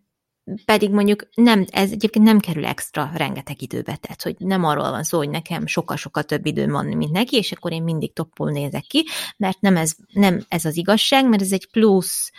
pedig 0.65 0.91
mondjuk 0.91 1.27
nem, 1.35 1.65
ez 1.69 1.91
egyébként 1.91 2.25
nem 2.25 2.39
kerül 2.39 2.65
extra 2.65 3.11
rengeteg 3.15 3.61
időbe, 3.61 3.95
tehát 3.95 4.21
hogy 4.21 4.35
nem 4.37 4.63
arról 4.63 4.89
van 4.89 5.03
szó, 5.03 5.17
hogy 5.17 5.29
nekem 5.29 5.67
sokkal-sokkal 5.67 6.23
több 6.23 6.45
időm 6.45 6.71
van, 6.71 6.85
mint 6.85 7.11
neki, 7.11 7.37
és 7.37 7.51
akkor 7.51 7.71
én 7.71 7.83
mindig 7.83 8.13
toppul 8.13 8.51
nézek 8.51 8.83
ki, 8.83 9.05
mert 9.37 9.61
nem 9.61 9.77
ez, 9.77 9.95
nem 10.13 10.45
ez 10.47 10.65
az 10.65 10.77
igazság, 10.77 11.29
mert 11.29 11.41
ez 11.41 11.51
egy 11.51 11.69
plusz 11.71 12.31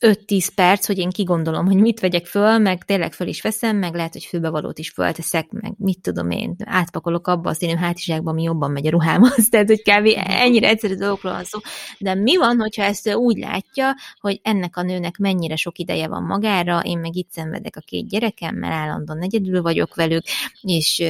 5-10 0.00 0.48
perc, 0.54 0.86
hogy 0.86 0.98
én 0.98 1.10
kigondolom, 1.10 1.66
hogy 1.66 1.76
mit 1.76 2.00
vegyek 2.00 2.26
föl, 2.26 2.58
meg 2.58 2.84
tényleg 2.84 3.12
föl 3.12 3.28
is 3.28 3.40
veszem, 3.40 3.76
meg 3.76 3.94
lehet, 3.94 4.12
hogy 4.12 4.24
fülbevalót 4.24 4.78
is 4.78 4.90
fölteszek, 4.90 5.50
meg 5.50 5.72
mit 5.78 6.00
tudom 6.00 6.30
én, 6.30 6.56
átpakolok 6.64 7.26
abba 7.26 7.50
a 7.50 7.54
színű 7.54 7.74
hátizsákba, 7.74 8.30
ami 8.30 8.42
jobban 8.42 8.70
megy 8.70 8.86
a 8.86 8.90
ruhámhoz, 8.90 9.48
tehát 9.50 9.66
hogy 9.66 9.82
kb. 9.82 10.08
ennyire 10.24 10.68
egyszerű 10.68 10.94
dolgokról 10.94 11.32
van 11.32 11.44
szó. 11.44 11.58
De 11.98 12.14
mi 12.14 12.36
van, 12.36 12.60
hogyha 12.60 12.82
ezt 12.82 13.14
úgy 13.14 13.36
látja, 13.36 13.94
hogy 14.20 14.40
ennek 14.42 14.76
a 14.76 14.82
nőnek 14.82 15.16
mennyire 15.16 15.56
sok 15.56 15.78
ideje 15.78 16.08
van 16.08 16.22
magára, 16.22 16.80
én 16.80 16.98
meg 16.98 17.16
itt 17.16 17.30
szenvedek 17.30 17.76
a 17.76 17.80
két 17.80 18.08
gyerekemmel, 18.08 18.72
állandóan 18.72 19.22
egyedül 19.22 19.62
vagyok 19.62 19.94
velük, 19.94 20.22
és 20.60 21.02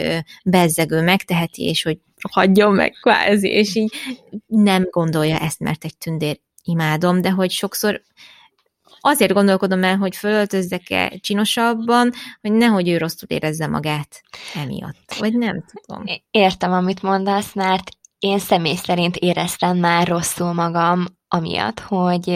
bezzegő 0.44 1.02
megteheti, 1.02 1.62
és 1.62 1.82
hogy 1.82 1.98
hagyjon 2.30 2.74
meg 2.74 2.92
kvázi, 3.00 3.48
és 3.48 3.74
így 3.74 3.92
nem 4.46 4.86
gondolja 4.90 5.38
ezt, 5.38 5.60
mert 5.60 5.84
egy 5.84 5.96
tündér 5.98 6.40
imádom, 6.62 7.20
de 7.20 7.30
hogy 7.30 7.50
sokszor 7.50 8.02
azért 9.00 9.32
gondolkodom 9.32 9.84
el, 9.84 9.96
hogy 9.96 10.16
fölöltözzek-e 10.16 11.18
csinosabban, 11.20 12.10
hogy 12.40 12.52
nehogy 12.52 12.88
ő 12.88 12.96
rosszul 12.96 13.28
érezze 13.28 13.66
magát 13.66 14.22
emiatt. 14.54 15.14
Vagy 15.18 15.38
nem 15.38 15.64
tudom. 15.72 16.04
Értem, 16.30 16.72
amit 16.72 17.02
mondasz, 17.02 17.54
mert 17.54 17.90
én 18.18 18.38
személy 18.38 18.74
szerint 18.74 19.16
éreztem 19.16 19.78
már 19.78 20.06
rosszul 20.06 20.52
magam 20.52 21.04
amiatt, 21.28 21.80
hogy 21.80 22.28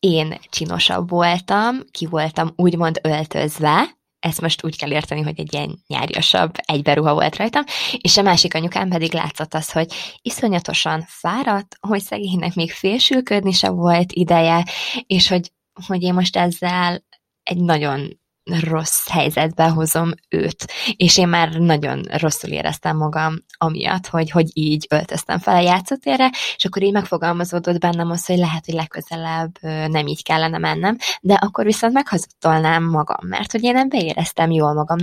én 0.00 0.38
csinosabb 0.50 1.10
voltam, 1.10 1.80
ki 1.90 2.06
voltam 2.06 2.52
úgymond 2.56 3.00
öltözve, 3.02 3.97
ezt 4.20 4.40
most 4.40 4.64
úgy 4.64 4.76
kell 4.76 4.90
érteni, 4.90 5.20
hogy 5.20 5.40
egy 5.40 5.52
ilyen 5.52 5.82
nyáriasabb 5.86 6.54
egyberuha 6.62 7.12
volt 7.12 7.36
rajtam, 7.36 7.62
és 8.00 8.16
a 8.16 8.22
másik 8.22 8.54
anyukám 8.54 8.88
pedig 8.88 9.12
látszott 9.12 9.54
az, 9.54 9.72
hogy 9.72 9.92
iszonyatosan 10.22 11.04
fáradt, 11.06 11.76
hogy 11.80 12.00
szegénynek 12.00 12.54
még 12.54 12.72
félsülködni 12.72 13.52
se 13.52 13.68
volt 13.68 14.12
ideje, 14.12 14.64
és 15.06 15.28
hogy, 15.28 15.52
hogy 15.86 16.02
én 16.02 16.14
most 16.14 16.36
ezzel 16.36 17.04
egy 17.42 17.58
nagyon 17.58 18.20
rossz 18.60 19.08
helyzetbe 19.08 19.68
hozom 19.68 20.10
őt, 20.28 20.72
és 20.96 21.18
én 21.18 21.28
már 21.28 21.48
nagyon 21.48 22.02
rosszul 22.02 22.50
éreztem 22.50 22.96
magam 22.96 23.34
amiatt, 23.58 24.06
hogy, 24.06 24.30
hogy 24.30 24.46
így 24.52 24.86
öltöztem 24.90 25.38
fel 25.38 25.56
a 25.56 25.60
játszótérre, 25.60 26.30
és 26.56 26.64
akkor 26.64 26.82
így 26.82 26.92
megfogalmazódott 26.92 27.80
bennem 27.80 28.10
az, 28.10 28.26
hogy 28.26 28.38
lehet, 28.38 28.64
hogy 28.64 28.74
legközelebb 28.74 29.58
nem 29.90 30.06
így 30.06 30.22
kellene 30.22 30.58
mennem, 30.58 30.96
de 31.20 31.34
akkor 31.34 31.64
viszont 31.64 31.92
meghazudtolnám 31.92 32.84
magam, 32.84 33.28
mert 33.28 33.52
hogy 33.52 33.62
én 33.62 33.72
nem 33.72 33.88
beéreztem 33.88 34.50
jól 34.50 34.72
magam 34.74 34.98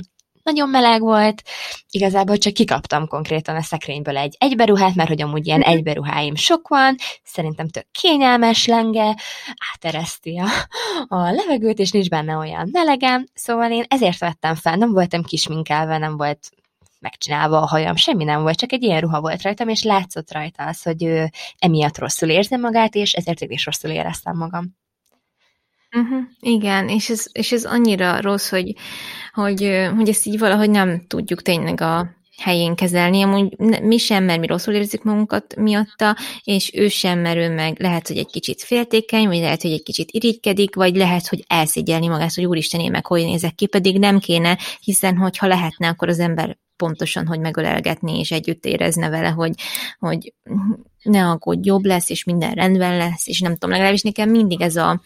nagyon 0.46 0.70
meleg 0.70 1.02
volt, 1.02 1.42
igazából 1.90 2.38
csak 2.38 2.54
kikaptam 2.54 3.08
konkrétan 3.08 3.56
a 3.56 3.62
szekrényből 3.62 4.18
egy 4.18 4.36
egyberuhát, 4.40 4.96
mert 4.96 5.10
hogy 5.10 5.22
amúgy 5.22 5.46
ilyen 5.48 5.60
mhm. 5.60 5.70
egyberuháim 5.70 6.36
sok 6.36 6.68
van, 6.68 6.96
szerintem 7.24 7.68
tök 7.68 7.86
kényelmes 7.92 8.66
lenge, 8.66 9.16
átereszti 9.74 10.38
a, 10.38 10.48
a 11.16 11.32
levegőt, 11.32 11.80
és 11.80 11.92
nincs 11.92 12.10
benne 12.10 12.36
olyan 12.36 12.70
melegem, 12.72 13.26
szóval 13.34 13.72
én 13.72 13.84
ezért 13.88 14.20
vettem 14.20 14.56
fel, 14.56 14.76
nem 14.76 14.92
voltam 14.92 15.24
kisminkelve, 15.24 15.98
nem 15.98 16.18
volt 16.18 16.50
megcsinálva 17.00 17.62
a 17.62 17.68
hajam, 17.68 17.96
semmi 17.96 18.24
nem 18.24 18.42
volt, 18.42 18.58
csak 18.58 18.72
egy 18.72 18.84
ilyen 18.84 19.02
ruha 19.02 19.22
volt 19.22 19.42
rajtam, 19.42 19.70
és 19.70 19.84
látszott 19.84 20.34
rajta 20.34 20.66
az, 20.66 20.82
hogy 20.82 21.04
ő 21.04 21.30
emiatt 21.60 21.98
rosszul 21.98 22.30
érzi 22.30 22.58
magát, 22.58 22.96
és 22.96 23.14
ezért 23.14 23.42
én 23.42 23.50
is 23.50 23.66
rosszul 23.66 23.92
éreztem 23.92 24.38
magam. 24.38 24.76
Uh-huh, 25.96 26.24
igen, 26.40 26.90
és 26.90 27.10
ez, 27.10 27.26
és 27.32 27.52
ez 27.52 27.66
annyira 27.66 28.22
rossz, 28.22 28.50
hogy, 28.50 28.74
hogy, 29.34 29.88
hogy 29.96 30.10
ezt 30.10 30.26
így 30.26 30.40
valahogy 30.40 30.70
nem 30.70 31.06
tudjuk 31.08 31.42
tényleg 31.42 31.82
a 31.82 32.16
helyén 32.38 32.76
kezelni. 32.76 33.22
Amúgy 33.22 33.58
mi 33.82 33.98
sem, 33.98 34.24
mert 34.24 34.40
mi 34.40 34.48
rosszul 34.48 34.74
érzik 34.74 35.04
magunkat 35.04 35.56
miatta, 35.56 36.18
és 36.44 36.72
ő 36.74 36.88
sem, 36.88 37.20
mert 37.20 37.38
ő 37.38 37.54
meg 37.54 37.80
lehet, 37.80 38.08
hogy 38.08 38.18
egy 38.18 38.32
kicsit 38.32 38.62
féltékeny, 38.64 39.28
vagy 39.28 39.40
lehet, 39.40 39.62
hogy 39.62 39.72
egy 39.72 39.84
kicsit 39.84 40.12
irigykedik, 40.12 40.76
vagy 40.76 40.96
lehet, 40.96 41.28
hogy 41.28 41.44
elszégyelni 41.48 42.08
magát, 42.08 42.34
hogy 42.34 42.46
úristen, 42.46 42.80
én 42.80 42.92
meg 42.92 43.06
hogy 43.06 43.24
nézek 43.24 43.56
ki, 43.56 43.68
pedig 43.68 44.00
nem 44.00 44.20
kéne, 44.20 44.58
hiszen 44.80 45.18
hogyha 45.18 45.48
lehetne, 45.48 45.88
akkor 45.88 46.08
az 46.10 46.20
ember 46.20 46.58
pontosan, 46.76 47.28
hogy 47.28 47.40
megölelgetni, 47.40 48.20
és 48.20 48.32
együtt 48.32 48.66
érezne 48.66 49.10
vele, 49.10 49.30
hogy, 49.30 49.54
hogy 50.00 50.34
ne 51.06 51.30
aggódj, 51.30 51.68
jobb 51.68 51.86
lesz, 51.86 52.10
és 52.10 52.24
minden 52.24 52.52
rendben 52.52 52.98
lesz, 52.98 53.28
és 53.28 53.40
nem 53.40 53.54
tudom, 53.54 53.70
legalábbis 53.70 54.02
nekem 54.02 54.30
mindig 54.30 54.62
ez 54.62 54.76
a, 54.76 55.02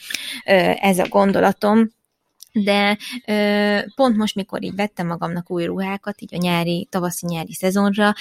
ez 0.80 1.00
a 1.00 1.08
gondolatom, 1.08 1.90
de 2.52 2.98
ö, 3.26 3.78
pont 3.96 4.18
most, 4.18 4.36
mikor 4.36 4.64
így 4.64 4.76
vettem 4.76 5.08
magamnak 5.08 5.52
új 5.52 5.66
ruhákat, 5.66 6.22
így 6.22 6.36
a 6.36 6.38
nyári, 6.38 6.88
tavaszi-nyári 6.92 7.54
szezonra, 7.54 8.14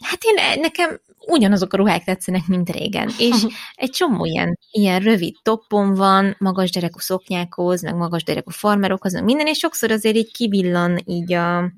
hát 0.00 0.18
én, 0.24 0.60
nekem 0.60 1.00
ugyanazok 1.26 1.72
a 1.72 1.76
ruhák 1.76 2.04
tetszenek, 2.04 2.46
mint 2.46 2.70
régen, 2.70 3.10
és 3.18 3.46
egy 3.74 3.90
csomó 3.90 4.24
ilyen, 4.24 4.58
ilyen 4.70 5.00
rövid 5.00 5.36
toppon 5.42 5.94
van, 5.94 6.36
magas 6.38 6.70
derekú 6.70 6.98
szoknyákhoz, 6.98 7.82
meg 7.82 7.94
magas 7.94 8.24
derekú 8.24 8.50
farmerokhoz, 8.50 9.12
meg 9.12 9.24
minden, 9.24 9.46
és 9.46 9.58
sokszor 9.58 9.90
azért 9.90 10.16
így 10.16 10.32
kivillan 10.32 11.02
így 11.04 11.32
a, 11.32 11.72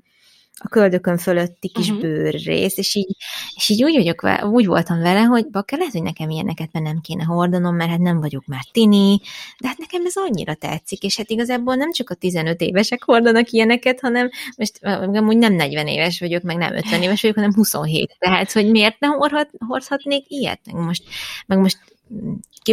a 0.59 0.67
köldökön 0.67 1.17
fölötti 1.17 1.67
kis 1.67 1.89
uh-huh. 1.89 2.01
bőrrész, 2.01 2.77
és 2.77 2.95
így, 2.95 3.15
és 3.55 3.69
így 3.69 3.83
úgy, 3.83 3.95
vagyok, 3.95 4.43
úgy 4.43 4.65
voltam 4.65 5.01
vele, 5.01 5.21
hogy 5.21 5.49
bakker, 5.49 5.77
lehet, 5.77 5.93
hogy 5.93 6.03
nekem 6.03 6.29
ilyeneket 6.29 6.69
már 6.71 6.83
nem 6.83 6.99
kéne 7.01 7.23
hordanom, 7.23 7.75
mert 7.75 7.89
hát 7.89 7.99
nem 7.99 8.19
vagyok 8.19 8.45
már 8.45 8.63
tini, 8.71 9.19
de 9.59 9.67
hát 9.67 9.77
nekem 9.77 10.05
ez 10.05 10.15
annyira 10.15 10.53
tetszik, 10.53 11.03
és 11.03 11.17
hát 11.17 11.29
igazából 11.29 11.75
nem 11.75 11.91
csak 11.91 12.09
a 12.09 12.15
15 12.15 12.61
évesek 12.61 13.03
hordanak 13.03 13.49
ilyeneket, 13.49 13.99
hanem 13.99 14.29
most 14.57 14.79
amúgy 14.81 15.37
nem 15.37 15.53
40 15.53 15.87
éves 15.87 16.19
vagyok, 16.19 16.41
meg 16.41 16.57
nem 16.57 16.75
50 16.75 17.01
éves 17.01 17.21
vagyok, 17.21 17.35
hanem 17.35 17.53
27. 17.53 18.15
Tehát, 18.19 18.51
hogy 18.51 18.69
miért 18.69 18.99
nem 18.99 19.11
hordhat, 19.11 19.49
hordhatnék 19.67 20.25
ilyet? 20.27 20.59
Meg 20.71 20.83
most, 20.83 21.03
meg 21.45 21.57
most 21.57 21.77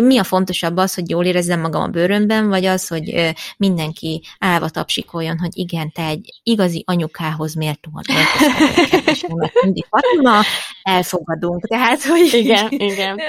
mi 0.00 0.18
a 0.18 0.24
fontosabb 0.24 0.76
az, 0.76 0.94
hogy 0.94 1.10
jól 1.10 1.24
érezzem 1.24 1.60
magam 1.60 1.82
a 1.82 1.86
bőrömben, 1.86 2.48
vagy 2.48 2.64
az, 2.64 2.88
hogy 2.88 3.34
mindenki 3.56 4.22
állva 4.38 4.68
tapsikoljon, 4.68 5.38
hogy 5.38 5.50
igen, 5.52 5.92
te 5.92 6.06
egy 6.06 6.40
igazi 6.42 6.82
anyukához 6.86 7.54
méltóan 7.54 8.04
mindig 9.62 9.86
Fatima, 9.88 10.40
elfogadunk. 10.82 11.66
Tehát, 11.66 12.02
hogy... 12.02 12.30
Igen, 12.32 12.66
igen. 12.70 13.20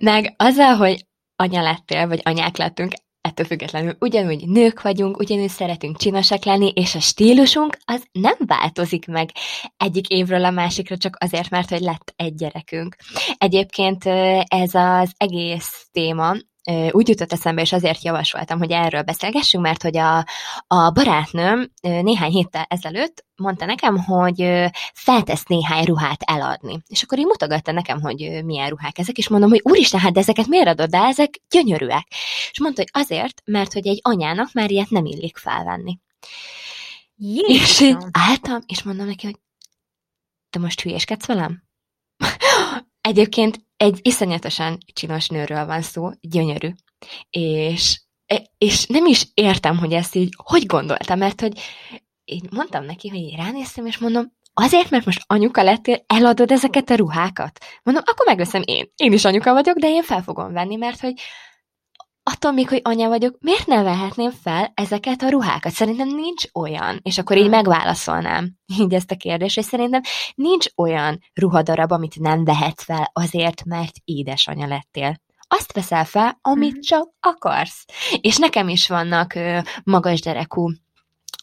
Meg 0.00 0.34
azzal, 0.36 0.74
hogy 0.74 1.06
anya 1.36 1.62
lettél, 1.62 2.08
vagy 2.08 2.20
anyák 2.24 2.56
lettünk, 2.56 2.92
ettől 3.26 3.46
függetlenül 3.46 3.96
ugyanúgy 4.00 4.48
nők 4.48 4.82
vagyunk, 4.82 5.18
ugyanúgy 5.18 5.48
szeretünk 5.48 5.96
csinosak 5.96 6.44
lenni, 6.44 6.72
és 6.74 6.94
a 6.94 7.00
stílusunk 7.00 7.76
az 7.84 8.04
nem 8.12 8.36
változik 8.46 9.06
meg 9.06 9.30
egyik 9.76 10.08
évről 10.08 10.44
a 10.44 10.50
másikra, 10.50 10.96
csak 10.96 11.16
azért, 11.20 11.50
mert 11.50 11.70
hogy 11.70 11.80
lett 11.80 12.12
egy 12.16 12.34
gyerekünk. 12.34 12.96
Egyébként 13.38 14.04
ez 14.44 14.74
az 14.74 15.12
egész 15.16 15.88
téma, 15.92 16.34
úgy 16.90 17.08
jutott 17.08 17.32
eszembe, 17.32 17.60
és 17.60 17.72
azért 17.72 18.04
javasoltam, 18.04 18.58
hogy 18.58 18.70
erről 18.70 19.02
beszélgessünk, 19.02 19.64
mert 19.64 19.82
hogy 19.82 19.96
a, 19.96 20.26
a 20.66 20.90
barátnőm 20.90 21.72
néhány 21.80 22.30
héttel 22.30 22.66
ezelőtt 22.68 23.24
mondta 23.36 23.64
nekem, 23.64 23.98
hogy 23.98 24.70
feltesz 24.94 25.44
néhány 25.44 25.84
ruhát 25.84 26.22
eladni. 26.22 26.82
És 26.86 27.02
akkor 27.02 27.18
így 27.18 27.24
mutogatta 27.24 27.72
nekem, 27.72 28.00
hogy 28.00 28.44
milyen 28.44 28.68
ruhák 28.68 28.98
ezek, 28.98 29.16
és 29.16 29.28
mondom, 29.28 29.50
hogy 29.50 29.60
úristen, 29.64 30.00
hát 30.00 30.12
de 30.12 30.20
ezeket 30.20 30.46
miért 30.46 30.66
adod, 30.66 30.90
de 30.90 30.98
ezek 30.98 31.40
gyönyörűek. 31.50 32.06
És 32.50 32.60
mondta, 32.60 32.80
hogy 32.80 33.02
azért, 33.02 33.42
mert 33.44 33.72
hogy 33.72 33.86
egy 33.86 34.00
anyának 34.02 34.52
már 34.52 34.70
ilyet 34.70 34.90
nem 34.90 35.04
illik 35.04 35.36
felvenni. 35.36 35.98
Jézusom. 37.16 37.56
És 37.56 37.80
így 37.80 37.96
álltam, 38.10 38.60
és 38.66 38.82
mondom 38.82 39.06
neki, 39.06 39.26
hogy 39.26 39.36
te 40.50 40.58
most 40.58 40.80
hülyéskedsz 40.80 41.26
velem? 41.26 41.62
Egyébként 43.06 43.58
egy 43.76 43.98
iszonyatosan 44.02 44.78
csinos 44.92 45.28
nőről 45.28 45.66
van 45.66 45.82
szó, 45.82 46.10
gyönyörű. 46.20 46.68
És, 47.30 48.00
és 48.58 48.86
nem 48.86 49.06
is 49.06 49.26
értem, 49.34 49.78
hogy 49.78 49.92
ezt 49.92 50.14
így 50.14 50.34
hogy 50.44 50.66
gondoltam, 50.66 51.18
mert 51.18 51.40
hogy 51.40 51.60
én 52.24 52.40
mondtam 52.50 52.84
neki, 52.84 53.08
hogy 53.08 53.18
én 53.18 53.36
ránéztem, 53.36 53.86
és 53.86 53.98
mondom, 53.98 54.32
azért, 54.54 54.90
mert 54.90 55.04
most 55.04 55.24
anyuka 55.26 55.62
lettél, 55.62 56.04
eladod 56.06 56.50
ezeket 56.50 56.90
a 56.90 56.94
ruhákat? 56.94 57.58
Mondom, 57.82 58.04
akkor 58.06 58.26
megveszem 58.26 58.62
én. 58.64 58.92
Én 58.96 59.12
is 59.12 59.24
anyuka 59.24 59.52
vagyok, 59.52 59.76
de 59.76 59.88
én 59.88 60.02
fel 60.02 60.22
fogom 60.22 60.52
venni, 60.52 60.76
mert 60.76 61.00
hogy 61.00 61.14
attól 62.30 62.52
még, 62.52 62.68
hogy 62.68 62.80
anya 62.84 63.08
vagyok, 63.08 63.36
miért 63.40 63.66
ne 63.66 63.82
vehetném 63.82 64.30
fel 64.30 64.72
ezeket 64.74 65.22
a 65.22 65.28
ruhákat? 65.28 65.72
Szerintem 65.72 66.08
nincs 66.08 66.44
olyan, 66.52 67.00
és 67.02 67.18
akkor 67.18 67.36
így 67.36 67.48
megválaszolnám 67.48 68.52
így 68.80 68.94
ezt 68.94 69.10
a 69.10 69.16
kérdést, 69.16 69.58
és 69.58 69.64
szerintem 69.64 70.00
nincs 70.34 70.66
olyan 70.76 71.20
ruhadarab, 71.34 71.92
amit 71.92 72.18
nem 72.18 72.44
vehetsz 72.44 72.84
fel 72.84 73.10
azért, 73.12 73.64
mert 73.64 73.92
édesanya 74.04 74.66
lettél. 74.66 75.20
azt 75.48 75.72
veszel 75.72 76.04
fel, 76.04 76.38
amit 76.40 76.76
mm. 76.76 76.80
csak 76.80 77.12
akarsz. 77.20 77.84
És 78.20 78.36
nekem 78.36 78.68
is 78.68 78.88
vannak 78.88 79.34
ö, 79.34 79.58
magas 79.84 80.20
derekú 80.20 80.70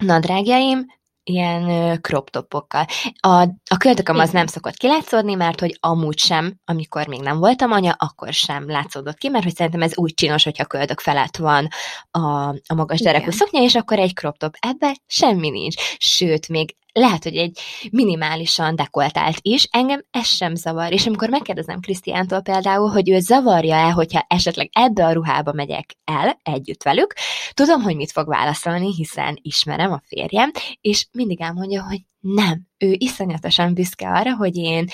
nadrágjaim, 0.03 0.86
ilyen 1.24 1.99
crop 2.01 2.30
topokkal. 2.30 2.86
A, 3.19 3.41
a 3.69 3.78
köldököm 3.78 4.19
az 4.19 4.30
nem 4.30 4.47
szokott 4.47 4.78
kilátszódni, 4.78 5.34
mert 5.34 5.59
hogy 5.59 5.78
amúgy 5.80 6.19
sem, 6.19 6.53
amikor 6.65 7.07
még 7.07 7.21
nem 7.21 7.38
voltam 7.39 7.71
anya, 7.71 7.95
akkor 7.97 8.34
sem 8.34 8.69
látszódott 8.69 9.17
ki, 9.17 9.30
mert 9.30 9.43
hogy 9.43 9.55
szerintem 9.55 9.82
ez 9.82 9.97
úgy 9.97 10.13
csinos, 10.13 10.43
hogyha 10.43 10.65
köldök 10.65 10.99
felett 10.99 11.38
van 11.38 11.67
a, 12.11 12.47
a 12.47 12.74
magas 12.76 12.99
derekú 12.99 13.32
szoknya, 13.32 13.61
és 13.61 13.76
akkor 13.76 13.99
egy 13.99 14.13
crop 14.13 14.38
top. 14.38 14.55
Ebbe 14.59 14.97
semmi 15.07 15.49
nincs. 15.49 15.76
Sőt, 15.97 16.47
még 16.47 16.76
lehet, 16.93 17.23
hogy 17.23 17.35
egy 17.35 17.59
minimálisan 17.91 18.75
dekoltált 18.75 19.37
is, 19.41 19.67
engem 19.71 20.03
ez 20.11 20.25
sem 20.27 20.55
zavar. 20.55 20.91
És 20.91 21.05
amikor 21.05 21.29
megkérdezem 21.29 21.79
Krisztiántól 21.79 22.41
például, 22.41 22.89
hogy 22.89 23.09
ő 23.09 23.19
zavarja-e, 23.19 23.91
hogyha 23.91 24.25
esetleg 24.27 24.69
ebbe 24.71 25.05
a 25.05 25.11
ruhába 25.11 25.53
megyek 25.53 25.85
el 26.03 26.39
együtt 26.43 26.83
velük, 26.83 27.13
tudom, 27.53 27.81
hogy 27.81 27.95
mit 27.95 28.11
fog 28.11 28.27
válaszolni, 28.27 28.93
hiszen 28.93 29.39
ismerem 29.41 29.91
a 29.91 30.01
férjem, 30.05 30.51
és 30.81 31.07
mindig 31.11 31.41
elmondja, 31.41 31.83
hogy 31.83 32.01
nem, 32.19 32.67
ő 32.77 32.95
iszonyatosan 32.97 33.73
büszke 33.73 34.09
arra, 34.09 34.35
hogy 34.35 34.55
én 34.55 34.87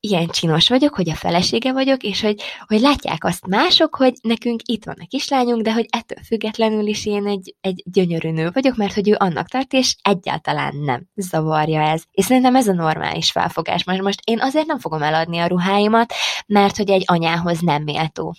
ilyen 0.00 0.26
csinos 0.26 0.68
vagyok, 0.68 0.94
hogy 0.94 1.10
a 1.10 1.14
felesége 1.14 1.72
vagyok, 1.72 2.02
és 2.02 2.20
hogy, 2.20 2.40
hogy 2.66 2.80
látják 2.80 3.24
azt 3.24 3.46
mások, 3.46 3.94
hogy 3.94 4.14
nekünk 4.22 4.60
itt 4.64 4.84
van 4.84 4.96
a 4.98 5.06
kislányunk, 5.06 5.62
de 5.62 5.72
hogy 5.72 5.86
ettől 5.90 6.18
függetlenül 6.24 6.86
is 6.86 7.06
én 7.06 7.26
egy, 7.26 7.54
egy 7.60 7.82
gyönyörű 7.84 8.30
nő 8.30 8.50
vagyok, 8.52 8.76
mert 8.76 8.94
hogy 8.94 9.08
ő 9.08 9.14
annak 9.18 9.48
tart, 9.48 9.72
és 9.72 9.96
egyáltalán 10.02 10.76
nem 10.76 11.06
zavarja 11.14 11.80
ez. 11.80 12.02
És 12.10 12.24
szerintem 12.24 12.56
ez 12.56 12.68
a 12.68 12.72
normális 12.72 13.30
felfogás. 13.30 13.84
Most, 13.84 14.02
most 14.02 14.20
én 14.24 14.40
azért 14.40 14.66
nem 14.66 14.78
fogom 14.78 15.02
eladni 15.02 15.38
a 15.38 15.46
ruháimat, 15.46 16.12
mert 16.46 16.76
hogy 16.76 16.90
egy 16.90 17.04
anyához 17.06 17.60
nem 17.60 17.82
méltó. 17.82 18.34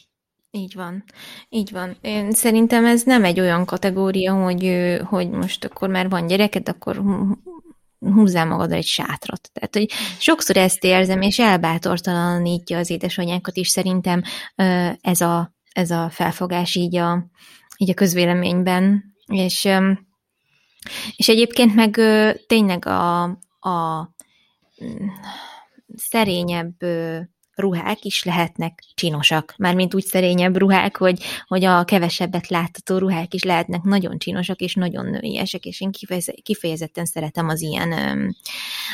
Így 0.52 0.76
van, 0.76 1.04
így 1.50 1.72
van. 1.72 1.98
Én 2.02 2.32
szerintem 2.32 2.86
ez 2.86 3.04
nem 3.04 3.24
egy 3.24 3.40
olyan 3.40 3.66
kategória, 3.66 4.34
hogy, 4.34 4.98
hogy 5.04 5.30
most 5.30 5.66
akkor 5.66 5.90
már 5.90 6.10
van 6.10 6.28
gyereked, 6.28 6.70
akkor 6.70 7.02
húzzál 8.00 8.46
magadra 8.46 8.76
egy 8.76 8.86
sátrat. 8.86 9.50
Tehát, 9.54 9.76
hogy 9.76 9.90
sokszor 10.20 10.58
ezt 10.58 10.84
érzem, 10.84 11.22
és 11.22 11.40
elbátortalanítja 11.40 12.78
az 12.78 12.90
édesanyákat 12.90 13.58
is 13.58 13.68
szerintem 13.68 14.22
ez 15.02 15.22
a, 15.22 15.54
ez 15.72 15.92
a 15.92 16.10
felfogás 16.10 16.76
így 16.76 16.96
a, 16.96 17.26
így 17.78 17.90
a 17.90 17.94
közvéleményben. 17.94 19.04
És, 19.26 19.68
és 21.16 21.30
egyébként 21.30 21.76
meg 21.76 22.00
tényleg 22.48 22.86
a, 22.86 23.24
a 23.60 24.02
mm, 24.84 25.08
szerényebb 25.96 26.76
ruhák 27.60 28.06
is 28.06 28.24
lehetnek 28.24 28.84
csinosak. 28.94 29.54
Mármint 29.58 29.94
úgy 29.94 30.06
szerényebb 30.06 30.58
ruhák, 30.58 30.98
hogy, 30.98 31.24
hogy 31.48 31.64
a 31.64 31.84
kevesebbet 31.84 32.48
látható 32.48 32.98
ruhák 32.98 33.34
is 33.34 33.44
lehetnek 33.44 33.82
nagyon 33.82 34.18
csinosak 34.18 34.60
és 34.60 34.74
nagyon 34.74 35.06
nőiesek, 35.06 35.66
és 35.66 35.82
én 35.82 35.92
kifejezetten 36.44 37.06
szeretem 37.06 37.48
az 37.48 37.62
ilyen, 37.62 37.94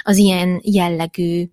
az 0.02 0.18
ilyen 0.18 0.62
jellegű 0.64 1.46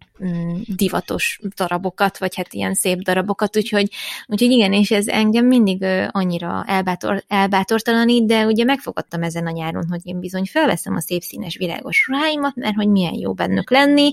divatos 0.67 1.41
darabokat, 1.57 2.19
vagy 2.19 2.37
hát 2.37 2.53
ilyen 2.53 2.75
szép 2.75 2.99
darabokat, 2.99 3.57
úgyhogy, 3.57 3.89
úgyhogy 4.27 4.51
igen, 4.51 4.73
és 4.73 4.91
ez 4.91 5.07
engem 5.07 5.47
mindig 5.47 5.85
annyira 6.11 6.65
elbátor, 6.67 7.25
elbátortalanít, 7.29 8.27
de 8.27 8.47
ugye 8.47 8.65
megfogadtam 8.65 9.23
ezen 9.23 9.47
a 9.47 9.51
nyáron, 9.51 9.87
hogy 9.89 10.01
én 10.03 10.21
bizony 10.21 10.45
felveszem 10.45 10.95
a 10.95 11.01
szép 11.01 11.23
színes 11.23 11.57
virágos 11.57 12.07
ruháimat, 12.09 12.55
mert 12.55 12.75
hogy 12.75 12.89
milyen 12.89 13.15
jó 13.15 13.33
bennük 13.33 13.71
lenni, 13.71 14.11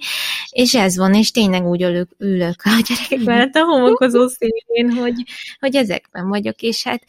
és 0.49 0.76
ez 0.76 0.97
van, 0.97 1.14
és 1.14 1.32
tényleg 1.32 1.66
úgy 1.66 1.82
ülök, 1.82 2.10
ülök 2.18 2.62
a 2.64 2.82
gyerekek 2.88 3.26
mellett 3.26 3.55
a 3.55 3.64
homokozó 3.64 4.28
szélén, 4.28 4.91
hogy, 4.91 5.24
hogy 5.60 5.76
ezekben 5.76 6.28
vagyok, 6.28 6.62
és 6.62 6.84
hát 6.84 7.03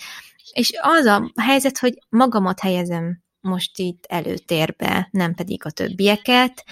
és 0.53 0.73
az 0.81 1.05
a 1.05 1.33
helyzet, 1.37 1.79
hogy 1.79 1.99
magamat 2.09 2.61
helyezem 2.61 3.23
most 3.41 3.79
itt 3.79 4.05
előtérbe, 4.09 5.09
nem 5.11 5.35
pedig 5.35 5.65
a 5.65 5.71
többieket, 5.71 6.65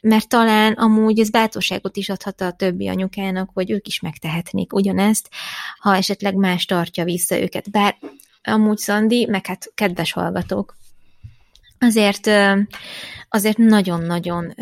mert 0.00 0.28
talán 0.28 0.72
amúgy 0.72 1.20
ez 1.20 1.30
bátorságot 1.30 1.96
is 1.96 2.08
adhat 2.08 2.40
a 2.40 2.52
többi 2.52 2.88
anyukának, 2.88 3.50
hogy 3.54 3.70
ők 3.70 3.86
is 3.86 4.00
megtehetnék 4.00 4.72
ugyanezt, 4.72 5.28
ha 5.78 5.96
esetleg 5.96 6.34
más 6.34 6.64
tartja 6.64 7.04
vissza 7.04 7.40
őket. 7.40 7.70
Bár 7.70 7.96
amúgy 8.42 8.78
Szandi, 8.78 9.26
meg 9.26 9.46
hát 9.46 9.72
kedves 9.74 10.12
hallgatók, 10.12 10.76
azért 11.78 12.30
azért 13.28 13.56
nagyon-nagyon 13.56 14.54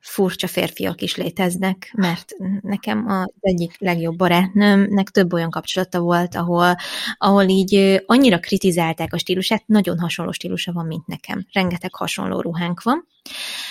furcsa 0.00 0.46
férfiak 0.46 1.00
is 1.02 1.16
léteznek, 1.16 1.92
mert 1.96 2.32
nekem 2.60 3.06
az 3.08 3.32
egyik 3.40 3.74
legjobb 3.78 4.16
barátnőmnek 4.16 5.08
több 5.08 5.32
olyan 5.32 5.50
kapcsolata 5.50 6.00
volt, 6.00 6.34
ahol, 6.34 6.76
ahol 7.18 7.48
így 7.48 8.02
annyira 8.06 8.38
kritizálták 8.38 9.12
a 9.12 9.18
stílusát, 9.18 9.62
nagyon 9.66 9.98
hasonló 9.98 10.32
stílusa 10.32 10.72
van, 10.72 10.86
mint 10.86 11.06
nekem. 11.06 11.46
Rengeteg 11.52 11.94
hasonló 11.94 12.40
ruhánk 12.40 12.82
van, 12.82 13.06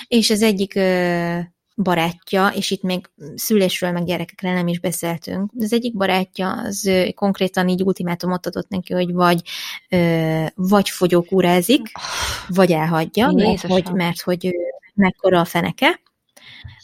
és 0.07 0.29
az 0.29 0.41
egyik 0.41 0.79
barátja, 1.75 2.47
és 2.47 2.71
itt 2.71 2.81
még 2.81 3.09
szülésről, 3.35 3.91
meg 3.91 4.05
gyerekekre 4.05 4.53
nem 4.53 4.67
is 4.67 4.79
beszéltünk, 4.79 5.51
az 5.59 5.73
egyik 5.73 5.95
barátja 5.95 6.51
az 6.51 6.91
konkrétan 7.15 7.67
így 7.67 7.83
ultimátumot 7.83 8.45
adott 8.45 8.69
neki, 8.69 8.93
hogy 8.93 9.13
vagy, 9.13 9.41
vagy 10.55 10.89
fogyókúrázik, 10.89 11.91
vagy 12.47 12.71
elhagyja, 12.71 13.31
mert 13.31 13.61
hogy, 13.61 13.91
mert 13.93 14.21
hogy 14.21 14.55
mekkora 14.93 15.39
a 15.39 15.45
feneke, 15.45 15.99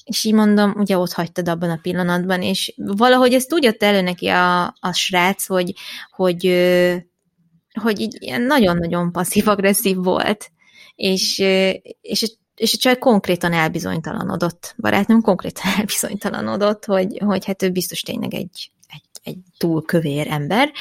és 0.06 0.24
így 0.24 0.34
mondom, 0.34 0.74
ugye 0.78 0.98
ott 0.98 1.12
hagytad 1.12 1.50
abban 1.50 1.70
a 1.70 1.80
pillanatban, 1.82 2.42
és 2.42 2.74
valahogy 2.76 3.34
ezt 3.34 3.54
úgy 3.54 3.64
jött 3.64 3.84
elő 3.84 4.02
neki 4.02 4.28
a, 4.28 4.64
a 4.64 4.94
srác, 4.94 5.46
hogy, 5.46 5.74
hogy, 6.12 6.44
hogy 7.82 8.00
így 8.00 8.18
ilyen 8.20 8.42
nagyon-nagyon 8.42 9.12
passzív-agresszív 9.12 9.98
volt, 9.98 10.52
és, 10.96 11.38
és, 12.02 12.36
és 12.56 12.74
a 12.74 12.78
csaj 12.78 12.98
konkrétan 12.98 13.54
elbizonytalanodott, 13.54 14.76
barátnőm 14.78 15.22
konkrétan 15.22 15.72
elbizonytalanodott, 15.78 16.86
hogy, 16.86 17.18
hogy 17.26 17.46
hát 17.46 17.64
ő 17.64 17.70
biztos 17.70 18.02
tényleg 18.02 18.34
egy, 18.34 18.72
egy 19.24 19.40
túl 19.58 19.82
kövér 19.82 20.28
ember, 20.30 20.72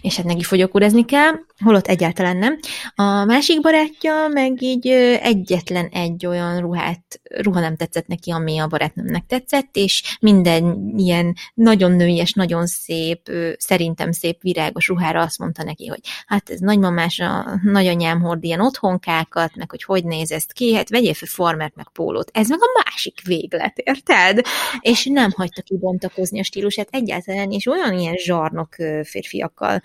és 0.00 0.16
hát 0.16 0.26
neki 0.26 0.42
fogyókúrezni 0.42 1.04
kell, 1.04 1.32
holott 1.64 1.86
egyáltalán 1.86 2.36
nem. 2.36 2.58
A 2.94 3.24
másik 3.24 3.60
barátja 3.60 4.28
meg 4.32 4.62
így 4.62 4.88
egyetlen 5.20 5.86
egy 5.86 6.26
olyan 6.26 6.60
ruhát, 6.60 7.20
ruha 7.40 7.60
nem 7.60 7.76
tetszett 7.76 8.06
neki, 8.06 8.30
ami 8.30 8.58
a 8.58 8.66
barátnőmnek 8.66 9.26
tetszett, 9.26 9.76
és 9.76 10.16
minden 10.20 10.92
ilyen 10.96 11.34
nagyon 11.54 11.92
nőies, 11.92 12.32
nagyon 12.32 12.66
szép, 12.66 13.30
szerintem 13.58 14.12
szép 14.12 14.42
virágos 14.42 14.88
ruhára 14.88 15.20
azt 15.20 15.38
mondta 15.38 15.64
neki, 15.64 15.86
hogy 15.86 16.00
hát 16.26 16.50
ez 16.50 16.58
nagymamás, 16.58 17.18
a 17.18 17.60
nagyanyám 17.62 18.20
hord 18.20 18.44
ilyen 18.44 18.60
otthonkákat, 18.60 19.56
meg 19.56 19.70
hogy 19.70 19.82
hogy 19.82 20.04
néz 20.04 20.32
ezt 20.32 20.52
ki, 20.52 20.74
hát 20.74 20.88
vegyél 20.88 21.14
fel 21.14 21.28
farmert, 21.28 21.74
meg 21.74 21.88
pólót. 21.92 22.30
Ez 22.32 22.48
meg 22.48 22.58
a 22.62 22.82
másik 22.84 23.20
véglet, 23.24 23.78
érted? 23.78 24.40
És 24.80 25.04
nem 25.04 25.30
hagyta 25.36 25.62
kibontakozni 25.62 26.40
a 26.40 26.42
stílusát 26.42 26.88
egyáltalán, 26.90 27.50
és 27.50 27.66
olyan 27.66 27.98
ilyen 27.98 28.16
zsarnok 28.18 28.74
férfiakkal 29.04 29.82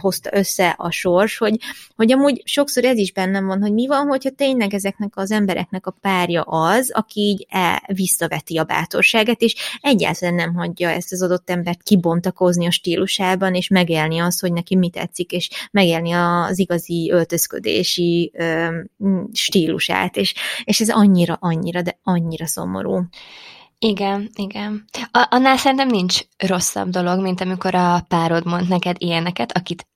hozta 0.00 0.30
össze 0.32 0.74
a 0.78 0.90
sors, 0.90 1.38
hogy, 1.38 1.56
hogy 1.96 2.12
amúgy 2.12 2.42
sokszor 2.44 2.84
ez 2.84 2.98
is 2.98 3.12
bennem 3.12 3.46
van, 3.46 3.60
hogy 3.60 3.72
mi 3.72 3.86
van, 3.86 4.06
hogyha 4.06 4.30
tényleg 4.30 4.74
ezeknek 4.74 5.16
az 5.16 5.30
embereknek 5.30 5.86
a 5.86 5.96
párja 6.00 6.42
az, 6.42 6.90
aki 6.92 7.20
így 7.20 7.46
el, 7.50 7.82
visszaveti 7.86 8.56
a 8.56 8.64
bátorságát, 8.64 9.40
és 9.40 9.54
egyáltalán 9.80 10.34
nem 10.34 10.54
hagyja 10.54 10.90
ezt 10.90 11.12
az 11.12 11.22
adott 11.22 11.50
embert 11.50 11.82
kibontakozni 11.82 12.66
a 12.66 12.70
stílusában, 12.70 13.54
és 13.54 13.68
megélni 13.68 14.18
azt, 14.18 14.40
hogy 14.40 14.52
neki 14.52 14.76
mi 14.76 14.90
tetszik, 14.90 15.32
és 15.32 15.50
megélni 15.70 16.12
az 16.12 16.58
igazi 16.58 17.10
öltözködési 17.12 18.32
stílusát, 19.32 20.16
és, 20.16 20.34
és 20.64 20.80
ez 20.80 20.88
annyira, 20.88 21.36
annyira, 21.40 21.82
de 21.82 21.98
annyira 22.02 22.46
szomorú. 22.46 23.00
Igen, 23.78 24.30
igen. 24.34 24.84
A, 25.10 25.26
annál 25.30 25.56
szerintem 25.56 25.88
nincs 25.88 26.20
rosszabb 26.36 26.88
dolog, 26.88 27.20
mint 27.20 27.40
amikor 27.40 27.74
a 27.74 28.04
párod 28.08 28.46
mond 28.46 28.68
neked 28.68 28.96
ilyeneket, 28.98 29.56
akit 29.56 29.86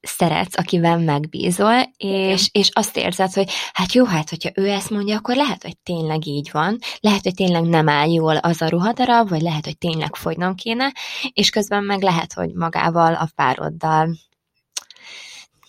szeretsz, 0.00 0.58
akivel 0.58 0.98
megbízol, 0.98 1.92
és, 1.96 2.48
és 2.52 2.68
azt 2.72 2.96
érzed, 2.96 3.32
hogy 3.32 3.50
hát 3.72 3.92
jó, 3.92 4.04
hát 4.04 4.30
hogyha 4.30 4.50
ő 4.54 4.68
ezt 4.68 4.90
mondja, 4.90 5.16
akkor 5.16 5.36
lehet, 5.36 5.62
hogy 5.62 5.78
tényleg 5.78 6.26
így 6.26 6.48
van, 6.52 6.78
lehet, 7.00 7.22
hogy 7.22 7.34
tényleg 7.34 7.62
nem 7.62 7.88
áll 7.88 8.12
jól 8.12 8.36
az 8.36 8.62
a 8.62 8.68
ruhadarab, 8.68 9.28
vagy 9.28 9.40
lehet, 9.40 9.64
hogy 9.64 9.78
tényleg 9.78 10.16
fogynom 10.16 10.54
kéne, 10.54 10.92
és 11.32 11.50
közben 11.50 11.84
meg 11.84 12.02
lehet, 12.02 12.32
hogy 12.32 12.52
magával, 12.54 13.14
a 13.14 13.28
pároddal 13.34 14.16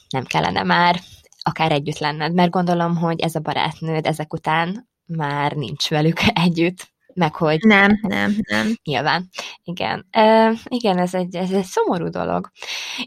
nem 0.09 0.23
kellene 0.23 0.63
már 0.63 1.01
akár 1.41 1.71
együtt 1.71 1.97
lenned, 1.97 2.33
mert 2.33 2.51
gondolom, 2.51 2.97
hogy 2.97 3.19
ez 3.19 3.35
a 3.35 3.39
barátnőd 3.39 4.05
ezek 4.05 4.33
után 4.33 4.89
már 5.05 5.51
nincs 5.51 5.89
velük 5.89 6.19
együtt 6.45 6.92
meg 7.15 7.35
hogy... 7.35 7.59
Nem, 7.59 7.99
nem, 8.01 8.35
nem. 8.49 8.73
Nyilván. 8.83 9.29
Igen. 9.63 10.07
E, 10.11 10.51
igen, 10.67 10.97
ez 10.97 11.13
egy, 11.13 11.35
ez 11.35 11.51
egy 11.51 11.65
szomorú 11.65 12.09
dolog. 12.09 12.49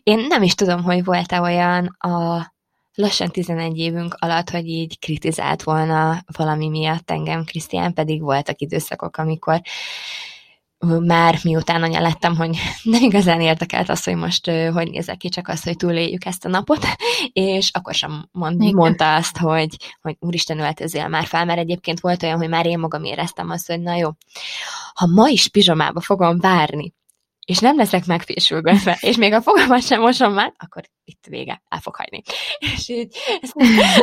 Én 0.03 0.27
nem 0.29 0.43
is 0.43 0.55
tudom, 0.55 0.83
hogy 0.83 1.05
volt-e 1.05 1.41
olyan 1.41 1.97
a 1.99 2.47
lassan 2.95 3.31
11 3.31 3.79
évünk 3.79 4.15
alatt, 4.19 4.51
hogy 4.51 4.67
így 4.67 4.99
kritizált 4.99 5.63
volna 5.63 6.25
valami 6.37 6.69
miatt 6.69 7.11
engem, 7.11 7.45
Krisztián, 7.45 7.93
pedig 7.93 8.21
voltak 8.21 8.61
időszakok, 8.61 9.17
amikor 9.17 9.61
már 10.79 11.39
miután 11.43 11.83
anya 11.83 12.01
lettem, 12.01 12.37
hogy 12.37 12.57
nem 12.83 13.03
igazán 13.03 13.41
érdekelt 13.41 13.89
az, 13.89 14.05
hogy 14.05 14.15
most 14.15 14.47
hogy 14.47 14.91
nézek 14.91 15.17
ki, 15.17 15.29
csak 15.29 15.49
az, 15.49 15.63
hogy 15.63 15.77
túléljük 15.77 16.25
ezt 16.25 16.45
a 16.45 16.49
napot, 16.49 16.87
és 17.33 17.71
akkor 17.73 17.95
sem 17.95 18.29
mond, 18.33 18.75
mondta 18.75 19.15
azt, 19.15 19.37
hogy, 19.37 19.77
hogy 20.01 20.17
úristen, 20.19 20.59
öltözél 20.59 21.09
már 21.09 21.25
fel, 21.25 21.45
mert 21.45 21.59
egyébként 21.59 22.01
volt 22.01 22.23
olyan, 22.23 22.39
hogy 22.39 22.49
már 22.49 22.67
én 22.67 22.79
magam 22.79 23.05
éreztem 23.05 23.51
azt, 23.51 23.67
hogy 23.67 23.81
na 23.81 23.97
jó, 23.97 24.09
ha 24.95 25.07
ma 25.07 25.29
is 25.29 25.49
pizsomába 25.49 26.01
fogom 26.01 26.39
várni, 26.39 26.95
és 27.47 27.59
nem 27.59 27.77
leszek 27.77 28.07
megfésülve 28.07 28.79
és 29.01 29.17
még 29.17 29.33
a 29.33 29.43
fogamat 29.43 29.83
sem 29.83 30.01
mosom 30.01 30.33
már, 30.33 30.53
akkor 30.57 30.83
itt 31.05 31.25
vége, 31.29 31.63
el 31.69 31.81
fog 31.81 31.97
hagyni. 31.97 32.23
És 32.59 32.89
így 32.89 33.17
ezt, 33.41 33.55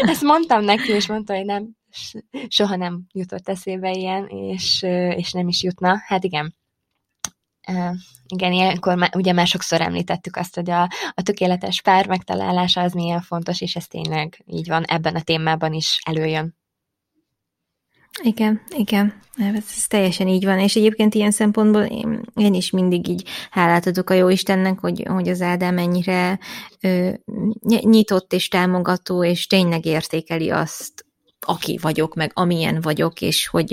ezt 0.10 0.22
mondtam 0.22 0.64
neki, 0.64 0.92
és 0.92 1.08
mondta, 1.08 1.36
hogy 1.36 1.46
nem, 1.46 1.70
soha 2.48 2.76
nem 2.76 3.06
jutott 3.14 3.50
eszébe 3.50 3.92
ilyen, 3.92 4.28
és, 4.28 4.82
és 5.16 5.32
nem 5.32 5.48
is 5.48 5.64
jutna. 5.64 6.02
Hát 6.06 6.24
igen, 6.24 6.56
igen, 8.28 8.52
ilyenkor 8.52 8.96
már, 8.96 9.16
ugye 9.16 9.34
már 9.34 9.48
sokszor 9.48 9.82
említettük 9.82 10.36
azt, 10.36 10.56
hogy 10.56 10.70
a, 10.70 10.82
a 11.14 11.22
tökéletes 11.24 11.82
pár 11.82 12.08
megtalálása 12.08 12.82
az 12.82 12.94
milyen 12.94 13.22
fontos, 13.22 13.62
és 13.62 13.76
ez 13.76 13.88
tényleg 13.88 14.44
így 14.46 14.68
van, 14.68 14.84
ebben 14.84 15.16
a 15.16 15.22
témában 15.22 15.74
is 15.74 16.00
előjön. 16.04 16.56
Igen, 18.22 18.62
igen, 18.76 19.22
ez, 19.38 19.88
teljesen 19.88 20.28
így 20.28 20.46
van, 20.46 20.60
és 20.60 20.76
egyébként 20.76 21.16
ilyen 21.16 21.32
szempontból 21.32 21.82
én, 21.82 22.22
én 22.36 22.54
is 22.54 22.70
mindig 22.70 23.08
így 23.08 23.28
hálát 23.50 23.86
adok 23.86 24.10
a 24.10 24.14
Jóistennek, 24.14 24.80
hogy, 24.80 25.04
hogy 25.08 25.30
az 25.30 25.42
Ádám 25.42 25.78
ennyire 25.78 26.40
ö, 26.82 27.10
nyitott 27.82 28.34
és 28.34 28.48
támogató, 28.48 29.24
és 29.24 29.48
tényleg 29.48 29.86
értékeli 29.86 30.50
azt, 30.50 31.06
aki 31.46 31.80
vagyok, 31.82 32.16
meg 32.16 32.32
amilyen 32.34 32.82
vagyok, 32.82 33.22
és 33.22 33.48
hogy 33.48 33.72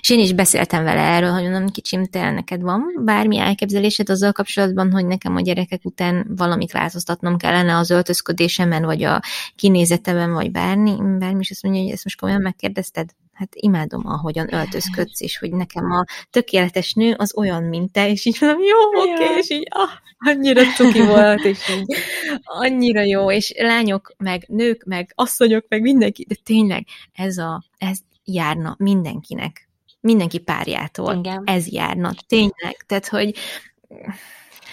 és 0.00 0.10
én 0.10 0.18
is 0.18 0.32
beszéltem 0.32 0.84
vele 0.84 1.00
erről, 1.00 1.30
hogy 1.30 1.42
mondom, 1.42 1.68
kicsim, 1.68 2.04
te 2.04 2.30
neked 2.30 2.62
van 2.62 2.82
bármi 3.04 3.38
elképzelésed 3.38 4.10
azzal 4.10 4.32
kapcsolatban, 4.32 4.92
hogy 4.92 5.06
nekem 5.06 5.36
a 5.36 5.40
gyerekek 5.40 5.80
után 5.84 6.26
valamit 6.36 6.72
változtatnom 6.72 7.36
kellene 7.36 7.76
az 7.76 7.90
öltözködésemen, 7.90 8.84
vagy 8.84 9.02
a 9.02 9.22
kinézetemen, 9.56 10.32
vagy 10.32 10.50
bármi, 10.50 10.96
bármi, 11.18 11.38
és 11.40 11.50
azt 11.50 11.62
mondja, 11.62 11.82
hogy 11.82 11.92
ezt 11.92 12.04
most 12.04 12.20
komolyan 12.20 12.42
megkérdezted? 12.42 13.10
Hát 13.38 13.54
imádom, 13.54 14.06
ahogyan 14.06 14.54
öltözködsz, 14.54 15.20
és 15.20 15.38
hogy 15.38 15.50
nekem 15.52 15.90
a 15.90 16.04
tökéletes 16.30 16.92
nő 16.92 17.14
az 17.18 17.36
olyan, 17.36 17.62
mint 17.62 17.92
te, 17.92 18.10
és 18.10 18.24
így 18.24 18.36
mondom, 18.40 18.60
jó, 18.62 19.00
oké, 19.00 19.24
okay, 19.24 19.36
és 19.36 19.50
így 19.50 19.66
ah, 19.70 19.90
annyira 20.18 20.62
cuki 20.62 21.02
volt, 21.06 21.44
és 21.44 21.68
így 21.68 21.96
annyira 22.42 23.00
jó, 23.00 23.30
és 23.30 23.52
lányok, 23.56 24.14
meg 24.16 24.44
nők, 24.48 24.84
meg 24.84 25.12
asszonyok, 25.14 25.64
meg 25.68 25.80
mindenki, 25.80 26.24
de 26.28 26.34
tényleg 26.42 26.86
ez 27.12 27.36
a, 27.38 27.64
ez 27.78 27.98
járna 28.24 28.76
mindenkinek, 28.78 29.68
mindenki 30.00 30.38
párjától, 30.38 31.14
Igen. 31.14 31.42
ez 31.46 31.68
járna, 31.68 32.12
tényleg, 32.26 32.84
tehát, 32.86 33.08
hogy 33.08 33.34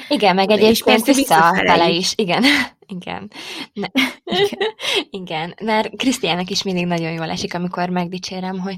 igen, 0.09 0.35
meg 0.35 0.49
egyébként 0.49 1.05
visszafele 1.05 1.89
is, 1.89 2.13
igen. 2.15 2.43
Igen. 2.87 3.31
Ne. 3.73 3.87
Igen. 4.23 4.59
Igen, 5.21 5.55
mert 5.61 5.95
Krisztiának 5.95 6.49
is 6.49 6.63
mindig 6.63 6.85
nagyon 6.85 7.11
jól 7.11 7.29
esik, 7.29 7.53
amikor 7.53 7.89
megdicsérem, 7.89 8.59
hogy 8.59 8.75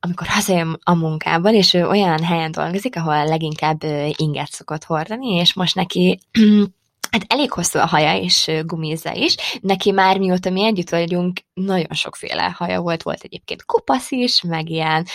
amikor 0.00 0.26
hazajön 0.26 0.78
a 0.82 0.94
munkában, 0.94 1.54
és 1.54 1.74
ő 1.74 1.86
olyan 1.86 2.22
helyen 2.22 2.50
dolgozik, 2.50 2.96
ahol 2.96 3.24
leginkább 3.26 3.82
inget 4.16 4.50
szokott 4.50 4.84
hordani, 4.84 5.34
és 5.34 5.54
most 5.54 5.74
neki 5.74 6.18
Hát 7.10 7.24
elég 7.28 7.52
hosszú 7.52 7.78
a 7.78 7.86
haja, 7.86 8.16
és 8.16 8.50
gumizza 8.64 9.12
is. 9.14 9.34
Neki 9.60 9.90
már 9.90 10.18
mióta 10.18 10.50
mi 10.50 10.64
együtt 10.64 10.90
vagyunk, 10.90 11.40
nagyon 11.54 11.94
sokféle 11.94 12.54
haja 12.56 12.80
volt. 12.80 13.02
Volt 13.02 13.22
egyébként 13.22 13.64
kopasz 13.64 14.10
is, 14.10 14.42
meg 14.42 14.68
ilyen. 14.68 15.06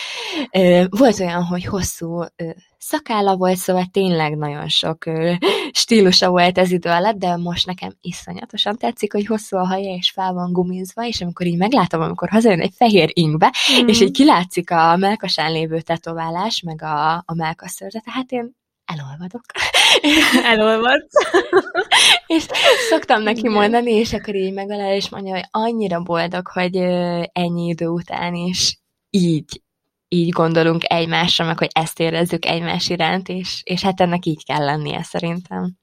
Volt 0.88 1.20
olyan, 1.20 1.44
hogy 1.44 1.64
hosszú 1.64 2.24
szakálla 2.86 3.36
volt, 3.36 3.56
szóval 3.56 3.84
tényleg 3.90 4.36
nagyon 4.36 4.68
sok 4.68 5.04
stílusa 5.72 6.30
volt 6.30 6.58
ez 6.58 6.70
idő 6.70 6.90
alatt, 6.90 7.16
de 7.16 7.36
most 7.36 7.66
nekem 7.66 7.92
iszonyatosan 8.00 8.76
tetszik, 8.76 9.12
hogy 9.12 9.26
hosszú 9.26 9.56
a 9.56 9.66
haja, 9.66 9.94
és 9.94 10.10
fel 10.10 10.32
van 10.32 10.52
gumizva, 10.52 11.06
és 11.06 11.20
amikor 11.20 11.46
így 11.46 11.56
meglátom, 11.56 12.00
amikor 12.00 12.28
hazajön 12.28 12.60
egy 12.60 12.72
fehér 12.76 13.10
ingbe, 13.12 13.52
mm. 13.82 13.86
és 13.86 14.00
így 14.00 14.10
kilátszik 14.10 14.70
a 14.70 14.96
melkasán 14.96 15.52
lévő 15.52 15.80
tetoválás, 15.80 16.60
meg 16.60 16.82
a, 16.82 17.14
a 17.14 17.34
melkasszörze, 17.34 18.02
tehát 18.04 18.32
én 18.32 18.54
elolvadok. 18.84 19.44
Elolvad. 20.52 21.06
és 22.36 22.46
szoktam 22.88 23.22
neki 23.22 23.48
mondani, 23.48 23.90
és 23.90 24.12
akkor 24.12 24.34
így 24.34 24.52
megalel, 24.52 24.94
és 24.94 25.08
mondja, 25.08 25.34
hogy 25.34 25.44
annyira 25.50 26.00
boldog, 26.00 26.46
hogy 26.48 26.76
ennyi 27.32 27.66
idő 27.68 27.86
után 27.86 28.34
is 28.34 28.78
így, 29.10 29.62
így 30.16 30.28
gondolunk 30.28 30.82
egymásra, 30.84 31.44
meg 31.44 31.58
hogy 31.58 31.70
ezt 31.72 32.00
érezzük 32.00 32.44
egymás 32.44 32.88
iránt, 32.88 33.28
és, 33.28 33.60
és 33.64 33.82
hát 33.82 34.00
ennek 34.00 34.26
így 34.26 34.44
kell 34.44 34.64
lennie 34.64 35.02
szerintem. 35.02 35.76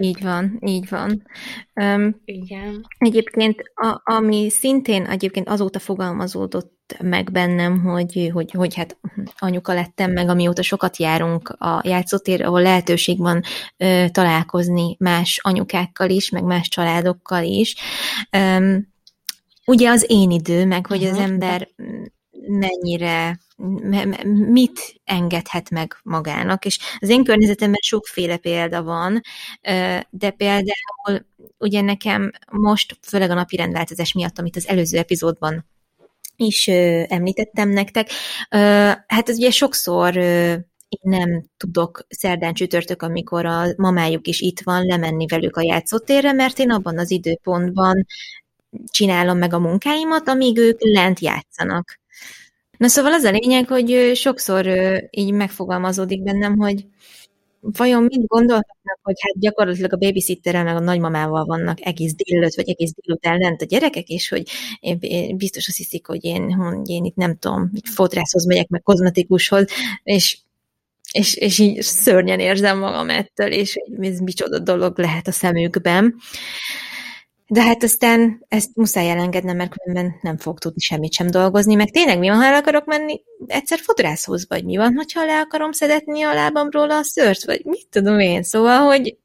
Így 0.00 0.22
van, 0.22 0.58
így 0.60 0.88
van. 0.88 1.22
Um, 1.74 2.20
Igen. 2.24 2.86
Egyébként, 2.98 3.62
a, 3.74 4.00
ami 4.04 4.50
szintén 4.50 5.04
egyébként 5.04 5.48
azóta 5.48 5.78
fogalmazódott 5.78 6.96
meg 7.02 7.32
bennem, 7.32 7.80
hogy, 7.80 8.30
hogy, 8.32 8.50
hogy 8.50 8.74
hát 8.74 8.98
anyuka 9.38 9.74
lettem 9.74 10.12
meg, 10.12 10.28
amióta 10.28 10.62
sokat 10.62 10.96
járunk 10.96 11.48
a 11.48 11.80
játszótér, 11.84 12.44
ahol 12.44 12.62
lehetőség 12.62 13.18
van 13.18 13.42
ö, 13.76 14.04
találkozni 14.10 14.96
más 14.98 15.40
anyukákkal 15.42 16.10
is, 16.10 16.30
meg 16.30 16.42
más 16.42 16.68
családokkal 16.68 17.44
is. 17.44 17.76
Um, 18.36 18.88
ugye 19.66 19.90
az 19.90 20.04
én 20.08 20.30
idő, 20.30 20.66
meg 20.66 20.86
hogy 20.86 21.04
az 21.04 21.18
ember 21.18 21.68
mennyire, 22.48 23.38
mit 24.48 25.00
engedhet 25.04 25.70
meg 25.70 25.96
magának, 26.02 26.64
és 26.64 26.78
az 26.98 27.08
én 27.08 27.24
környezetemben 27.24 27.80
sokféle 27.82 28.36
példa 28.36 28.82
van, 28.82 29.20
de 30.10 30.30
például 30.30 31.26
ugye 31.58 31.80
nekem 31.80 32.30
most, 32.50 32.98
főleg 33.02 33.30
a 33.30 33.34
napi 33.34 33.56
rendváltozás 33.56 34.12
miatt, 34.12 34.38
amit 34.38 34.56
az 34.56 34.68
előző 34.68 34.98
epizódban 34.98 35.66
is 36.36 36.68
említettem 37.08 37.68
nektek, 37.68 38.10
hát 39.06 39.28
ez 39.28 39.36
ugye 39.36 39.50
sokszor 39.50 40.16
én 40.88 41.00
nem 41.00 41.44
tudok 41.56 42.06
szerdán 42.08 42.54
csütörtök, 42.54 43.02
amikor 43.02 43.46
a 43.46 43.64
mamájuk 43.76 44.26
is 44.26 44.40
itt 44.40 44.60
van, 44.60 44.84
lemenni 44.84 45.26
velük 45.26 45.56
a 45.56 45.62
játszótérre, 45.62 46.32
mert 46.32 46.58
én 46.58 46.70
abban 46.70 46.98
az 46.98 47.10
időpontban 47.10 48.06
csinálom 48.90 49.38
meg 49.38 49.52
a 49.52 49.58
munkáimat, 49.58 50.28
amíg 50.28 50.58
ők 50.58 50.78
lent 50.80 51.20
játszanak. 51.20 52.00
Na 52.78 52.88
szóval 52.88 53.12
az 53.12 53.24
a 53.24 53.30
lényeg, 53.30 53.68
hogy 53.68 54.10
sokszor 54.14 54.66
így 55.10 55.32
megfogalmazódik 55.32 56.22
bennem, 56.22 56.56
hogy 56.58 56.86
vajon 57.60 58.02
mit 58.02 58.26
gondolhatnak, 58.26 58.98
hogy 59.02 59.14
hát 59.20 59.38
gyakorlatilag 59.38 59.92
a 59.92 59.96
babysitterrel 59.96 60.64
meg 60.64 60.76
a 60.76 60.80
nagymamával 60.80 61.44
vannak 61.44 61.78
egész 61.80 62.14
délelőtt, 62.14 62.54
vagy 62.54 62.68
egész 62.68 62.92
délután 63.00 63.38
lent 63.38 63.62
a 63.62 63.64
gyerekek, 63.64 64.08
és 64.08 64.28
hogy 64.28 64.42
biztos 65.36 65.68
azt 65.68 65.76
hiszik, 65.76 66.06
hogy 66.06 66.24
én, 66.24 66.52
hogy 66.52 66.88
én 66.88 67.04
itt 67.04 67.16
nem 67.16 67.36
tudom, 67.36 67.70
fotrászhoz 67.84 68.46
megyek, 68.46 68.68
meg 68.68 68.82
kozmetikushoz, 68.82 69.66
és 70.02 70.38
és, 71.12 71.34
és 71.34 71.58
így 71.58 71.82
szörnyen 71.82 72.40
érzem 72.40 72.78
magam 72.78 73.10
ettől, 73.10 73.52
és 73.52 73.76
ez 74.00 74.18
micsoda 74.18 74.58
dolog 74.58 74.98
lehet 74.98 75.26
a 75.26 75.32
szemükben. 75.32 76.14
De 77.50 77.62
hát 77.62 77.82
aztán 77.82 78.44
ezt 78.48 78.70
muszáj 78.74 79.10
elengednem, 79.10 79.56
mert 79.56 79.78
különben 79.78 80.18
nem 80.22 80.36
fog 80.36 80.58
tudni 80.58 80.80
semmit 80.80 81.12
sem 81.12 81.26
dolgozni, 81.26 81.74
meg 81.74 81.90
tényleg 81.90 82.18
mi 82.18 82.28
van, 82.28 82.36
ha 82.36 82.44
el 82.44 82.54
akarok 82.54 82.84
menni 82.84 83.22
egyszer 83.46 83.78
fodrászhoz, 83.78 84.48
vagy 84.48 84.64
mi 84.64 84.76
van, 84.76 84.94
hogyha 84.94 85.24
le 85.24 85.40
akarom 85.40 85.72
szedetni 85.72 86.22
a 86.22 86.34
lábamról 86.34 86.90
a 86.90 87.02
szőrt, 87.02 87.44
vagy 87.44 87.64
mit 87.64 87.86
tudom 87.90 88.18
én. 88.18 88.42
Szóval, 88.42 88.86
hogy 88.86 89.16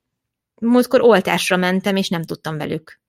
múltkor 0.55 1.01
oltásra 1.01 1.57
mentem, 1.57 1.95
és 1.95 2.09
nem 2.09 2.23
tudtam 2.23 2.57
velük 2.57 3.01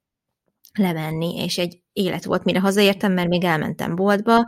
lemenni, 0.72 1.42
és 1.44 1.58
egy 1.58 1.80
élet 1.92 2.24
volt, 2.24 2.44
mire 2.44 2.60
hazaértem, 2.60 3.12
mert 3.12 3.28
még 3.28 3.44
elmentem 3.44 3.94
boltba, 3.94 4.46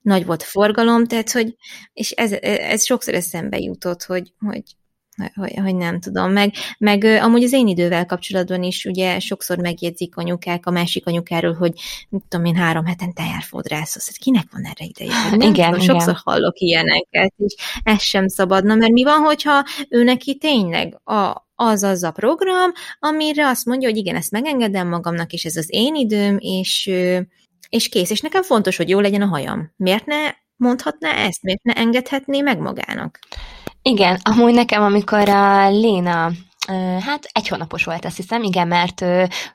nagy 0.00 0.26
volt 0.26 0.42
forgalom, 0.42 1.04
tehát, 1.04 1.30
hogy, 1.30 1.56
és 1.92 2.10
ez, 2.10 2.32
ez 2.42 2.84
sokszor 2.84 3.14
eszembe 3.14 3.58
jutott, 3.58 4.02
hogy, 4.02 4.32
hogy 4.38 4.62
hogy, 5.34 5.52
hogy 5.62 5.76
nem 5.76 6.00
tudom. 6.00 6.32
Meg, 6.32 6.52
meg 6.78 7.04
amúgy 7.04 7.42
az 7.42 7.52
én 7.52 7.66
idővel 7.66 8.06
kapcsolatban 8.06 8.62
is 8.62 8.84
ugye 8.84 9.18
sokszor 9.20 9.58
megjegyzik 9.58 10.16
anyukák 10.16 10.66
a 10.66 10.70
másik 10.70 11.06
anyukáról, 11.06 11.54
hogy 11.54 11.72
nem 12.08 12.20
tudom 12.28 12.46
én 12.46 12.56
három 12.56 12.84
hetente 12.84 13.22
jár 13.22 13.42
fodrászhoz. 13.42 14.06
Hát 14.06 14.16
kinek 14.16 14.46
van 14.52 14.64
erre 14.64 14.84
ideje? 14.84 15.30
Nem 15.30 15.40
igen, 15.40 15.52
tudom, 15.52 15.74
igen. 15.74 15.80
Sokszor 15.80 16.16
hallok 16.24 16.58
ilyeneket, 16.58 17.32
és 17.36 17.54
ez 17.82 18.02
sem 18.02 18.28
szabadna, 18.28 18.74
mert 18.74 18.92
mi 18.92 19.04
van, 19.04 19.18
hogyha 19.18 19.64
ő 19.88 20.02
neki 20.02 20.36
tényleg 20.36 21.00
a, 21.04 21.48
az 21.54 21.82
az 21.82 22.02
a 22.02 22.10
program, 22.10 22.72
amire 22.98 23.46
azt 23.46 23.64
mondja, 23.64 23.88
hogy 23.88 23.98
igen, 23.98 24.16
ezt 24.16 24.30
megengedem 24.30 24.88
magamnak, 24.88 25.32
és 25.32 25.44
ez 25.44 25.56
az 25.56 25.66
én 25.70 25.94
időm, 25.94 26.36
és, 26.40 26.90
és 27.68 27.88
kész. 27.88 28.10
És 28.10 28.20
nekem 28.20 28.42
fontos, 28.42 28.76
hogy 28.76 28.88
jó 28.88 29.00
legyen 29.00 29.22
a 29.22 29.26
hajam. 29.26 29.72
Miért 29.76 30.06
ne 30.06 30.16
mondhatná 30.56 31.10
ezt? 31.10 31.42
Miért 31.42 31.62
ne 31.62 31.72
engedhetné 31.72 32.40
meg 32.40 32.58
magának? 32.58 33.18
Igen, 33.88 34.20
amúgy 34.22 34.54
nekem, 34.54 34.82
amikor 34.82 35.28
a 35.28 35.68
Léna 35.68 36.30
hát 37.00 37.28
egy 37.32 37.48
hónapos 37.48 37.84
volt, 37.84 38.04
azt 38.04 38.16
hiszem, 38.16 38.42
igen, 38.42 38.68
mert 38.68 39.04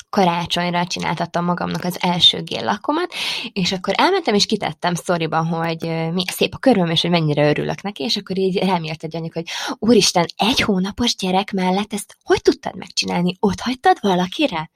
karácsonyra 0.10 0.86
csináltattam 0.86 1.46
magamnak 1.46 1.84
az 1.84 1.98
első 2.02 2.42
géllakomat, 2.42 3.14
és 3.52 3.72
akkor 3.72 3.94
elmentem, 3.98 4.34
és 4.34 4.46
kitettem 4.46 4.94
sztoriban, 4.94 5.46
hogy 5.46 6.12
mi 6.14 6.24
szép 6.32 6.54
a 6.54 6.58
köröm, 6.58 6.90
és 6.90 7.02
hogy 7.02 7.10
mennyire 7.10 7.50
örülök 7.50 7.82
neki, 7.82 8.04
és 8.04 8.18
akkor 8.18 8.38
így 8.38 8.58
remélt 8.58 9.04
egy 9.04 9.16
anyag, 9.16 9.34
hogy 9.34 9.48
úristen, 9.80 10.26
egy 10.38 10.60
hónapos 10.60 11.16
gyerek 11.16 11.52
mellett 11.52 11.94
ezt 11.94 12.16
hogy 12.24 12.42
tudtad 12.42 12.76
megcsinálni? 12.76 13.36
Ott 13.40 13.60
hagytad 13.60 13.98
valakire? 14.02 14.72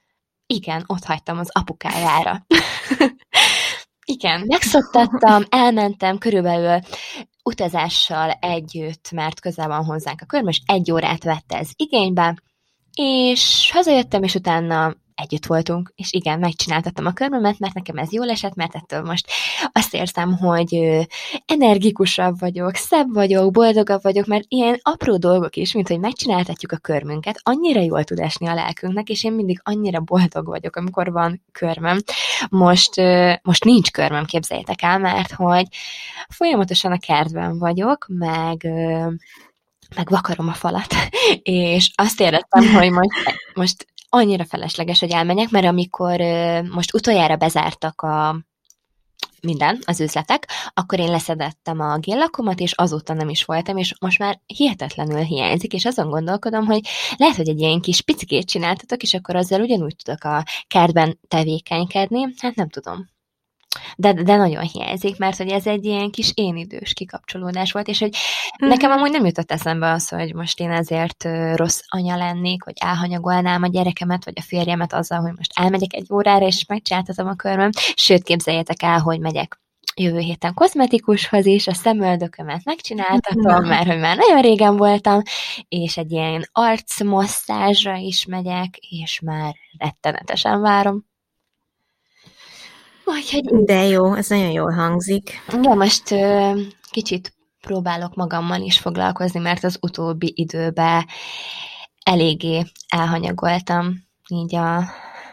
Igen, 0.46 0.84
ott 0.86 1.04
hagytam 1.04 1.38
az 1.38 1.50
apukájára. 1.52 2.46
Igen, 4.04 4.44
megszoktattam, 4.46 5.42
elmentem 5.48 6.18
körülbelül 6.18 6.80
utazással 7.48 8.30
együtt, 8.30 9.10
mert 9.10 9.40
közel 9.40 9.68
van 9.68 9.84
hozzánk 9.84 10.20
a 10.20 10.26
körm, 10.26 10.48
és 10.48 10.60
egy 10.66 10.92
órát 10.92 11.24
vette 11.24 11.58
ez 11.58 11.70
igénybe, 11.76 12.42
és 12.94 13.70
hazajöttem, 13.72 14.22
és 14.22 14.34
utána 14.34 14.96
együtt 15.18 15.46
voltunk, 15.46 15.92
és 15.96 16.12
igen, 16.12 16.38
megcsináltattam 16.38 17.06
a 17.06 17.12
körmömet, 17.12 17.58
mert 17.58 17.74
nekem 17.74 17.96
ez 17.96 18.12
jól 18.12 18.30
esett, 18.30 18.54
mert 18.54 18.74
ettől 18.74 19.02
most 19.02 19.26
azt 19.72 19.94
érzem, 19.94 20.36
hogy 20.36 20.98
energikusabb 21.46 22.38
vagyok, 22.38 22.74
szebb 22.74 23.12
vagyok, 23.12 23.52
boldogabb 23.52 24.02
vagyok, 24.02 24.26
mert 24.26 24.44
ilyen 24.48 24.78
apró 24.82 25.16
dolgok 25.16 25.56
is, 25.56 25.72
mint 25.72 25.88
hogy 25.88 26.00
megcsináltatjuk 26.00 26.72
a 26.72 26.76
körmünket, 26.76 27.40
annyira 27.42 27.80
jól 27.80 28.04
tud 28.04 28.18
esni 28.18 28.46
a 28.46 28.54
lelkünknek, 28.54 29.08
és 29.08 29.24
én 29.24 29.32
mindig 29.32 29.60
annyira 29.62 30.00
boldog 30.00 30.46
vagyok, 30.46 30.76
amikor 30.76 31.12
van 31.12 31.42
körmöm. 31.52 31.98
Most, 32.48 32.94
most 33.42 33.64
nincs 33.64 33.90
körmöm, 33.90 34.24
képzeljétek 34.24 34.82
el, 34.82 34.98
mert 34.98 35.32
hogy 35.32 35.66
folyamatosan 36.28 36.92
a 36.92 36.98
kertben 36.98 37.58
vagyok, 37.58 38.06
meg 38.08 38.68
meg 39.96 40.08
vakarom 40.08 40.48
a 40.48 40.52
falat, 40.52 40.94
és 41.42 41.90
azt 41.94 42.20
éreztem, 42.20 42.72
hogy 42.72 42.90
most, 42.90 43.10
most 43.54 43.86
annyira 44.08 44.44
felesleges, 44.44 45.00
hogy 45.00 45.10
elmenjek, 45.10 45.50
mert 45.50 45.66
amikor 45.66 46.20
most 46.70 46.94
utoljára 46.94 47.36
bezártak 47.36 48.02
a 48.02 48.46
minden, 49.40 49.78
az 49.84 50.00
üzletek, 50.00 50.48
akkor 50.74 50.98
én 50.98 51.10
leszedettem 51.10 51.80
a 51.80 51.98
géllakomat, 51.98 52.60
és 52.60 52.72
azóta 52.72 53.14
nem 53.14 53.28
is 53.28 53.44
voltam, 53.44 53.76
és 53.76 53.94
most 54.00 54.18
már 54.18 54.40
hihetetlenül 54.46 55.20
hiányzik, 55.20 55.72
és 55.72 55.84
azon 55.84 56.10
gondolkodom, 56.10 56.66
hogy 56.66 56.80
lehet, 57.16 57.36
hogy 57.36 57.48
egy 57.48 57.60
ilyen 57.60 57.80
kis 57.80 58.02
picikét 58.02 58.46
csináltatok, 58.46 59.02
és 59.02 59.14
akkor 59.14 59.36
azzal 59.36 59.60
ugyanúgy 59.60 59.96
tudok 60.04 60.24
a 60.24 60.44
kertben 60.66 61.18
tevékenykedni, 61.28 62.34
hát 62.36 62.54
nem 62.54 62.68
tudom 62.68 63.08
de, 63.96 64.12
de 64.12 64.36
nagyon 64.36 64.62
hiányzik, 64.62 65.18
mert 65.18 65.36
hogy 65.36 65.48
ez 65.48 65.66
egy 65.66 65.84
ilyen 65.84 66.10
kis 66.10 66.32
én 66.34 66.56
idős 66.56 66.92
kikapcsolódás 66.92 67.72
volt, 67.72 67.88
és 67.88 67.98
hogy 67.98 68.16
mm. 68.64 68.68
nekem 68.68 68.90
amúgy 68.90 69.10
nem 69.10 69.24
jutott 69.24 69.52
eszembe 69.52 69.90
az, 69.90 70.08
hogy 70.08 70.34
most 70.34 70.60
én 70.60 70.70
ezért 70.70 71.28
rossz 71.54 71.80
anya 71.88 72.16
lennék, 72.16 72.62
hogy 72.62 72.76
elhanyagolnám 72.80 73.62
a 73.62 73.68
gyerekemet, 73.68 74.24
vagy 74.24 74.34
a 74.36 74.42
férjemet 74.42 74.92
azzal, 74.92 75.20
hogy 75.20 75.32
most 75.36 75.52
elmegyek 75.54 75.92
egy 75.92 76.06
órára, 76.12 76.46
és 76.46 76.66
megcsináltatom 76.66 77.28
a 77.28 77.34
körmöm, 77.34 77.70
sőt, 77.94 78.22
képzeljétek 78.22 78.82
el, 78.82 78.98
hogy 78.98 79.20
megyek 79.20 79.60
jövő 79.98 80.18
héten 80.18 80.54
kozmetikushoz 80.54 81.46
is, 81.46 81.66
a 81.66 81.74
szemöldökömet 81.74 82.64
megcsináltatom, 82.64 83.64
mert 83.64 83.86
hogy 83.86 83.98
már 83.98 84.16
nagyon 84.16 84.42
régen 84.42 84.76
voltam, 84.76 85.22
és 85.68 85.96
egy 85.96 86.12
ilyen 86.12 86.48
arcmasszázsra 86.52 87.96
is 87.96 88.26
megyek, 88.26 88.76
és 88.76 89.20
már 89.20 89.54
rettenetesen 89.78 90.60
várom. 90.60 91.07
Úgyhogy... 93.08 93.44
De 93.44 93.84
jó, 93.84 94.14
ez 94.14 94.28
nagyon 94.28 94.50
jól 94.50 94.70
hangzik. 94.70 95.30
Igen, 95.52 95.76
most 95.76 96.10
ö, 96.10 96.60
kicsit 96.90 97.32
próbálok 97.60 98.14
magammal 98.14 98.60
is 98.60 98.78
foglalkozni, 98.78 99.40
mert 99.40 99.64
az 99.64 99.78
utóbbi 99.80 100.32
időben 100.36 101.06
eléggé 102.04 102.64
elhanyagoltam 102.88 104.06
így 104.28 104.54
a, 104.54 104.84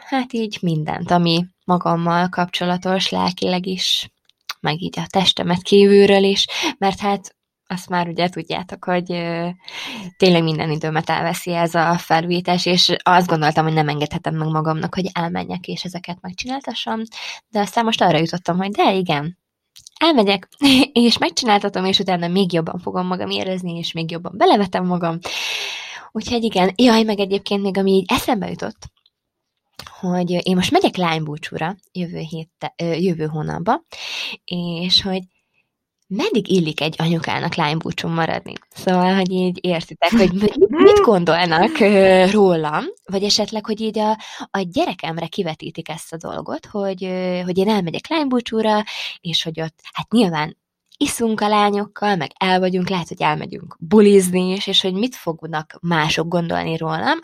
hát 0.07 0.34
így 0.34 0.57
mindent, 0.61 1.11
ami 1.11 1.45
magammal 1.65 2.30
kapcsolatos, 2.30 3.09
lelkileg 3.09 3.65
is, 3.65 4.11
meg 4.59 4.82
így 4.82 4.99
a 4.99 5.07
testemet 5.09 5.61
kívülről 5.61 6.23
is, 6.23 6.47
mert 6.78 6.99
hát 6.99 7.35
azt 7.68 7.89
már 7.89 8.07
ugye 8.07 8.30
tudjátok, 8.30 8.84
hogy 8.84 9.11
ö, 9.11 9.49
tényleg 10.18 10.43
minden 10.43 10.72
időmet 10.72 11.09
elveszi 11.09 11.53
ez 11.53 11.76
a 11.76 11.97
felújítás, 11.97 12.66
és 12.66 12.95
azt 13.03 13.28
gondoltam, 13.28 13.63
hogy 13.63 13.74
nem 13.74 13.89
engedhetem 13.89 14.36
meg 14.36 14.47
magamnak, 14.47 14.95
hogy 14.95 15.09
elmenjek 15.13 15.68
és 15.68 15.84
ezeket 15.84 16.18
megcsináltassam, 16.22 17.01
de 17.49 17.59
aztán 17.59 17.84
most 17.84 18.01
arra 18.01 18.18
jutottam, 18.18 18.57
hogy 18.57 18.72
de 18.72 18.93
igen, 18.93 19.38
elmegyek, 19.99 20.49
és 20.91 21.18
megcsináltatom, 21.18 21.86
és 21.86 21.99
utána 21.99 22.28
még 22.28 22.53
jobban 22.53 22.80
fogom 22.80 23.07
magam 23.07 23.30
érezni, 23.30 23.78
és 23.78 23.91
még 23.91 24.11
jobban 24.11 24.34
belevetem 24.38 24.86
magam. 24.86 25.20
Úgyhogy 26.11 26.43
igen, 26.43 26.74
jaj, 26.76 27.03
meg 27.03 27.20
egyébként 27.20 27.61
még 27.61 27.78
ami 27.78 27.91
így 27.91 28.05
eszembe 28.07 28.49
jutott, 28.49 28.93
hogy 29.99 30.30
én 30.30 30.55
most 30.55 30.72
megyek 30.72 30.95
lánybúcsúra 30.95 31.76
jövő, 31.91 32.20
hét, 32.20 32.74
jövő 32.78 33.26
hónapba, 33.26 33.84
és 34.43 35.01
hogy 35.01 35.24
meddig 36.16 36.49
illik 36.49 36.82
egy 36.82 36.95
anyukának 36.97 37.55
lánybúcsún 37.55 38.11
maradni? 38.11 38.53
Szóval, 38.70 39.13
hogy 39.13 39.32
így 39.32 39.59
értitek, 39.61 40.11
hogy 40.11 40.32
mit 40.88 40.99
gondolnak 41.03 41.78
rólam, 42.32 42.84
vagy 43.05 43.24
esetleg, 43.24 43.66
hogy 43.66 43.82
így 43.82 43.99
a, 43.99 44.11
a 44.51 44.59
gyerekemre 44.72 45.28
kivetítik 45.28 45.89
ezt 45.89 46.13
a 46.13 46.18
dolgot, 46.18 46.66
hogy, 46.66 47.09
hogy 47.43 47.57
én 47.57 47.70
elmegyek 47.70 48.07
lánybúcsúra, 48.07 48.84
és 49.22 49.43
hogy 49.43 49.61
ott, 49.61 49.80
hát 49.93 50.11
nyilván 50.11 50.57
iszunk 50.97 51.41
a 51.41 51.47
lányokkal, 51.47 52.16
meg 52.16 52.32
el 52.38 52.59
vagyunk, 52.59 52.89
lehet, 52.89 53.07
hogy 53.07 53.22
elmegyünk 53.22 53.76
bulizni 53.80 54.51
is, 54.51 54.68
és 54.68 54.82
hogy 54.82 54.93
mit 54.93 55.16
fognak 55.16 55.78
mások 55.82 56.28
gondolni 56.28 56.78
rólam, 56.78 57.20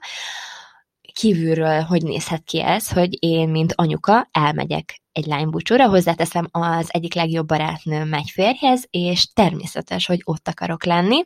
kívülről 1.14 1.82
hogy 1.82 2.04
nézhet 2.04 2.44
ki 2.44 2.62
ez, 2.62 2.92
hogy 2.92 3.24
én, 3.24 3.50
mint 3.50 3.74
anyuka, 3.76 4.28
elmegyek 4.32 5.02
egy 5.12 5.26
lánybúcsúra, 5.26 5.90
hozzáteszem, 5.90 6.48
az 6.52 6.88
egyik 6.92 7.14
legjobb 7.14 7.48
barátnőm 7.48 8.08
megy 8.08 8.30
férjhez, 8.30 8.88
és 8.90 9.28
természetes, 9.34 10.06
hogy 10.06 10.22
ott 10.24 10.48
akarok 10.48 10.86
lenni. 10.86 11.24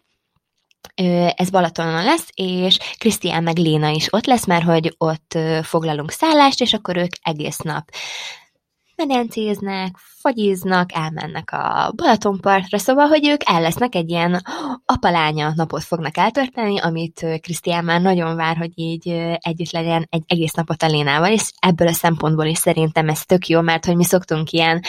Ez 1.36 1.50
Balatonon 1.50 2.04
lesz, 2.04 2.30
és 2.34 2.78
Krisztián 2.98 3.44
meg 3.44 3.58
Léna 3.58 3.90
is 3.90 4.14
ott 4.14 4.26
lesz, 4.26 4.46
mert 4.46 4.64
hogy 4.64 4.96
ott 4.98 5.38
foglalunk 5.62 6.12
szállást, 6.12 6.62
és 6.62 6.74
akkor 6.74 6.98
ők 6.98 7.12
egész 7.22 7.58
nap 7.58 7.90
medencéznek, 8.96 9.98
fagyiznak, 9.98 10.94
elmennek 10.94 11.52
a 11.52 11.92
Balatonpartra, 11.96 12.78
szóval, 12.78 13.08
hogy 13.08 13.28
ők 13.28 13.42
el 13.46 13.62
lesznek 13.62 13.96
egy 13.96 14.10
ilyen 14.10 14.42
apalánya 14.86 15.54
napot 15.56 15.84
fognak 15.84 16.18
eltörténni, 16.18 16.80
amit 16.80 17.26
Krisztián 17.42 17.84
már 17.86 18.02
nagyon 18.02 18.36
vár, 18.36 18.58
hogy 18.58 18.72
így 18.76 19.10
együtt 19.40 19.72
legyen 19.72 20.08
egy 20.10 20.24
egész 20.28 20.54
napot 20.54 20.84
a 20.84 20.88
Lénával, 20.88 21.32
és 21.32 21.52
ebből 21.60 21.88
a 21.88 21.94
szempontból 21.94 22.46
is 22.46 22.58
szerintem 22.58 23.10
ez 23.10 23.26
tök 23.26 23.48
jó, 23.48 23.62
mert 23.62 23.86
hogy 23.86 23.96
mi 23.96 24.04
szoktunk 24.04 24.52
ilyen 24.52 24.82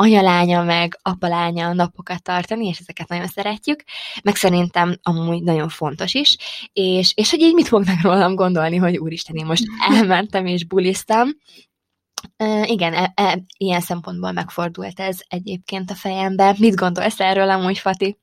anyalánya 0.00 0.62
meg 0.62 0.98
apalánya 1.02 1.72
napokat 1.72 2.22
tartani, 2.22 2.66
és 2.66 2.78
ezeket 2.78 3.08
nagyon 3.08 3.26
szeretjük, 3.26 3.82
meg 4.22 4.36
szerintem 4.36 4.96
amúgy 5.02 5.42
nagyon 5.42 5.68
fontos 5.68 6.14
is, 6.14 6.36
és, 6.72 7.12
és 7.16 7.30
hogy 7.30 7.40
így 7.40 7.54
mit 7.54 7.68
fognak 7.68 8.02
rólam 8.02 8.34
gondolni, 8.34 8.76
hogy 8.76 8.96
úristen, 8.96 9.36
én 9.36 9.46
most 9.46 9.64
elmentem 9.90 10.46
és 10.46 10.64
buliztam, 10.64 11.28
igen, 12.64 12.92
e, 12.92 13.12
e, 13.14 13.38
ilyen 13.56 13.80
szempontból 13.80 14.32
megfordult 14.32 15.00
ez 15.00 15.18
egyébként 15.28 15.90
a 15.90 15.94
fejembe. 15.94 16.54
Mit 16.58 16.74
gondolsz 16.74 17.20
erről 17.20 17.50
amúgy, 17.50 17.78
Fati? 17.78 18.18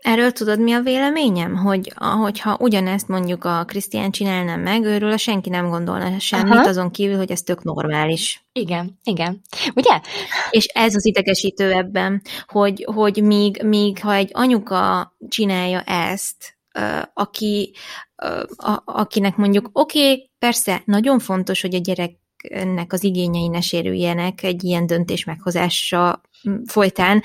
Erről 0.00 0.32
tudod, 0.32 0.60
mi 0.60 0.72
a 0.72 0.80
véleményem? 0.80 1.56
Hogy 1.56 1.92
hogyha 1.96 2.56
ugyanezt 2.60 3.08
mondjuk 3.08 3.44
a 3.44 3.64
Krisztián 3.64 4.10
csinálna 4.10 4.56
meg, 4.56 4.84
őről 4.84 5.16
senki 5.16 5.48
nem 5.48 5.68
gondolna 5.68 6.18
semmit, 6.18 6.52
Aha. 6.52 6.68
azon 6.68 6.90
kívül, 6.90 7.16
hogy 7.16 7.30
ez 7.30 7.42
tök 7.42 7.62
normális. 7.62 8.44
Igen, 8.52 8.98
igen. 9.04 9.40
Ugye? 9.74 10.00
És 10.50 10.66
ez 10.66 10.94
az 10.94 11.06
idegesítő 11.06 11.72
ebben, 11.72 12.22
hogy, 12.46 12.86
hogy 12.94 13.22
míg, 13.22 13.62
míg 13.62 14.00
ha 14.00 14.14
egy 14.14 14.30
anyuka 14.32 15.14
csinálja 15.28 15.80
ezt, 15.80 16.58
aki, 17.14 17.74
akinek 18.84 19.36
mondjuk 19.36 19.70
oké, 19.72 20.10
okay, 20.12 20.30
persze, 20.38 20.82
nagyon 20.84 21.18
fontos, 21.18 21.60
hogy 21.60 21.74
a 21.74 21.78
gyerek 21.78 22.19
ennek 22.48 22.92
az 22.92 23.04
igényei 23.04 23.48
ne 23.48 23.60
sérüljenek 23.60 24.42
egy 24.42 24.64
ilyen 24.64 24.86
döntés 24.86 25.24
meghozása 25.24 26.20
folytán, 26.66 27.22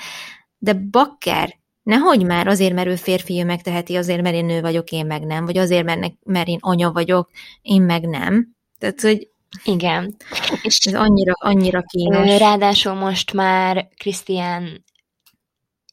de 0.58 0.74
bakker, 0.90 1.58
nehogy 1.82 2.24
már 2.24 2.46
azért, 2.46 2.74
mert 2.74 2.88
ő 2.88 2.94
férfi, 2.94 3.40
ő 3.40 3.44
megteheti, 3.44 3.96
azért, 3.96 4.22
mert 4.22 4.34
én 4.34 4.44
nő 4.44 4.60
vagyok, 4.60 4.90
én 4.90 5.06
meg 5.06 5.22
nem, 5.22 5.44
vagy 5.44 5.58
azért, 5.58 5.84
mert, 5.84 6.12
mert 6.24 6.48
én 6.48 6.58
anya 6.60 6.92
vagyok, 6.92 7.30
én 7.62 7.82
meg 7.82 8.08
nem. 8.08 8.54
Tehát, 8.78 9.00
hogy 9.00 9.28
igen. 9.64 10.16
És 10.62 10.78
ez 10.78 10.94
annyira, 10.94 11.32
annyira 11.38 11.82
kínos. 11.82 12.38
Ráadásul 12.38 12.94
most 12.94 13.32
már 13.32 13.88
Krisztián 13.96 14.84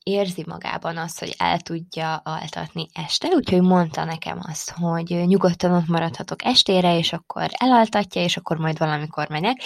érzi 0.03 0.43
magában 0.47 0.97
azt, 0.97 1.19
hogy 1.19 1.35
el 1.37 1.59
tudja 1.59 2.15
altatni 2.15 2.87
este, 2.93 3.27
úgyhogy 3.27 3.61
mondta 3.61 4.03
nekem 4.03 4.39
azt, 4.49 4.71
hogy 4.71 5.23
nyugodtan 5.25 5.71
ott 5.71 5.87
maradhatok 5.87 6.43
estére, 6.43 6.97
és 6.97 7.13
akkor 7.13 7.49
elaltatja, 7.51 8.23
és 8.23 8.37
akkor 8.37 8.57
majd 8.57 8.77
valamikor 8.77 9.29
megyek. 9.29 9.61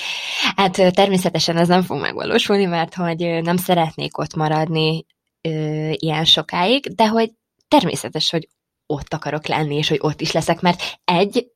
Hát 0.56 0.94
természetesen 0.94 1.58
ez 1.58 1.68
nem 1.68 1.82
fog 1.82 2.00
megvalósulni, 2.02 2.66
mert 2.66 2.94
hogy 2.94 3.42
nem 3.42 3.58
szeretnék 3.58 4.18
ott 4.18 4.36
maradni 4.36 5.06
ö, 5.42 5.90
ilyen 5.94 6.26
sokáig, 6.26 6.96
de 6.96 7.08
hogy 7.08 7.32
természetes, 7.68 8.30
hogy 8.30 8.48
ott 8.86 9.14
akarok 9.14 9.48
lenni, 9.48 9.76
és 9.76 9.90
hogy 9.90 10.00
ott 10.02 10.22
is 10.22 10.32
leszek, 10.32 10.62
mert 10.62 11.00
egy, 11.06 11.48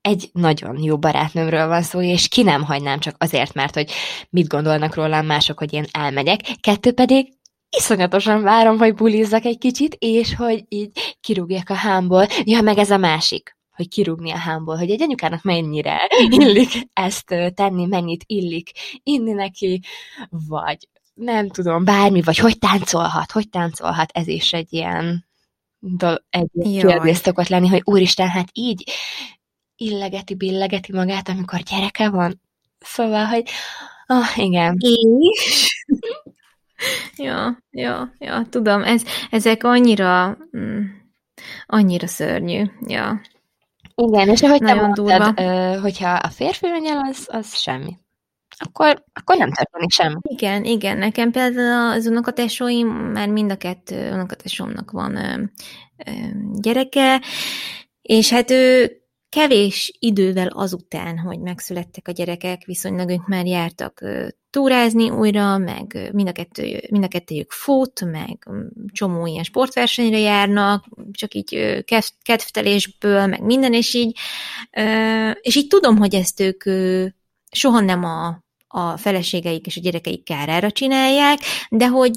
egy 0.00 0.30
nagyon 0.32 0.82
jó 0.82 0.98
barátnőmről 0.98 1.66
van 1.68 1.82
szó, 1.82 2.00
és 2.00 2.28
ki 2.28 2.42
nem 2.42 2.64
hagynám 2.64 3.00
csak 3.00 3.14
azért, 3.18 3.54
mert 3.54 3.74
hogy 3.74 3.90
mit 4.30 4.46
gondolnak 4.46 4.94
rólam 4.94 5.26
mások, 5.26 5.58
hogy 5.58 5.72
én 5.72 5.84
elmegyek. 5.90 6.40
Kettő 6.60 6.92
pedig 6.92 7.37
iszonyatosan 7.76 8.42
várom, 8.42 8.78
hogy 8.78 8.94
bulizzak 8.94 9.44
egy 9.44 9.58
kicsit, 9.58 9.96
és 9.98 10.34
hogy 10.34 10.64
így 10.68 11.16
kirúgjak 11.20 11.70
a 11.70 11.74
hámból. 11.74 12.26
Ja, 12.44 12.60
meg 12.60 12.78
ez 12.78 12.90
a 12.90 12.96
másik 12.96 13.56
hogy 13.78 13.88
kirúgni 13.88 14.30
a 14.30 14.36
hámból, 14.36 14.76
hogy 14.76 14.90
egy 14.90 15.02
anyukának 15.02 15.42
mennyire 15.42 16.08
illik 16.30 16.68
ezt 16.92 17.34
tenni, 17.54 17.86
mennyit 17.86 18.24
illik 18.26 18.70
inni 19.02 19.32
neki, 19.32 19.82
vagy 20.28 20.88
nem 21.14 21.48
tudom, 21.48 21.84
bármi, 21.84 22.22
vagy 22.22 22.38
hogy 22.38 22.58
táncolhat, 22.58 23.32
hogy 23.32 23.48
táncolhat, 23.48 24.10
ez 24.12 24.26
is 24.26 24.52
egy 24.52 24.72
ilyen 24.72 25.26
egy 26.30 26.50
kérdés 26.62 27.16
szokott 27.16 27.48
lenni, 27.48 27.68
hogy 27.68 27.82
úristen, 27.84 28.28
hát 28.28 28.48
így 28.52 28.90
illegeti, 29.76 30.34
billegeti 30.34 30.92
magát, 30.92 31.28
amikor 31.28 31.60
gyereke 31.60 32.08
van. 32.08 32.40
Szóval, 32.78 33.24
hogy 33.24 33.44
oh, 34.06 34.38
igen. 34.38 34.76
És? 34.78 35.84
Ja, 37.16 37.58
ja, 37.70 38.14
ja, 38.18 38.46
tudom, 38.50 38.82
ez, 38.82 39.02
ezek 39.30 39.64
annyira, 39.64 40.38
mm, 40.56 40.82
annyira 41.66 42.06
szörnyű, 42.06 42.64
ja. 42.86 43.20
Igen, 43.94 44.28
és 44.28 44.42
ahogy 44.42 44.60
Nagyon 44.60 44.76
te 44.76 45.02
mondtad, 45.02 45.34
durva. 45.34 45.80
hogyha 45.80 46.10
a 46.10 46.28
férfi 46.28 46.66
mennyel, 46.68 46.98
az, 47.10 47.28
az 47.30 47.56
semmi. 47.56 47.96
Akkor, 48.58 49.04
akkor 49.12 49.36
nem 49.36 49.52
történik 49.52 49.90
semmi. 49.90 50.16
Igen, 50.22 50.64
igen. 50.64 50.98
Nekem 50.98 51.30
például 51.30 51.92
az 51.92 52.06
unokatesóim, 52.06 52.88
már 52.88 53.28
mind 53.28 53.50
a 53.50 53.56
kettő 53.56 54.12
unokatesómnak 54.12 54.90
van 54.90 55.16
ö, 55.16 55.42
ö, 56.06 56.12
gyereke, 56.52 57.22
és 58.02 58.30
hát 58.30 58.50
ő 58.50 58.92
kevés 59.38 59.92
idővel 59.98 60.46
azután, 60.46 61.18
hogy 61.18 61.40
megszülettek 61.40 62.08
a 62.08 62.12
gyerekek, 62.12 62.64
viszonylag 62.64 63.10
ők 63.10 63.26
már 63.26 63.46
jártak 63.46 64.00
túrázni 64.50 65.10
újra, 65.10 65.58
meg 65.58 66.10
mind 66.12 66.28
a, 66.28 66.32
kettő, 66.32 66.82
mind 66.90 67.04
a 67.04 67.08
kettőjük 67.08 67.50
fut, 67.50 68.04
meg 68.04 68.48
csomó 68.92 69.26
ilyen 69.26 69.42
sportversenyre 69.42 70.18
járnak, 70.18 70.84
csak 71.12 71.34
így 71.34 71.84
kedvtelésből, 72.22 73.26
meg 73.26 73.42
minden, 73.42 73.72
és 73.74 73.94
így, 73.94 74.18
és 75.40 75.56
így 75.56 75.66
tudom, 75.66 75.96
hogy 75.96 76.14
ezt 76.14 76.40
ők 76.40 76.62
soha 77.50 77.80
nem 77.80 78.04
a, 78.04 78.42
a 78.68 78.96
feleségeik 78.96 79.66
és 79.66 79.76
a 79.76 79.80
gyerekeik 79.80 80.24
kárára 80.24 80.70
csinálják, 80.70 81.38
de 81.70 81.86
hogy 81.86 82.16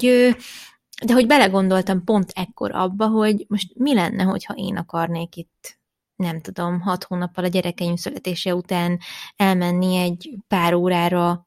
de 1.04 1.12
hogy 1.12 1.26
belegondoltam 1.26 2.04
pont 2.04 2.32
ekkor 2.34 2.70
abba, 2.74 3.06
hogy 3.06 3.44
most 3.48 3.68
mi 3.74 3.94
lenne, 3.94 4.22
hogyha 4.22 4.54
én 4.54 4.76
akarnék 4.76 5.36
itt 5.36 5.80
nem 6.22 6.40
tudom, 6.40 6.80
hat 6.80 7.04
hónappal 7.04 7.44
a 7.44 7.48
gyerekeim 7.48 7.96
születése 7.96 8.54
után 8.54 8.98
elmenni 9.36 9.96
egy 9.96 10.30
pár 10.48 10.74
órára 10.74 11.46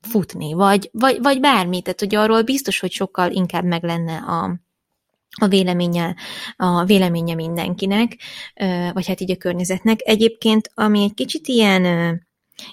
futni, 0.00 0.52
vagy, 0.52 0.90
vagy, 0.92 1.18
vagy 1.22 1.40
bármi. 1.40 1.82
Tehát, 1.82 2.00
hogy 2.00 2.14
arról 2.14 2.42
biztos, 2.42 2.80
hogy 2.80 2.90
sokkal 2.90 3.30
inkább 3.30 3.64
meg 3.64 3.82
lenne 3.82 4.16
a, 4.16 4.60
a 5.40 5.46
véleménye, 5.46 6.16
a 6.56 6.84
véleménye 6.84 7.34
mindenkinek, 7.34 8.16
vagy 8.92 9.06
hát 9.06 9.20
így 9.20 9.30
a 9.30 9.36
környezetnek. 9.36 10.00
Egyébként, 10.02 10.70
ami 10.74 11.02
egy 11.02 11.14
kicsit 11.14 11.46
ilyen, 11.46 11.82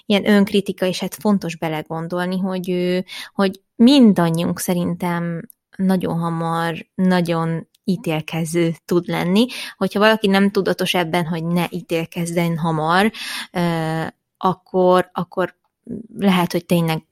ilyen 0.06 0.28
önkritika, 0.28 0.86
és 0.86 1.00
hát 1.00 1.14
fontos 1.14 1.56
belegondolni, 1.56 2.38
hogy, 2.38 2.98
hogy 3.34 3.60
mindannyiunk 3.76 4.58
szerintem 4.58 5.48
nagyon 5.76 6.18
hamar, 6.18 6.86
nagyon 6.94 7.68
ítélkező 7.88 8.74
tud 8.84 9.06
lenni. 9.06 9.46
Hogyha 9.76 9.98
valaki 9.98 10.26
nem 10.26 10.50
tudatos 10.50 10.94
ebben, 10.94 11.26
hogy 11.26 11.44
ne 11.44 11.66
ítélkezzen 11.70 12.58
hamar, 12.58 13.12
akkor, 14.36 15.10
akkor 15.12 15.56
lehet, 16.18 16.52
hogy 16.52 16.66
tényleg 16.66 17.06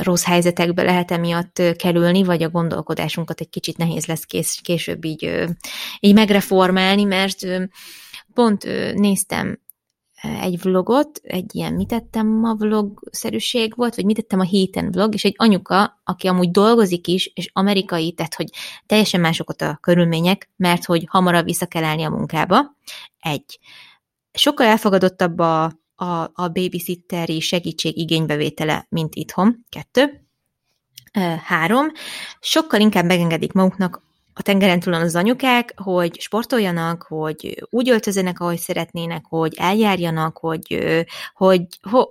rossz 0.00 0.24
helyzetekbe 0.24 0.82
lehet 0.82 1.10
emiatt 1.10 1.62
kerülni, 1.76 2.24
vagy 2.24 2.42
a 2.42 2.48
gondolkodásunkat 2.48 3.40
egy 3.40 3.48
kicsit 3.48 3.76
nehéz 3.76 4.06
lesz 4.06 4.24
kés, 4.24 4.60
később 4.62 5.04
így, 5.04 5.44
így 6.00 6.14
megreformálni, 6.14 7.04
mert 7.04 7.46
pont 8.34 8.64
néztem 8.94 9.58
egy 10.20 10.60
vlogot, 10.60 11.20
egy 11.22 11.54
ilyen 11.54 11.72
mit 11.72 11.88
tettem 11.88 12.26
ma 12.26 12.54
vlog-szerűség 12.54 13.76
volt, 13.76 13.94
vagy 13.94 14.04
mit 14.04 14.16
tettem 14.16 14.40
a 14.40 14.44
héten 14.44 14.90
vlog, 14.90 15.14
és 15.14 15.24
egy 15.24 15.34
anyuka, 15.36 16.00
aki 16.04 16.26
amúgy 16.26 16.50
dolgozik 16.50 17.06
is, 17.06 17.30
és 17.34 17.50
amerikai, 17.52 18.12
tehát 18.12 18.34
hogy 18.34 18.48
teljesen 18.86 19.20
másokat 19.20 19.62
a 19.62 19.78
körülmények, 19.80 20.50
mert 20.56 20.84
hogy 20.84 21.04
hamarabb 21.08 21.44
vissza 21.44 21.66
kell 21.66 21.84
állni 21.84 22.02
a 22.02 22.10
munkába. 22.10 22.76
Egy. 23.20 23.58
Sokkal 24.32 24.66
elfogadottabb 24.66 25.38
a, 25.38 25.64
a, 25.94 26.22
a 26.32 26.48
babysitteri 26.48 27.40
segítség 27.40 27.98
igénybevétele, 27.98 28.86
mint 28.88 29.14
itthon. 29.14 29.64
Kettő. 29.68 30.26
Három. 31.44 31.86
Sokkal 32.40 32.80
inkább 32.80 33.04
megengedik 33.04 33.52
maguknak 33.52 34.02
a 34.38 34.42
tengeren 34.42 34.80
túlon 34.80 35.00
az 35.00 35.14
anyukák, 35.14 35.72
hogy 35.76 36.20
sportoljanak, 36.20 37.02
hogy 37.02 37.66
úgy 37.70 37.88
öltözenek, 37.88 38.40
ahogy 38.40 38.58
szeretnének, 38.58 39.24
hogy 39.28 39.54
eljárjanak, 39.56 40.38
hogy, 40.38 40.78
hogy, 41.34 41.66
hogy, 41.90 42.06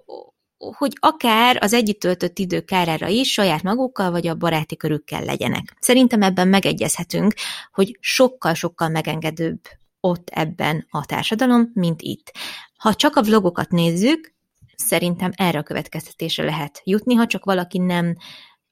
hogy 0.58 0.94
akár 1.00 1.58
az 1.62 1.74
együtt 1.74 2.00
töltött 2.00 2.40
idő 2.40 2.62
kárára 2.62 3.08
is 3.08 3.32
saját 3.32 3.64
magukkal 3.64 4.12
vagy 4.12 4.28
a 4.28 4.36
baráti 4.36 4.76
körükkel 4.78 5.24
legyenek. 5.24 5.78
Szerintem 5.80 6.22
ebben 6.22 6.48
megegyezhetünk, 6.48 7.34
hogy 7.72 7.98
sokkal-sokkal 8.00 8.90
megengedőbb 8.90 9.60
ott 10.00 10.30
ebben 10.30 10.86
a 10.90 11.06
társadalom, 11.06 11.72
mint 11.74 12.02
itt. 12.02 12.32
Ha 12.78 12.94
csak 12.94 13.16
a 13.16 13.22
vlogokat 13.22 13.70
nézzük, 13.70 14.34
szerintem 14.76 15.32
erre 15.36 15.60
a 15.60 15.64
következtetésre 15.64 16.44
lehet 16.44 16.82
jutni, 16.84 17.16
ha 17.16 17.28
csak 17.28 17.46
valaki 17.46 17.78
nem 17.78 18.16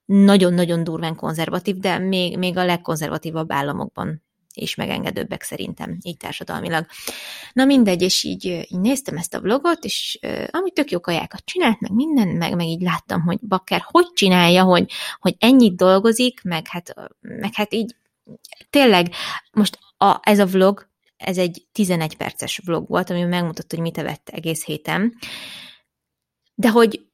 nagyon-nagyon 0.06 0.84
durván 0.84 1.16
konzervatív, 1.16 1.78
de 1.78 1.97
még, 1.97 2.38
még 2.38 2.58
a 2.58 2.66
legkonzervatívabb 2.66 3.51
államokban 3.51 4.24
is 4.56 4.76
megengedőbbek 4.76 5.43
szerintem, 5.43 5.97
így 6.01 6.18
társadalmilag. 6.18 6.86
Na 7.53 7.66
mindegy, 7.66 8.01
és 8.01 8.24
így, 8.24 8.45
így 8.45 8.80
néztem 8.80 9.18
ezt 9.18 9.34
a 9.34 9.39
vlogot, 9.39 9.84
és 9.84 10.20
amúgy 10.51 10.74
tök 10.74 10.91
jó 10.91 10.99
kajákat 10.99 11.45
csinált, 11.45 11.80
meg 11.80 11.91
minden, 11.91 12.28
meg, 12.28 12.56
meg 12.56 12.66
így 12.66 12.82
láttam, 12.82 13.22
hogy 13.22 13.39
bakker 13.39 13.84
hogy 13.86 14.08
csinálja, 14.14 14.64
hogy, 14.64 14.91
hogy 15.20 15.36
ennyit 15.39 15.76
dolgozik, 15.76 16.41
meg 16.43 16.68
hát, 16.68 16.93
meg 17.22 17.53
hát 17.53 17.74
így 17.74 17.95
tényleg 18.70 19.14
most 19.51 19.80
a, 19.97 20.20
ez 20.22 20.39
a 20.39 20.45
vlog, 20.45 20.89
ez 21.18 21.38
egy 21.38 21.66
11 21.72 22.18
perces 22.18 22.62
vlog 22.66 22.88
volt, 22.88 23.10
ami 23.10 23.24
megmutatta, 23.24 23.76
hogy 23.76 23.86
mit 23.86 23.97
evett 23.97 24.30
egész 24.30 24.66
héten, 24.66 25.14
de 26.56 26.70
hogy 26.70 27.06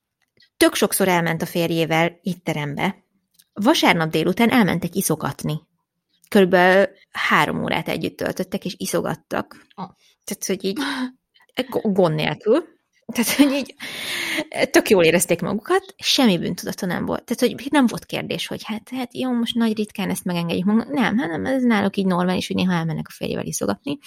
Tök 0.62 0.76
sokszor 0.76 1.08
elment 1.08 1.42
a 1.42 1.46
férjével 1.46 2.20
itt 2.22 2.44
terembe. 2.44 3.04
Vasárnap 3.54 4.10
délután 4.10 4.50
elmentek 4.50 4.96
iszogatni. 4.96 5.62
Körülbelül 6.30 6.88
három 7.12 7.64
órát 7.64 7.88
együtt 7.88 8.18
töltöttek, 8.18 8.66
és 8.66 8.76
iszogattak. 8.78 9.66
Oh. 9.76 9.90
Tehát, 10.24 10.46
hogy 10.46 10.64
így 10.66 10.80
gond 11.98 12.16
nélkül. 12.16 12.64
Tehát, 13.06 13.32
hogy 13.32 13.52
így 13.52 13.76
tök 14.70 14.90
jól 14.90 15.04
érezték 15.04 15.42
magukat, 15.42 15.96
semmi 15.98 16.38
bűntudata 16.38 16.86
nem 16.86 17.06
volt. 17.06 17.24
Tehát, 17.24 17.56
hogy 17.58 17.72
nem 17.72 17.86
volt 17.86 18.06
kérdés, 18.06 18.48
hogy 18.48 18.64
hát, 18.64 18.90
hát 18.90 19.18
jó, 19.18 19.32
most 19.32 19.56
nagy 19.56 19.78
ritkán 19.78 20.10
ezt 20.10 20.26
megengedjük 20.26 20.66
magunknak. 20.66 20.94
Nem, 20.94 21.18
hanem 21.18 21.46
ez 21.46 21.64
náluk 21.64 21.98
így 21.98 22.06
normális, 22.06 22.48
hogy 22.48 22.56
néha 22.56 22.74
elmennek 22.74 23.08
a 23.10 23.14
férjével 23.14 23.46
iszogatni. 23.46 23.98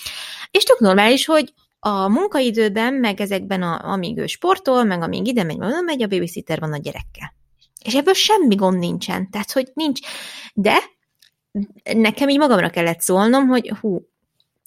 És 0.50 0.62
tök 0.62 0.78
normális, 0.78 1.26
hogy 1.26 1.52
a 1.86 2.08
munkaidőben, 2.08 2.94
meg 2.94 3.20
ezekben, 3.20 3.62
a, 3.62 3.92
amíg 3.92 4.18
ő 4.18 4.26
sportol, 4.26 4.84
meg 4.84 5.02
amíg 5.02 5.26
ide 5.26 5.42
megy, 5.42 5.56
oda 5.56 5.80
megy, 5.80 6.02
a 6.02 6.06
babysitter 6.06 6.60
van 6.60 6.72
a 6.72 6.78
gyerekkel. 6.78 7.34
És 7.84 7.94
ebből 7.94 8.14
semmi 8.14 8.54
gond 8.54 8.78
nincsen. 8.78 9.30
Tehát, 9.30 9.52
hogy 9.52 9.70
nincs. 9.74 10.00
De 10.54 10.78
nekem 11.94 12.28
így 12.28 12.38
magamra 12.38 12.70
kellett 12.70 13.00
szólnom, 13.00 13.46
hogy 13.46 13.72
hú, 13.80 14.08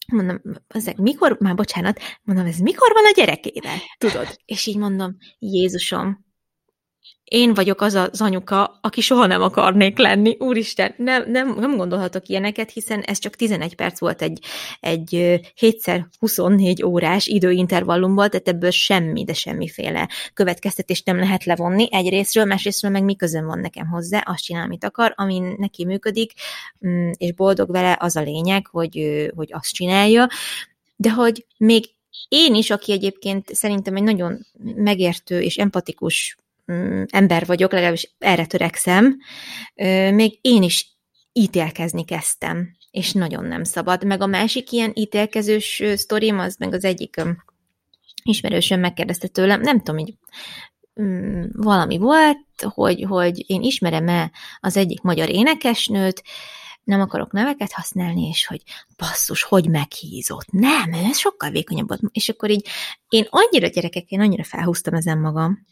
mondom, 0.08 0.42
ezek 0.68 0.98
mikor, 0.98 1.38
már 1.40 1.56
bocsánat, 1.56 2.00
mondom, 2.24 2.46
ez 2.46 2.58
mikor 2.58 2.92
van 2.94 3.06
a 3.06 3.14
gyerekével? 3.16 3.78
Tudod? 3.98 4.40
És 4.46 4.66
így 4.66 4.78
mondom, 4.78 5.18
Jézusom, 5.40 6.26
én 7.28 7.54
vagyok 7.54 7.82
az 7.82 7.94
az 7.94 8.22
anyuka, 8.22 8.78
aki 8.82 9.02
soha 9.02 9.26
nem 9.26 9.42
akarnék 9.42 9.98
lenni. 9.98 10.36
Úristen, 10.40 10.94
nem, 10.98 11.32
nem, 11.32 11.56
nem 11.60 11.76
gondolhatok 11.76 12.28
ilyeneket, 12.28 12.72
hiszen 12.72 13.02
ez 13.02 13.20
csak 13.20 13.36
11 13.36 13.76
perc 13.76 14.00
volt 14.00 14.22
egy, 14.22 14.40
egy 14.80 15.40
7x24 15.62 16.86
órás 16.86 17.28
időintervallumból, 17.28 18.30
tehát 18.30 18.48
ebből 18.48 18.70
semmi, 18.70 19.24
de 19.24 19.34
semmiféle 19.34 20.10
következtetést 20.34 21.06
nem 21.06 21.20
lehet 21.20 21.44
levonni 21.44 21.88
egyrésztről, 21.92 22.46
másrésztről 22.46 22.92
meg 22.92 23.04
mi 23.04 23.16
közön 23.16 23.46
van 23.46 23.60
nekem 23.60 23.88
hozzá, 23.88 24.20
azt 24.20 24.44
csinál, 24.44 24.64
amit 24.64 24.84
akar, 24.84 25.14
ami 25.16 25.42
neki 25.58 25.86
működik, 25.86 26.32
mm, 26.88 27.10
és 27.18 27.34
boldog 27.34 27.72
vele, 27.72 27.98
az 28.00 28.16
a 28.16 28.22
lényeg, 28.22 28.68
hogy, 28.68 29.28
hogy 29.36 29.50
azt 29.54 29.74
csinálja, 29.74 30.28
de 30.96 31.12
hogy 31.12 31.46
még 31.58 31.86
én 32.28 32.56
is, 32.56 32.70
aki 32.70 32.92
egyébként 32.92 33.56
szerintem 33.56 33.96
egy 33.96 34.04
nagyon 34.04 34.46
megértő 34.76 35.42
és 35.42 35.58
empatikus 35.58 36.38
ember 37.06 37.46
vagyok, 37.46 37.72
legalábbis 37.72 38.16
erre 38.20 38.46
törekszem, 38.46 39.18
még 40.12 40.40
én 40.42 40.64
is 40.64 40.98
ítélkezni 41.34 42.06
kezdtem. 42.06 42.76
és 42.92 43.12
nagyon 43.12 43.46
nem 43.46 43.64
szabad. 43.64 44.04
Meg 44.04 44.22
a 44.22 44.26
másik 44.26 44.72
ilyen 44.72 44.92
ítélkezős 44.96 45.84
sztorim, 45.96 46.40
az 46.40 46.56
meg 46.60 46.74
az 46.74 46.84
egyik 46.84 47.16
ismerősöm 48.24 48.80
megkérdezte 48.80 49.28
tőlem, 49.28 49.62
nem 49.62 49.78
tudom, 49.78 50.02
hogy 50.02 50.14
mm, 51.02 51.44
valami 51.52 51.98
volt, 51.98 52.38
hogy, 52.74 53.06
hogy 53.08 53.50
én 53.50 53.62
ismerem-e 53.62 54.32
az 54.60 54.78
egyik 54.78 55.02
magyar 55.02 55.30
énekesnőt, 55.30 56.24
nem 56.88 57.02
akarok 57.02 57.32
neveket 57.32 57.72
használni, 57.72 58.28
és 58.28 58.46
hogy 58.46 58.62
basszus, 58.98 59.44
hogy 59.44 59.70
meghízott. 59.70 60.52
Nem, 60.52 60.94
ez 60.94 61.18
sokkal 61.18 61.50
vékonyabb. 61.50 61.88
És 62.12 62.30
akkor 62.30 62.50
így 62.50 62.68
én 63.10 63.28
annyira 63.30 63.68
gyerekek, 63.68 64.10
én 64.10 64.20
annyira 64.20 64.44
felhúztam 64.44 64.94
ezen 64.94 65.18
magam. 65.18 65.66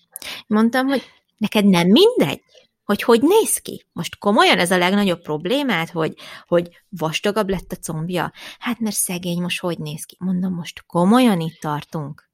Mondtam, 0.47 0.87
hogy 0.87 1.03
neked 1.37 1.65
nem 1.65 1.87
mindegy, 1.87 2.41
hogy 2.83 3.03
hogy 3.03 3.21
néz 3.21 3.57
ki. 3.57 3.85
Most 3.93 4.17
komolyan 4.17 4.57
ez 4.57 4.71
a 4.71 4.77
legnagyobb 4.77 5.21
problémát, 5.21 5.89
hogy, 5.89 6.13
hogy 6.47 6.69
vastagabb 6.89 7.49
lett 7.49 7.71
a 7.71 7.75
combja? 7.75 8.31
Hát 8.59 8.79
mert 8.79 8.95
szegény 8.95 9.41
most 9.41 9.59
hogy 9.59 9.77
néz 9.77 10.03
ki? 10.03 10.15
Mondom, 10.19 10.53
most 10.53 10.83
komolyan 10.87 11.39
itt 11.39 11.59
tartunk. 11.59 12.29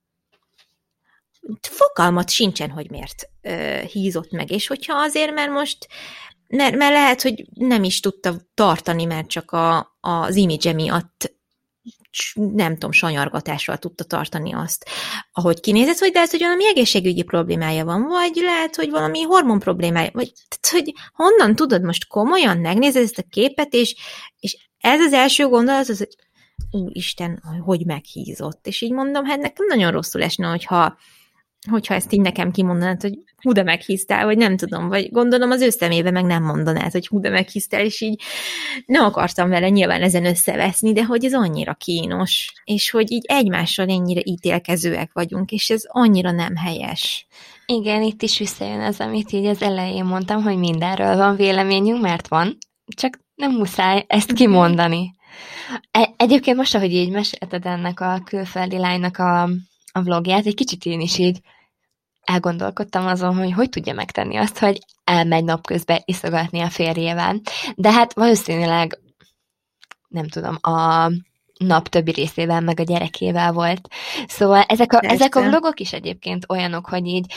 Fogalmat 1.61 2.29
sincsen, 2.29 2.69
hogy 2.69 2.89
miért 2.89 3.29
ö, 3.41 3.79
hízott 3.91 4.31
meg, 4.31 4.51
és 4.51 4.67
hogyha 4.67 4.93
azért, 4.93 5.33
mert 5.33 5.51
most 5.51 5.87
mert, 6.51 6.75
mert 6.75 6.93
lehet, 6.93 7.21
hogy 7.21 7.45
nem 7.53 7.83
is 7.83 7.99
tudta 7.99 8.35
tartani, 8.53 9.05
mert 9.05 9.27
csak 9.27 9.51
a, 9.51 9.97
az 9.99 10.35
image 10.35 10.73
miatt 10.73 11.33
nem 12.33 12.73
tudom, 12.73 12.91
sanyargatással 12.91 13.77
tudta 13.77 14.03
tartani 14.03 14.53
azt, 14.53 14.89
ahogy 15.31 15.59
kinézett, 15.59 15.99
vagy 15.99 16.13
lehet, 16.13 16.31
hogy 16.31 16.39
valami 16.39 16.67
egészségügyi 16.67 17.23
problémája 17.23 17.85
van, 17.85 18.01
vagy 18.01 18.35
lehet, 18.35 18.75
hogy 18.75 18.89
valami 18.89 19.21
hormon 19.21 19.59
problémája, 19.59 20.09
vagy 20.13 20.33
tehát, 20.47 20.85
hogy 20.85 20.93
honnan 21.13 21.55
tudod 21.55 21.83
most 21.83 22.07
komolyan 22.07 22.57
megnézed 22.57 23.03
ezt 23.03 23.17
a 23.17 23.23
képet, 23.29 23.73
és, 23.73 23.95
és 24.39 24.57
ez 24.77 24.99
az 24.99 25.13
első 25.13 25.47
gondolat, 25.47 25.89
az, 25.89 25.97
hogy 25.97 26.15
úristen, 26.71 27.43
hogy 27.63 27.85
meghízott. 27.85 28.67
És 28.67 28.81
így 28.81 28.91
mondom, 28.91 29.25
hát 29.25 29.39
nekem 29.39 29.65
nagyon 29.65 29.91
rosszul 29.91 30.23
esne, 30.23 30.47
hogyha, 30.47 30.97
hogyha 31.69 31.93
ezt 31.93 32.13
így 32.13 32.21
nekem 32.21 32.51
kimondanád, 32.51 33.01
hogy 33.01 33.17
hú 33.41 33.51
de 33.51 33.63
meghisztál, 33.63 34.25
vagy 34.25 34.37
nem 34.37 34.57
tudom, 34.57 34.87
vagy 34.87 35.11
gondolom 35.11 35.51
az 35.51 35.61
ő 35.61 35.69
szemébe 35.69 36.11
meg 36.11 36.25
nem 36.25 36.43
mondanád, 36.43 36.91
hogy 36.91 37.07
hú 37.07 37.19
de 37.19 37.29
meghisztál, 37.29 37.85
és 37.85 38.01
így 38.01 38.21
nem 38.85 39.03
akartam 39.03 39.49
vele 39.49 39.69
nyilván 39.69 40.01
ezen 40.01 40.25
összeveszni, 40.25 40.93
de 40.93 41.03
hogy 41.03 41.25
ez 41.25 41.33
annyira 41.33 41.73
kínos, 41.73 42.53
és 42.63 42.89
hogy 42.89 43.11
így 43.11 43.25
egymással 43.27 43.87
ennyire 43.87 44.21
ítélkezőek 44.23 45.09
vagyunk, 45.13 45.51
és 45.51 45.69
ez 45.69 45.81
annyira 45.87 46.31
nem 46.31 46.55
helyes. 46.55 47.27
Igen, 47.65 48.01
itt 48.01 48.21
is 48.21 48.37
visszajön 48.37 48.81
az, 48.81 48.99
amit 48.99 49.31
így 49.31 49.45
az 49.45 49.61
elején 49.61 50.05
mondtam, 50.05 50.43
hogy 50.43 50.57
mindenről 50.57 51.15
van 51.15 51.35
véleményünk, 51.35 52.01
mert 52.01 52.27
van, 52.27 52.57
csak 52.95 53.19
nem 53.35 53.51
muszáj 53.51 54.03
ezt 54.07 54.33
kimondani. 54.33 55.13
E- 55.91 56.13
egyébként 56.17 56.57
most, 56.57 56.75
ahogy 56.75 56.93
így 56.93 57.09
mesélted 57.09 57.65
ennek 57.65 57.99
a 57.99 58.21
külföldi 58.25 58.77
lánynak 58.77 59.17
a, 59.17 59.41
a 59.91 60.01
vlogját, 60.01 60.45
egy 60.45 60.55
kicsit 60.55 60.85
én 60.85 60.99
is 60.99 61.17
így 61.17 61.39
elgondolkodtam 62.23 63.05
azon, 63.05 63.35
hogy 63.35 63.53
hogy 63.53 63.69
tudja 63.69 63.93
megtenni 63.93 64.35
azt, 64.35 64.57
hogy 64.57 64.79
elmegy 65.03 65.43
napközben 65.43 66.01
iszogatni 66.05 66.59
a 66.59 66.69
férjével. 66.69 67.41
De 67.75 67.91
hát 67.91 68.13
valószínűleg, 68.13 68.99
nem 70.07 70.27
tudom, 70.27 70.57
a 70.61 71.11
nap 71.57 71.87
többi 71.87 72.11
részében, 72.11 72.63
meg 72.63 72.79
a 72.79 72.83
gyerekével 72.83 73.51
volt. 73.51 73.87
Szóval 74.27 74.61
ezek 74.61 74.93
a, 74.93 74.99
ezek 75.01 75.35
a 75.35 75.41
vlogok 75.41 75.79
is 75.79 75.93
egyébként 75.93 76.45
olyanok, 76.49 76.89
hogy 76.89 77.05
így 77.05 77.33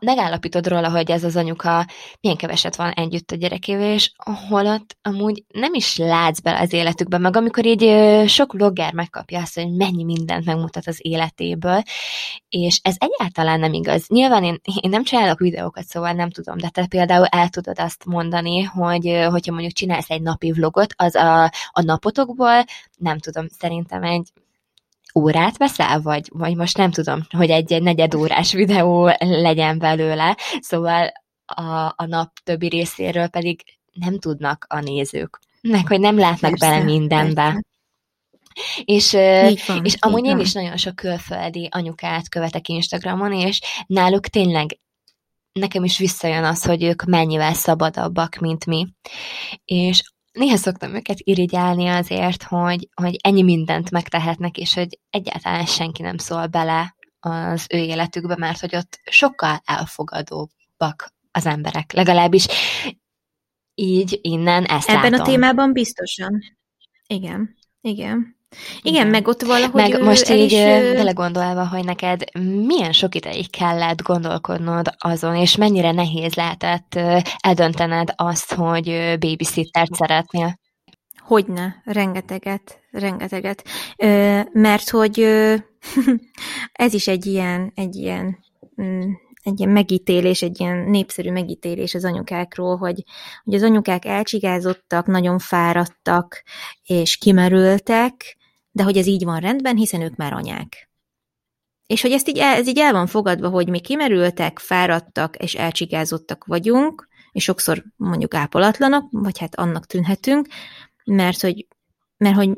megállapítod 0.00 0.66
róla, 0.66 0.90
hogy 0.90 1.10
ez 1.10 1.24
az 1.24 1.36
anyuka 1.36 1.86
milyen 2.20 2.36
keveset 2.36 2.76
van 2.76 2.90
együtt 2.90 3.30
a 3.30 3.36
gyerekével, 3.36 3.92
és 3.92 4.12
holott 4.48 4.96
amúgy 5.02 5.44
nem 5.48 5.74
is 5.74 5.96
látsz 5.96 6.40
bele 6.40 6.60
az 6.60 6.72
életükbe, 6.72 7.18
meg 7.18 7.36
amikor 7.36 7.66
így 7.66 7.84
sok 8.28 8.52
vlogger 8.52 8.92
megkapja 8.92 9.40
azt, 9.40 9.54
hogy 9.54 9.76
mennyi 9.76 10.04
mindent 10.04 10.44
megmutat 10.44 10.86
az 10.86 10.98
életéből, 11.02 11.82
és 12.48 12.80
ez 12.82 12.96
egyáltalán 12.98 13.60
nem 13.60 13.72
igaz. 13.72 14.08
Nyilván 14.08 14.44
én, 14.44 14.60
én 14.80 14.90
nem 14.90 15.02
csinálok 15.02 15.38
videókat, 15.38 15.84
szóval 15.84 16.12
nem 16.12 16.30
tudom, 16.30 16.56
de 16.56 16.68
te 16.68 16.86
például 16.86 17.26
el 17.26 17.48
tudod 17.48 17.78
azt 17.78 18.04
mondani, 18.04 18.62
hogy 18.62 19.26
hogyha 19.30 19.52
mondjuk 19.52 19.72
csinálsz 19.72 20.10
egy 20.10 20.22
napi 20.22 20.52
vlogot, 20.52 20.94
az 20.96 21.14
a, 21.14 21.44
a 21.70 21.82
napotokból, 21.82 22.64
nem 22.96 23.18
tudom, 23.18 23.46
szerintem 23.58 24.02
egy 24.02 24.28
órát 25.14 25.56
veszel, 25.56 26.00
vagy, 26.00 26.28
vagy 26.32 26.56
most 26.56 26.76
nem 26.76 26.90
tudom, 26.90 27.20
hogy 27.30 27.50
egy, 27.50 27.72
egy 27.72 27.82
negyed 27.82 28.14
órás 28.14 28.52
videó 28.52 29.06
legyen 29.18 29.78
belőle, 29.78 30.36
szóval 30.60 31.12
a, 31.46 31.94
a 31.96 32.06
nap 32.06 32.32
többi 32.44 32.68
részéről 32.68 33.28
pedig 33.28 33.62
nem 33.92 34.18
tudnak 34.18 34.66
a 34.68 34.80
nézők, 34.80 35.38
meg 35.60 35.86
hogy 35.86 36.00
nem 36.00 36.18
látnak 36.18 36.50
persze, 36.50 36.68
bele 36.68 36.84
mindenbe. 36.84 37.42
Persze. 37.42 37.62
És, 38.84 39.12
van, 39.66 39.84
és 39.84 39.96
amúgy 39.98 40.20
van. 40.20 40.30
én 40.30 40.38
is 40.38 40.52
nagyon 40.52 40.76
sok 40.76 40.96
külföldi 40.96 41.68
anyukát 41.70 42.28
követek 42.28 42.68
Instagramon, 42.68 43.32
és 43.32 43.60
náluk 43.86 44.26
tényleg 44.26 44.78
nekem 45.52 45.84
is 45.84 45.98
visszajön 45.98 46.44
az, 46.44 46.64
hogy 46.64 46.82
ők 46.82 47.04
mennyivel 47.04 47.54
szabadabbak, 47.54 48.36
mint 48.36 48.66
mi. 48.66 48.86
És 49.64 50.02
néha 50.38 50.56
szoktam 50.56 50.94
őket 50.94 51.18
irigyálni 51.18 51.88
azért, 51.88 52.42
hogy, 52.42 52.88
hogy 52.94 53.16
ennyi 53.20 53.42
mindent 53.42 53.90
megtehetnek, 53.90 54.58
és 54.58 54.74
hogy 54.74 54.98
egyáltalán 55.10 55.66
senki 55.66 56.02
nem 56.02 56.18
szól 56.18 56.46
bele 56.46 56.96
az 57.20 57.66
ő 57.70 57.78
életükbe, 57.78 58.36
mert 58.36 58.60
hogy 58.60 58.76
ott 58.76 59.00
sokkal 59.10 59.62
elfogadóbbak 59.64 61.14
az 61.30 61.46
emberek. 61.46 61.92
Legalábbis 61.92 62.46
így 63.74 64.18
innen 64.22 64.64
ezt 64.64 64.88
Ebben 64.88 65.10
látom. 65.10 65.20
a 65.20 65.28
témában 65.28 65.72
biztosan. 65.72 66.42
Igen, 67.06 67.56
igen. 67.80 68.37
Igen, 68.82 69.06
meg 69.06 69.28
ott 69.28 69.42
valahogy 69.42 69.90
Meg 69.90 70.02
most 70.02 70.30
így 70.30 70.52
is... 70.52 70.58
belegondolva, 70.94 71.68
hogy 71.68 71.84
neked 71.84 72.22
milyen 72.66 72.92
sok 72.92 73.14
ideig 73.14 73.50
kellett 73.50 74.02
gondolkodnod 74.02 74.94
azon, 74.98 75.36
és 75.36 75.56
mennyire 75.56 75.92
nehéz 75.92 76.34
lehetett 76.34 76.98
eldöntened 77.38 78.12
azt, 78.16 78.52
hogy 78.52 79.16
babysittert 79.18 79.94
szeretnél. 79.94 80.58
Hogyne, 81.18 81.82
rengeteget, 81.84 82.80
rengeteget. 82.90 83.64
Ö, 83.96 84.40
mert 84.52 84.90
hogy 84.90 85.20
ö, 85.20 85.54
ez 86.72 86.94
is 86.94 87.08
egy 87.08 87.26
ilyen, 87.26 87.72
egy 87.74 87.94
ilyen 87.94 88.38
mm, 88.82 89.10
egy 89.42 89.60
ilyen 89.60 89.72
megítélés, 89.72 90.42
egy 90.42 90.60
ilyen 90.60 90.76
népszerű 90.76 91.30
megítélés 91.30 91.94
az 91.94 92.04
anyukákról, 92.04 92.76
hogy, 92.76 93.04
hogy 93.44 93.54
az 93.54 93.62
anyukák 93.62 94.04
elcsigázottak, 94.04 95.06
nagyon 95.06 95.38
fáradtak, 95.38 96.42
és 96.82 97.16
kimerültek, 97.16 98.37
de 98.70 98.82
hogy 98.82 98.96
ez 98.96 99.06
így 99.06 99.24
van 99.24 99.40
rendben, 99.40 99.76
hiszen 99.76 100.00
ők 100.00 100.16
már 100.16 100.32
anyák. 100.32 100.90
És 101.86 102.02
hogy 102.02 102.12
ezt 102.12 102.28
így 102.28 102.38
el, 102.38 102.56
ez 102.56 102.68
így 102.68 102.78
el 102.78 102.92
van 102.92 103.06
fogadva, 103.06 103.48
hogy 103.48 103.68
mi 103.68 103.80
kimerültek, 103.80 104.58
fáradtak 104.58 105.36
és 105.36 105.54
elcsigázottak 105.54 106.44
vagyunk, 106.44 107.08
és 107.32 107.44
sokszor 107.44 107.84
mondjuk 107.96 108.34
ápolatlanok, 108.34 109.08
vagy 109.10 109.38
hát 109.38 109.54
annak 109.54 109.86
tűnhetünk, 109.86 110.46
mert 111.04 111.40
hogy, 111.40 111.66
mert 112.16 112.36
hogy 112.36 112.50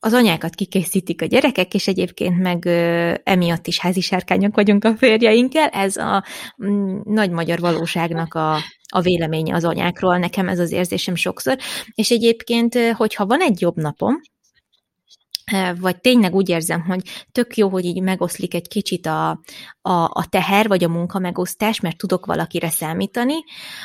az 0.00 0.12
anyákat 0.12 0.54
kikészítik 0.54 1.22
a 1.22 1.26
gyerekek, 1.26 1.74
és 1.74 1.88
egyébként 1.88 2.38
meg 2.38 2.64
ö, 2.64 3.14
emiatt 3.22 3.66
is 3.66 3.78
házi 3.78 4.00
sárkányok 4.00 4.54
vagyunk 4.54 4.84
a 4.84 4.96
férjeinkkel. 4.96 5.68
Ez 5.68 5.96
a 5.96 6.24
m, 6.56 6.66
mm, 6.66 7.00
nagy 7.04 7.30
magyar 7.30 7.58
valóságnak 7.58 8.34
a, 8.34 8.56
a 8.92 9.00
véleménye 9.00 9.54
az 9.54 9.64
anyákról. 9.64 10.18
Nekem 10.18 10.48
ez 10.48 10.58
az 10.58 10.72
érzésem 10.72 11.14
sokszor. 11.14 11.56
És 11.94 12.10
egyébként, 12.10 12.74
hogyha 12.92 13.26
van 13.26 13.40
egy 13.40 13.60
jobb 13.60 13.76
napom, 13.76 14.20
vagy 15.80 16.00
tényleg 16.00 16.34
úgy 16.34 16.48
érzem, 16.48 16.80
hogy 16.80 17.26
tök 17.32 17.56
jó, 17.56 17.68
hogy 17.68 17.84
így 17.84 18.02
megoszlik 18.02 18.54
egy 18.54 18.68
kicsit 18.68 19.06
a, 19.06 19.30
a, 19.82 19.92
a 19.92 20.26
teher, 20.28 20.68
vagy 20.68 20.84
a 20.84 20.88
munka 20.88 21.18
megosztás, 21.18 21.80
mert 21.80 21.96
tudok 21.96 22.26
valakire 22.26 22.70
számítani, 22.70 23.34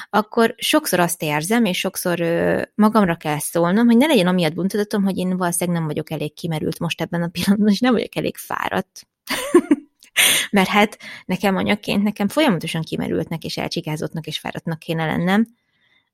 akkor 0.09 0.55
sokszor 0.57 0.99
azt 0.99 1.23
érzem, 1.23 1.65
és 1.65 1.77
sokszor 1.77 2.19
ö, 2.19 2.61
magamra 2.75 3.15
kell 3.15 3.39
szólnom, 3.39 3.85
hogy 3.85 3.97
ne 3.97 4.05
legyen 4.05 4.27
amiatt 4.27 4.53
buntadatom, 4.53 5.03
hogy 5.03 5.17
én 5.17 5.37
valószínűleg 5.37 5.79
nem 5.79 5.87
vagyok 5.87 6.11
elég 6.11 6.33
kimerült 6.33 6.79
most 6.79 7.01
ebben 7.01 7.21
a 7.21 7.27
pillanatban, 7.27 7.71
és 7.71 7.79
nem 7.79 7.93
vagyok 7.93 8.15
elég 8.15 8.37
fáradt. 8.37 9.07
mert 10.51 10.69
hát 10.69 10.97
nekem 11.25 11.55
anyaként, 11.55 12.03
nekem 12.03 12.27
folyamatosan 12.27 12.81
kimerültnek, 12.81 13.43
és 13.43 13.57
elcsigázottnak, 13.57 14.27
és 14.27 14.39
fáradtnak 14.39 14.79
kéne 14.79 15.05
lennem, 15.05 15.47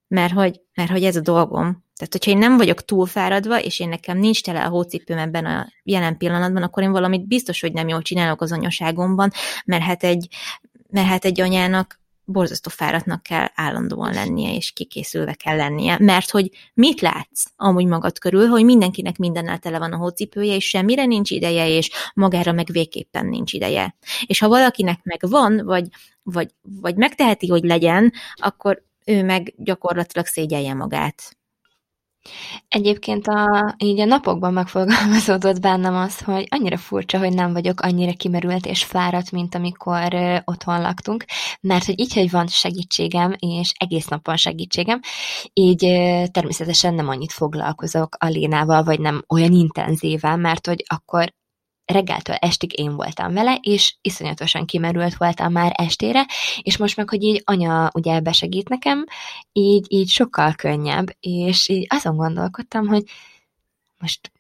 mert 0.07 0.33
hogy, 0.33 0.61
mert 0.73 0.89
hogy 0.89 1.03
ez 1.03 1.15
a 1.15 1.21
dolgom. 1.21 1.83
Tehát, 1.99 2.13
hogyha 2.13 2.31
én 2.31 2.37
nem 2.37 2.57
vagyok 2.57 2.85
túlfáradva, 2.85 3.61
és 3.61 3.79
én 3.79 3.89
nekem 3.89 4.17
nincs 4.17 4.43
tele 4.43 4.63
a 4.63 4.69
hócipőm 4.69 5.17
ebben 5.17 5.45
a 5.45 5.67
jelen 5.83 6.17
pillanatban, 6.17 6.63
akkor 6.63 6.83
én 6.83 6.91
valamit 6.91 7.27
biztos, 7.27 7.61
hogy 7.61 7.73
nem 7.73 7.87
jól 7.87 8.01
csinálok 8.01 8.41
az 8.41 8.51
anyaságomban, 8.51 9.31
mert 9.65 9.83
hát 9.83 10.03
egy, 10.03 10.27
mert 10.89 11.07
hát 11.07 11.25
egy 11.25 11.41
anyának 11.41 11.99
borzasztó 12.25 12.69
fáradtnak 12.69 13.23
kell 13.23 13.47
állandóan 13.55 14.13
lennie, 14.13 14.55
és 14.55 14.71
kikészülve 14.71 15.33
kell 15.33 15.55
lennie, 15.55 15.97
mert 15.99 16.29
hogy 16.29 16.49
mit 16.73 17.01
látsz 17.01 17.45
amúgy 17.55 17.85
magad 17.85 18.19
körül, 18.19 18.47
hogy 18.47 18.63
mindenkinek 18.63 19.17
mindennel 19.17 19.57
tele 19.57 19.79
van 19.79 19.93
a 19.93 19.97
hócipője, 19.97 20.55
és 20.55 20.67
semmire 20.67 21.05
nincs 21.05 21.31
ideje, 21.31 21.67
és 21.67 21.89
magára 22.13 22.51
meg 22.51 22.67
végképpen 22.71 23.25
nincs 23.25 23.53
ideje. 23.53 23.95
És 24.25 24.39
ha 24.39 24.47
valakinek 24.47 24.99
meg 25.03 25.19
van, 25.19 25.61
vagy, 25.65 25.87
vagy, 26.23 26.49
vagy 26.61 26.95
megteheti, 26.95 27.47
hogy 27.47 27.63
legyen, 27.63 28.13
akkor 28.35 28.83
ő 29.05 29.23
meg 29.23 29.53
gyakorlatilag 29.57 30.25
szégyelje 30.25 30.73
magát. 30.73 31.37
Egyébként 32.67 33.27
a, 33.27 33.75
így 33.77 33.99
a 33.99 34.05
napokban 34.05 34.53
megfogalmazódott 34.53 35.59
bennem 35.59 35.95
az, 35.95 36.19
hogy 36.19 36.47
annyira 36.49 36.77
furcsa, 36.77 37.17
hogy 37.17 37.33
nem 37.33 37.53
vagyok 37.53 37.81
annyira 37.81 38.13
kimerült 38.13 38.65
és 38.65 38.83
fáradt, 38.83 39.31
mint 39.31 39.55
amikor 39.55 40.13
otthon 40.45 40.81
laktunk, 40.81 41.25
mert 41.61 41.85
hogy 41.85 41.99
így, 41.99 42.13
hogy 42.13 42.31
van 42.31 42.47
segítségem, 42.47 43.35
és 43.37 43.71
egész 43.77 44.07
nap 44.07 44.25
van 44.25 44.37
segítségem, 44.37 44.99
így 45.53 45.79
természetesen 46.31 46.93
nem 46.93 47.07
annyit 47.07 47.31
foglalkozok 47.31 48.15
a 48.19 48.27
Lénával, 48.27 48.83
vagy 48.83 48.99
nem 48.99 49.23
olyan 49.27 49.51
intenzíven, 49.51 50.39
mert 50.39 50.67
hogy 50.67 50.83
akkor 50.87 51.37
reggeltől 51.91 52.35
estig 52.35 52.79
én 52.79 52.95
voltam 52.95 53.33
vele, 53.33 53.57
és 53.61 53.95
iszonyatosan 54.01 54.65
kimerült 54.65 55.17
voltam 55.17 55.51
már 55.51 55.71
estére, 55.75 56.25
és 56.61 56.77
most 56.77 56.97
meg, 56.97 57.09
hogy 57.09 57.23
így 57.23 57.41
anya 57.45 57.89
ugye 57.93 58.19
besegít 58.19 58.69
nekem, 58.69 59.05
így, 59.51 59.85
így 59.89 60.09
sokkal 60.09 60.53
könnyebb, 60.53 61.05
és 61.19 61.67
így 61.67 61.85
azon 61.89 62.15
gondolkodtam, 62.15 62.87
hogy 62.87 63.03
most 63.99 64.31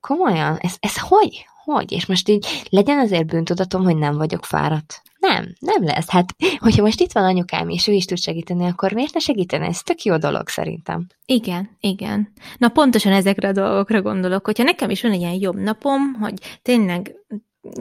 komolyan, 0.00 0.56
ez, 0.56 0.74
ez 0.80 0.98
hogy? 0.98 1.46
Hogy? 1.64 1.92
És 1.92 2.06
most 2.06 2.28
így 2.28 2.46
legyen 2.68 2.98
azért 2.98 3.26
bűntudatom, 3.26 3.82
hogy 3.82 3.96
nem 3.96 4.16
vagyok 4.16 4.44
fáradt. 4.44 5.02
Nem, 5.18 5.54
nem 5.58 5.84
lesz. 5.84 6.10
Hát, 6.10 6.34
hogyha 6.58 6.82
most 6.82 7.00
itt 7.00 7.12
van 7.12 7.24
anyukám, 7.24 7.68
és 7.68 7.88
ő 7.88 7.92
is 7.92 8.04
tud 8.04 8.18
segíteni, 8.18 8.66
akkor 8.66 8.92
miért 8.92 9.14
ne 9.14 9.20
segíteni? 9.20 9.66
Ez 9.66 9.82
tök 9.82 10.02
jó 10.02 10.16
dolog 10.16 10.48
szerintem. 10.48 11.06
Igen, 11.26 11.76
igen. 11.80 12.32
Na 12.58 12.68
pontosan 12.68 13.12
ezekre 13.12 13.48
a 13.48 13.52
dolgokra 13.52 14.02
gondolok, 14.02 14.44
hogyha 14.44 14.62
nekem 14.62 14.90
is 14.90 15.02
van 15.02 15.12
egy 15.12 15.20
ilyen 15.20 15.40
jobb 15.40 15.56
napom, 15.56 16.14
hogy 16.14 16.34
tényleg 16.62 17.14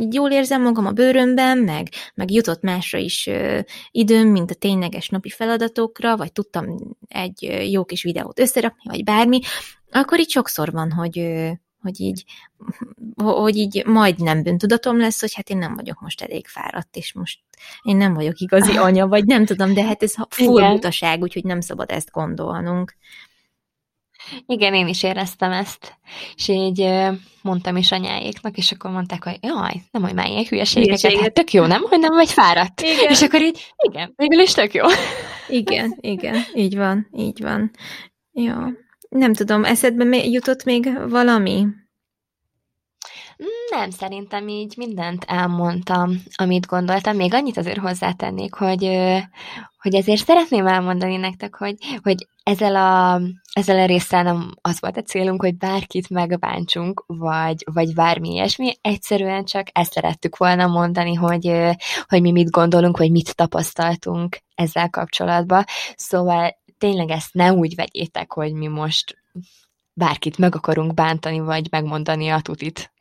jól 0.09 0.31
érzem 0.31 0.61
magam 0.61 0.85
a 0.85 0.91
bőrömben, 0.91 1.57
meg, 1.57 1.87
meg 2.15 2.31
jutott 2.31 2.61
másra 2.61 2.97
is 2.97 3.27
ö, 3.27 3.59
időm, 3.91 4.27
mint 4.27 4.51
a 4.51 4.55
tényleges 4.55 5.09
napi 5.09 5.29
feladatokra, 5.29 6.17
vagy 6.17 6.31
tudtam 6.31 6.65
egy 7.07 7.45
ö, 7.45 7.61
jó 7.61 7.85
kis 7.85 8.03
videót 8.03 8.39
összerakni, 8.39 8.89
vagy 8.89 9.03
bármi, 9.03 9.39
akkor 9.91 10.19
itt 10.19 10.29
sokszor 10.29 10.71
van, 10.71 10.91
hogy, 10.91 11.19
ö, 11.19 11.49
hogy 11.87 11.99
így, 11.99 12.23
hogy 13.15 13.55
így 13.55 13.85
majdnem 13.85 14.43
bűntudatom 14.43 14.99
lesz, 14.99 15.19
hogy 15.19 15.33
hát 15.33 15.49
én 15.49 15.57
nem 15.57 15.75
vagyok 15.75 16.01
most 16.01 16.21
elég 16.21 16.47
fáradt, 16.47 16.95
és 16.95 17.13
most 17.13 17.39
én 17.81 17.97
nem 17.97 18.13
vagyok 18.13 18.39
igazi 18.39 18.77
anya, 18.77 19.07
vagy 19.07 19.25
nem 19.25 19.45
tudom, 19.45 19.73
de 19.73 19.83
hát 19.83 20.03
ez 20.03 20.13
full 20.29 20.71
butaság, 20.71 21.21
úgyhogy 21.21 21.43
nem 21.43 21.61
szabad 21.61 21.91
ezt 21.91 22.11
gondolnunk. 22.11 22.95
Igen, 24.45 24.73
én 24.73 24.87
is 24.87 25.03
éreztem 25.03 25.51
ezt, 25.51 25.97
és 26.35 26.47
így 26.47 26.89
mondtam 27.41 27.75
is 27.75 27.91
anyáéknak, 27.91 28.57
és 28.57 28.71
akkor 28.71 28.91
mondták, 28.91 29.23
hogy 29.23 29.37
jaj, 29.41 29.81
nem 29.91 30.01
hogy 30.01 30.13
már 30.13 30.27
ilyen 30.27 30.45
hülyeségeket, 30.45 31.19
hát 31.19 31.33
tök 31.33 31.53
jó, 31.53 31.65
nem, 31.65 31.81
hogy 31.81 31.99
nem 31.99 32.13
vagy 32.13 32.31
fáradt. 32.31 32.81
Igen. 32.81 33.09
És 33.09 33.21
akkor 33.21 33.41
így, 33.41 33.73
igen, 33.77 34.13
végül 34.15 34.39
is 34.39 34.53
tök 34.53 34.73
jó. 34.73 34.85
Igen, 35.47 35.97
igen, 36.01 36.43
így 36.53 36.77
van, 36.77 37.07
így 37.17 37.41
van. 37.41 37.71
Jó. 38.31 38.53
Nem 39.17 39.33
tudom, 39.33 39.65
eszedbe 39.65 40.17
jutott 40.17 40.63
még 40.63 41.09
valami? 41.09 41.65
Nem, 43.69 43.89
szerintem 43.89 44.47
így 44.47 44.73
mindent 44.77 45.23
elmondtam, 45.27 46.23
amit 46.35 46.65
gondoltam. 46.65 47.15
Még 47.15 47.33
annyit 47.33 47.57
azért 47.57 47.77
hozzátennék, 47.77 48.53
hogy, 48.53 48.83
hogy 49.81 49.95
ezért 49.95 50.25
szeretném 50.25 50.67
elmondani 50.67 51.17
nektek, 51.17 51.55
hogy, 51.55 51.75
hogy 52.01 52.27
ezzel 52.43 52.75
a, 52.75 53.21
ezzel 53.53 53.79
a 53.79 53.85
résszel 53.85 54.23
nem 54.23 54.53
az 54.61 54.79
volt 54.79 54.97
a 54.97 55.01
célunk, 55.01 55.41
hogy 55.41 55.57
bárkit 55.57 56.09
megbántsunk, 56.09 57.03
vagy, 57.07 57.63
vagy 57.73 57.93
bármi 57.93 58.31
ilyesmi, 58.31 58.73
egyszerűen 58.81 59.45
csak 59.45 59.67
ezt 59.71 59.91
szerettük 59.91 60.37
volna 60.37 60.67
mondani, 60.67 61.13
hogy, 61.13 61.51
hogy 62.07 62.21
mi 62.21 62.31
mit 62.31 62.49
gondolunk, 62.49 62.97
vagy 62.97 63.11
mit 63.11 63.35
tapasztaltunk 63.35 64.37
ezzel 64.55 64.89
kapcsolatban. 64.89 65.63
Szóval 65.95 66.57
tényleg 66.77 67.09
ezt 67.09 67.33
ne 67.33 67.53
úgy 67.53 67.75
vegyétek, 67.75 68.33
hogy 68.33 68.53
mi 68.53 68.67
most 68.67 69.17
bárkit 69.93 70.37
meg 70.37 70.55
akarunk 70.55 70.93
bántani, 70.93 71.39
vagy 71.39 71.67
megmondani 71.71 72.29
a 72.29 72.41
tutit. 72.41 72.91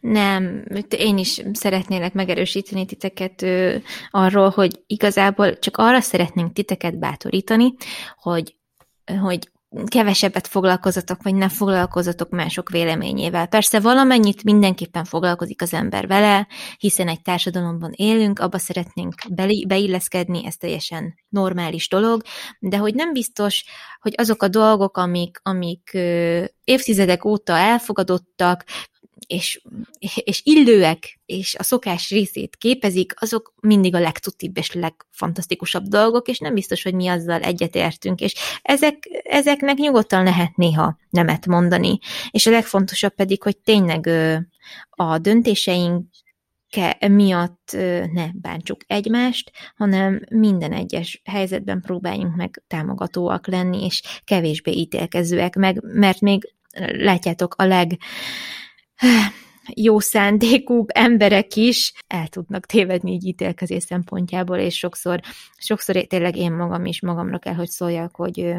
Nem, 0.00 0.64
én 0.96 1.18
is 1.18 1.42
szeretnélek 1.52 2.12
megerősíteni 2.12 2.86
titeket 2.86 3.42
ö, 3.42 3.76
arról, 4.10 4.50
hogy 4.50 4.82
igazából 4.86 5.58
csak 5.58 5.76
arra 5.76 6.00
szeretnénk 6.00 6.52
titeket 6.52 6.98
bátorítani, 6.98 7.74
hogy, 8.16 8.56
hogy 9.20 9.50
kevesebbet 9.84 10.46
foglalkozatok, 10.46 11.22
vagy 11.22 11.34
ne 11.34 11.48
foglalkozatok 11.48 12.30
mások 12.30 12.70
véleményével. 12.70 13.46
Persze 13.46 13.80
valamennyit 13.80 14.44
mindenképpen 14.44 15.04
foglalkozik 15.04 15.62
az 15.62 15.74
ember 15.74 16.06
vele, 16.06 16.46
hiszen 16.78 17.08
egy 17.08 17.22
társadalomban 17.22 17.92
élünk, 17.94 18.38
abba 18.38 18.58
szeretnénk 18.58 19.14
beilleszkedni, 19.66 20.46
ez 20.46 20.56
teljesen 20.56 21.14
normális 21.28 21.88
dolog, 21.88 22.22
de 22.58 22.76
hogy 22.76 22.94
nem 22.94 23.12
biztos, 23.12 23.64
hogy 24.00 24.14
azok 24.16 24.42
a 24.42 24.48
dolgok, 24.48 24.96
amik, 24.96 25.40
amik 25.42 25.90
évtizedek 26.64 27.24
óta 27.24 27.56
elfogadottak, 27.56 28.64
és, 29.26 29.62
és 29.98 30.40
illőek, 30.44 31.20
és 31.26 31.54
a 31.54 31.62
szokás 31.62 32.10
részét 32.10 32.56
képezik, 32.56 33.14
azok 33.16 33.54
mindig 33.60 33.94
a 33.94 33.98
legtutibb 33.98 34.58
és 34.58 34.72
legfantasztikusabb 34.72 35.84
dolgok, 35.84 36.28
és 36.28 36.38
nem 36.38 36.54
biztos, 36.54 36.82
hogy 36.82 36.94
mi 36.94 37.08
azzal 37.08 37.40
egyetértünk, 37.40 38.20
és 38.20 38.34
ezek, 38.62 39.08
ezeknek 39.22 39.76
nyugodtan 39.76 40.24
lehet 40.24 40.56
néha 40.56 40.98
nemet 41.10 41.46
mondani. 41.46 41.98
És 42.30 42.46
a 42.46 42.50
legfontosabb 42.50 43.14
pedig, 43.14 43.42
hogy 43.42 43.56
tényleg 43.56 44.08
a 44.90 45.18
döntéseink 45.18 46.06
miatt 47.08 47.76
ne 48.12 48.28
bántsuk 48.32 48.80
egymást, 48.86 49.50
hanem 49.76 50.22
minden 50.30 50.72
egyes 50.72 51.22
helyzetben 51.24 51.80
próbáljunk 51.80 52.36
meg 52.36 52.62
támogatóak 52.66 53.46
lenni, 53.46 53.84
és 53.84 54.02
kevésbé 54.24 54.72
ítélkezőek 54.72 55.54
meg, 55.54 55.82
mert 55.82 56.20
még 56.20 56.54
látjátok, 56.92 57.54
a 57.54 57.64
leg 57.64 57.98
jó 59.74 59.98
szándékú 59.98 60.84
emberek 60.88 61.56
is 61.56 61.92
el 62.06 62.28
tudnak 62.28 62.66
tévedni 62.66 63.12
így 63.12 63.24
ítélkezés 63.24 63.82
szempontjából, 63.82 64.56
és 64.56 64.78
sokszor, 64.78 65.20
sokszor 65.56 65.96
tényleg 65.96 66.36
én 66.36 66.52
magam 66.52 66.84
is 66.84 67.00
magamra 67.00 67.38
kell, 67.38 67.54
hogy 67.54 67.68
szóljak, 67.68 68.16
hogy, 68.16 68.54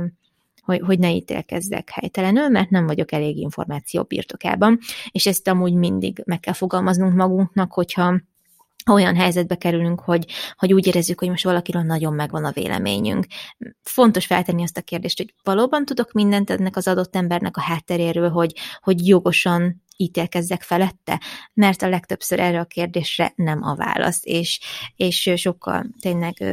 hogy, 0.62 0.80
hogy 0.80 1.00
ne 1.00 1.12
ítélkezzek 1.12 1.90
helytelenül, 1.90 2.50
mert 2.50 2.70
nem 2.70 2.86
vagyok 2.86 3.12
elég 3.12 3.38
információ 3.38 4.04
birtokában, 4.04 4.80
és 5.12 5.26
ezt 5.26 5.48
amúgy 5.48 5.74
mindig 5.74 6.22
meg 6.26 6.40
kell 6.40 6.54
fogalmaznunk 6.54 7.14
magunknak, 7.14 7.74
hogyha 7.74 8.22
olyan 8.88 9.16
helyzetbe 9.16 9.56
kerülünk, 9.56 10.00
hogy, 10.00 10.26
hogy 10.56 10.74
úgy 10.74 10.88
érezzük, 10.88 11.20
hogy 11.20 11.30
most 11.30 11.44
valakiről 11.44 11.82
nagyon 11.82 12.14
megvan 12.14 12.46
a 12.46 12.52
véleményünk. 12.52 13.26
Fontos 13.82 14.26
feltenni 14.26 14.64
azt 14.64 14.78
a 14.78 14.82
kérdést, 14.82 15.18
hogy 15.18 15.34
valóban 15.44 15.86
tudok 15.86 16.12
mindent 16.12 16.50
ennek 16.50 16.76
az 16.76 16.88
adott 16.88 17.16
embernek 17.16 17.58
a 17.58 17.62
hátteréről, 17.62 18.30
hogy, 18.30 18.56
hogy 18.80 19.08
jogosan 19.08 19.84
ítélkezzek 19.98 20.62
felette, 20.62 21.22
mert 21.54 21.82
a 21.82 21.90
legtöbbször 21.90 22.40
erre 22.40 22.60
a 22.60 22.66
kérdésre 22.66 23.34
nem 23.36 23.64
a 23.64 23.76
válasz, 23.76 24.20
és, 24.24 24.60
és 24.96 25.32
sokkal 25.36 25.86
tényleg 26.00 26.44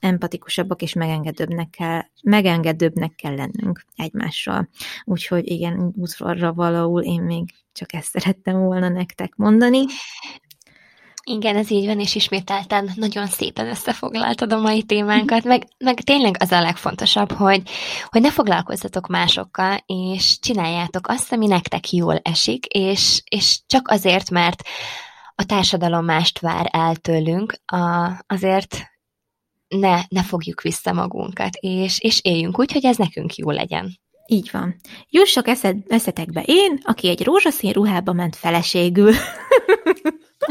empatikusabbak 0.00 0.82
és 0.82 0.92
megengedőbbnek 0.92 1.70
kell, 1.70 2.02
megengedőbbnek 2.22 3.14
kell 3.14 3.34
lennünk 3.34 3.84
egymással. 3.96 4.68
Úgyhogy 5.04 5.50
igen, 5.50 5.92
útra 5.96 6.52
valahol 6.52 7.02
én 7.02 7.22
még 7.22 7.54
csak 7.72 7.92
ezt 7.92 8.10
szerettem 8.10 8.58
volna 8.58 8.88
nektek 8.88 9.34
mondani. 9.36 9.84
Igen, 11.30 11.56
ez 11.56 11.70
így 11.70 11.86
van, 11.86 12.00
és 12.00 12.14
ismételten 12.14 12.90
nagyon 12.94 13.26
szépen 13.26 13.68
összefoglaltad 13.68 14.52
a 14.52 14.60
mai 14.60 14.82
témánkat, 14.82 15.44
meg, 15.44 15.66
meg 15.78 16.00
tényleg 16.00 16.36
az 16.38 16.52
a 16.52 16.60
legfontosabb, 16.60 17.32
hogy, 17.32 17.62
hogy 18.04 18.20
ne 18.20 18.30
foglalkozzatok 18.30 19.06
másokkal, 19.06 19.78
és 19.86 20.38
csináljátok 20.38 21.08
azt, 21.08 21.32
ami 21.32 21.46
nektek 21.46 21.92
jól 21.92 22.16
esik, 22.22 22.66
és, 22.66 23.22
és 23.24 23.60
csak 23.66 23.88
azért, 23.88 24.30
mert 24.30 24.62
a 25.34 25.44
társadalom 25.44 26.04
mást 26.04 26.38
vár 26.38 26.68
el 26.72 26.96
tőlünk, 26.96 27.54
a, 27.64 28.10
azért 28.26 28.76
ne, 29.68 30.00
ne 30.08 30.22
fogjuk 30.22 30.60
vissza 30.60 30.92
magunkat, 30.92 31.54
és, 31.54 32.00
és 32.00 32.20
éljünk 32.22 32.58
úgy, 32.58 32.72
hogy 32.72 32.84
ez 32.84 32.96
nekünk 32.96 33.34
jó 33.34 33.50
legyen. 33.50 33.98
Így 34.30 34.48
van. 34.52 34.74
Jussak 35.10 35.48
eszed, 35.48 35.76
eszetekbe 35.88 36.42
én, 36.46 36.78
aki 36.82 37.08
egy 37.08 37.24
rózsaszín 37.24 37.72
ruhába 37.72 38.12
ment 38.12 38.36
feleségül. 38.36 39.12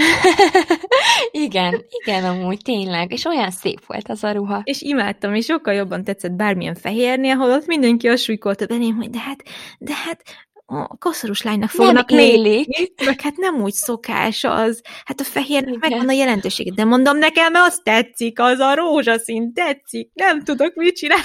igen, 1.46 1.86
igen, 1.90 2.24
amúgy 2.24 2.62
tényleg, 2.64 3.12
és 3.12 3.26
olyan 3.26 3.52
szép 3.52 3.86
volt 3.86 4.10
az 4.10 4.24
a 4.24 4.32
ruha. 4.32 4.62
És 4.64 4.82
imádtam, 4.82 5.36
és 5.36 5.46
sokkal 5.46 5.74
jobban 5.74 6.04
tetszett 6.04 6.32
bármilyen 6.32 6.76
fehérnél, 6.76 7.36
holott 7.36 7.66
mindenki 7.66 8.08
azt 8.08 8.24
súlykolta 8.24 8.66
beném, 8.66 8.96
hogy 8.96 9.10
de 9.10 9.20
hát, 9.20 9.44
de 9.80 9.94
hát 9.94 10.24
a 10.70 10.98
koszorús 10.98 11.42
lánynak 11.42 11.70
fognak 11.70 12.10
nézni, 12.10 12.66
meg 13.06 13.22
hát 13.22 13.36
nem 13.36 13.62
úgy 13.62 13.74
szokás 13.74 14.44
az. 14.44 14.82
Hát 15.06 15.20
a 15.20 15.24
fehér 15.24 15.78
megvan 15.80 16.08
a 16.08 16.12
jelentősége, 16.12 16.72
de 16.76 16.84
mondom 16.84 17.18
nekem, 17.18 17.52
mert 17.52 17.66
azt 17.66 17.84
tetszik, 17.84 18.40
az 18.40 18.60
a 18.60 18.76
rózsaszín 18.76 19.54
tetszik, 19.54 20.12
nem 20.14 20.44
tudok 20.44 20.76
mit 20.76 20.96
csinálni. 20.96 21.24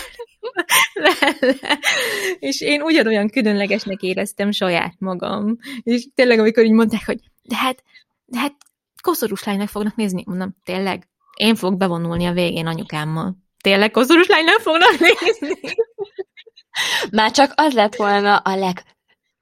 és 2.38 2.60
én 2.60 2.82
ugyanolyan 2.82 3.30
különlegesnek 3.30 4.02
éreztem 4.02 4.50
saját 4.50 4.94
magam. 4.98 5.56
És 5.82 6.06
tényleg, 6.14 6.38
amikor 6.38 6.64
így 6.64 6.72
mondták, 6.72 7.04
hogy 7.06 7.18
de 7.42 7.56
hát 7.56 7.82
de 8.24 8.38
hát 8.38 8.54
koszorús 9.02 9.44
lánynak 9.44 9.68
fognak 9.68 9.96
nézni. 9.96 10.22
Mondom, 10.26 10.56
tényleg? 10.64 11.08
Én 11.36 11.54
fogok 11.54 11.78
bevonulni 11.78 12.26
a 12.26 12.32
végén 12.32 12.66
anyukámmal. 12.66 13.36
Tényleg 13.62 13.90
koszorús 13.90 14.26
lánynak 14.26 14.60
fognak 14.60 14.98
nézni? 14.98 15.60
Már 17.10 17.30
csak 17.30 17.52
az 17.54 17.72
lett 17.72 17.94
volna 17.94 18.36
a 18.36 18.56
leg, 18.56 18.82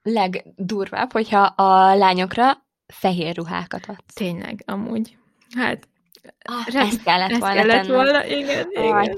legdurvább, 0.03 1.11
hogyha 1.11 1.41
a 1.41 1.95
lányokra 1.95 2.65
fehér 2.93 3.35
ruhákat 3.35 3.85
adsz. 3.85 4.13
Tényleg, 4.13 4.63
amúgy. 4.65 5.17
Hát, 5.55 5.87
ah, 6.43 6.75
ezt 6.75 7.03
kellett 7.03 7.29
ezt 7.29 7.39
volna 7.39 7.55
kellett 7.55 7.81
tennem. 7.81 7.95
volna, 7.95 8.25
igen, 8.25 8.67
igen. 8.71 9.17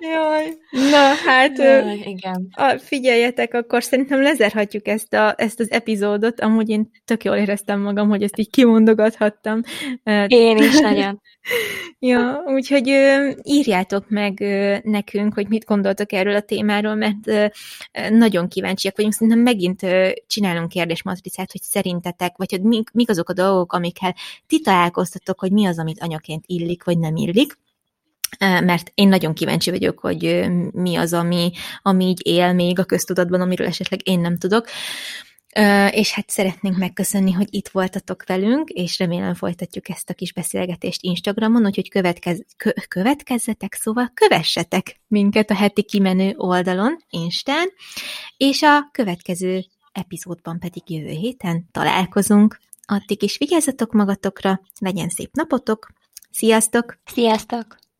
Jaj. 0.00 0.56
Na, 0.70 1.14
hát 1.26 1.58
Jaj, 1.58 2.02
igen. 2.04 2.48
A, 2.50 2.78
figyeljetek, 2.78 3.54
akkor 3.54 3.82
szerintem 3.82 4.22
lezerhatjuk 4.22 4.88
ezt, 4.88 5.14
a, 5.14 5.34
ezt 5.36 5.60
az 5.60 5.70
epizódot. 5.70 6.40
Amúgy 6.40 6.68
én 6.68 6.90
tök 7.04 7.24
jól 7.24 7.36
éreztem 7.36 7.80
magam, 7.80 8.08
hogy 8.08 8.22
ezt 8.22 8.38
így 8.38 8.50
kimondogathattam. 8.50 9.60
Én 10.26 10.56
is 10.56 10.80
nagyon. 10.80 11.20
ja, 11.98 12.42
úgyhogy 12.46 12.86
írjátok 13.42 14.04
meg 14.08 14.38
nekünk, 14.84 15.34
hogy 15.34 15.48
mit 15.48 15.64
gondoltok 15.64 16.12
erről 16.12 16.34
a 16.34 16.40
témáról, 16.40 16.94
mert 16.94 17.52
nagyon 18.10 18.48
kíváncsiak 18.48 18.96
vagyunk. 18.96 19.14
Szerintem 19.14 19.42
megint 19.42 19.80
csinálunk 20.26 20.68
kérdésmatricát, 20.68 21.52
hogy 21.52 21.62
szerintetek, 21.62 22.36
vagy 22.36 22.50
hogy 22.50 22.62
mik, 22.62 22.90
mik 22.92 23.10
azok 23.10 23.28
a 23.28 23.32
dolgok, 23.32 23.72
amikkel 23.72 24.14
ti 24.46 24.60
találkoztatok, 24.60 25.40
hogy 25.40 25.52
mi 25.52 25.66
az, 25.72 25.78
amit 25.78 26.00
anyaként 26.00 26.44
illik, 26.46 26.84
vagy 26.84 26.98
nem 26.98 27.16
illik 27.16 27.60
mert 28.38 28.92
én 28.94 29.08
nagyon 29.08 29.34
kíváncsi 29.34 29.70
vagyok, 29.70 29.98
hogy 29.98 30.46
mi 30.72 30.96
az, 30.96 31.12
ami, 31.12 31.50
ami 31.82 32.04
így 32.04 32.20
él 32.26 32.52
még 32.52 32.78
a 32.78 32.84
köztudatban, 32.84 33.40
amiről 33.40 33.66
esetleg 33.66 34.08
én 34.08 34.20
nem 34.20 34.38
tudok. 34.38 34.68
És 35.90 36.12
hát 36.12 36.30
szeretnénk 36.30 36.76
megköszönni, 36.76 37.32
hogy 37.32 37.46
itt 37.50 37.68
voltatok 37.68 38.24
velünk, 38.26 38.68
és 38.68 38.98
remélem 38.98 39.34
folytatjuk 39.34 39.88
ezt 39.88 40.10
a 40.10 40.14
kis 40.14 40.32
beszélgetést 40.32 41.02
Instagramon, 41.02 41.66
úgyhogy 41.66 41.90
következ, 41.90 42.44
kö, 42.56 42.70
következzetek, 42.88 43.74
szóval 43.74 44.10
kövessetek 44.14 45.00
minket 45.08 45.50
a 45.50 45.54
heti 45.54 45.82
kimenő 45.82 46.34
oldalon, 46.36 46.96
Instán, 47.10 47.68
és 48.36 48.62
a 48.62 48.88
következő 48.92 49.64
epizódban 49.92 50.58
pedig 50.58 50.82
jövő 50.90 51.10
héten 51.10 51.68
találkozunk. 51.70 52.58
Addig 52.86 53.22
is 53.22 53.38
vigyázzatok 53.38 53.92
magatokra, 53.92 54.60
legyen 54.78 55.08
szép 55.08 55.34
napotok, 55.34 55.86
sziasztok! 56.30 56.98
Sziasztok! 57.04 57.81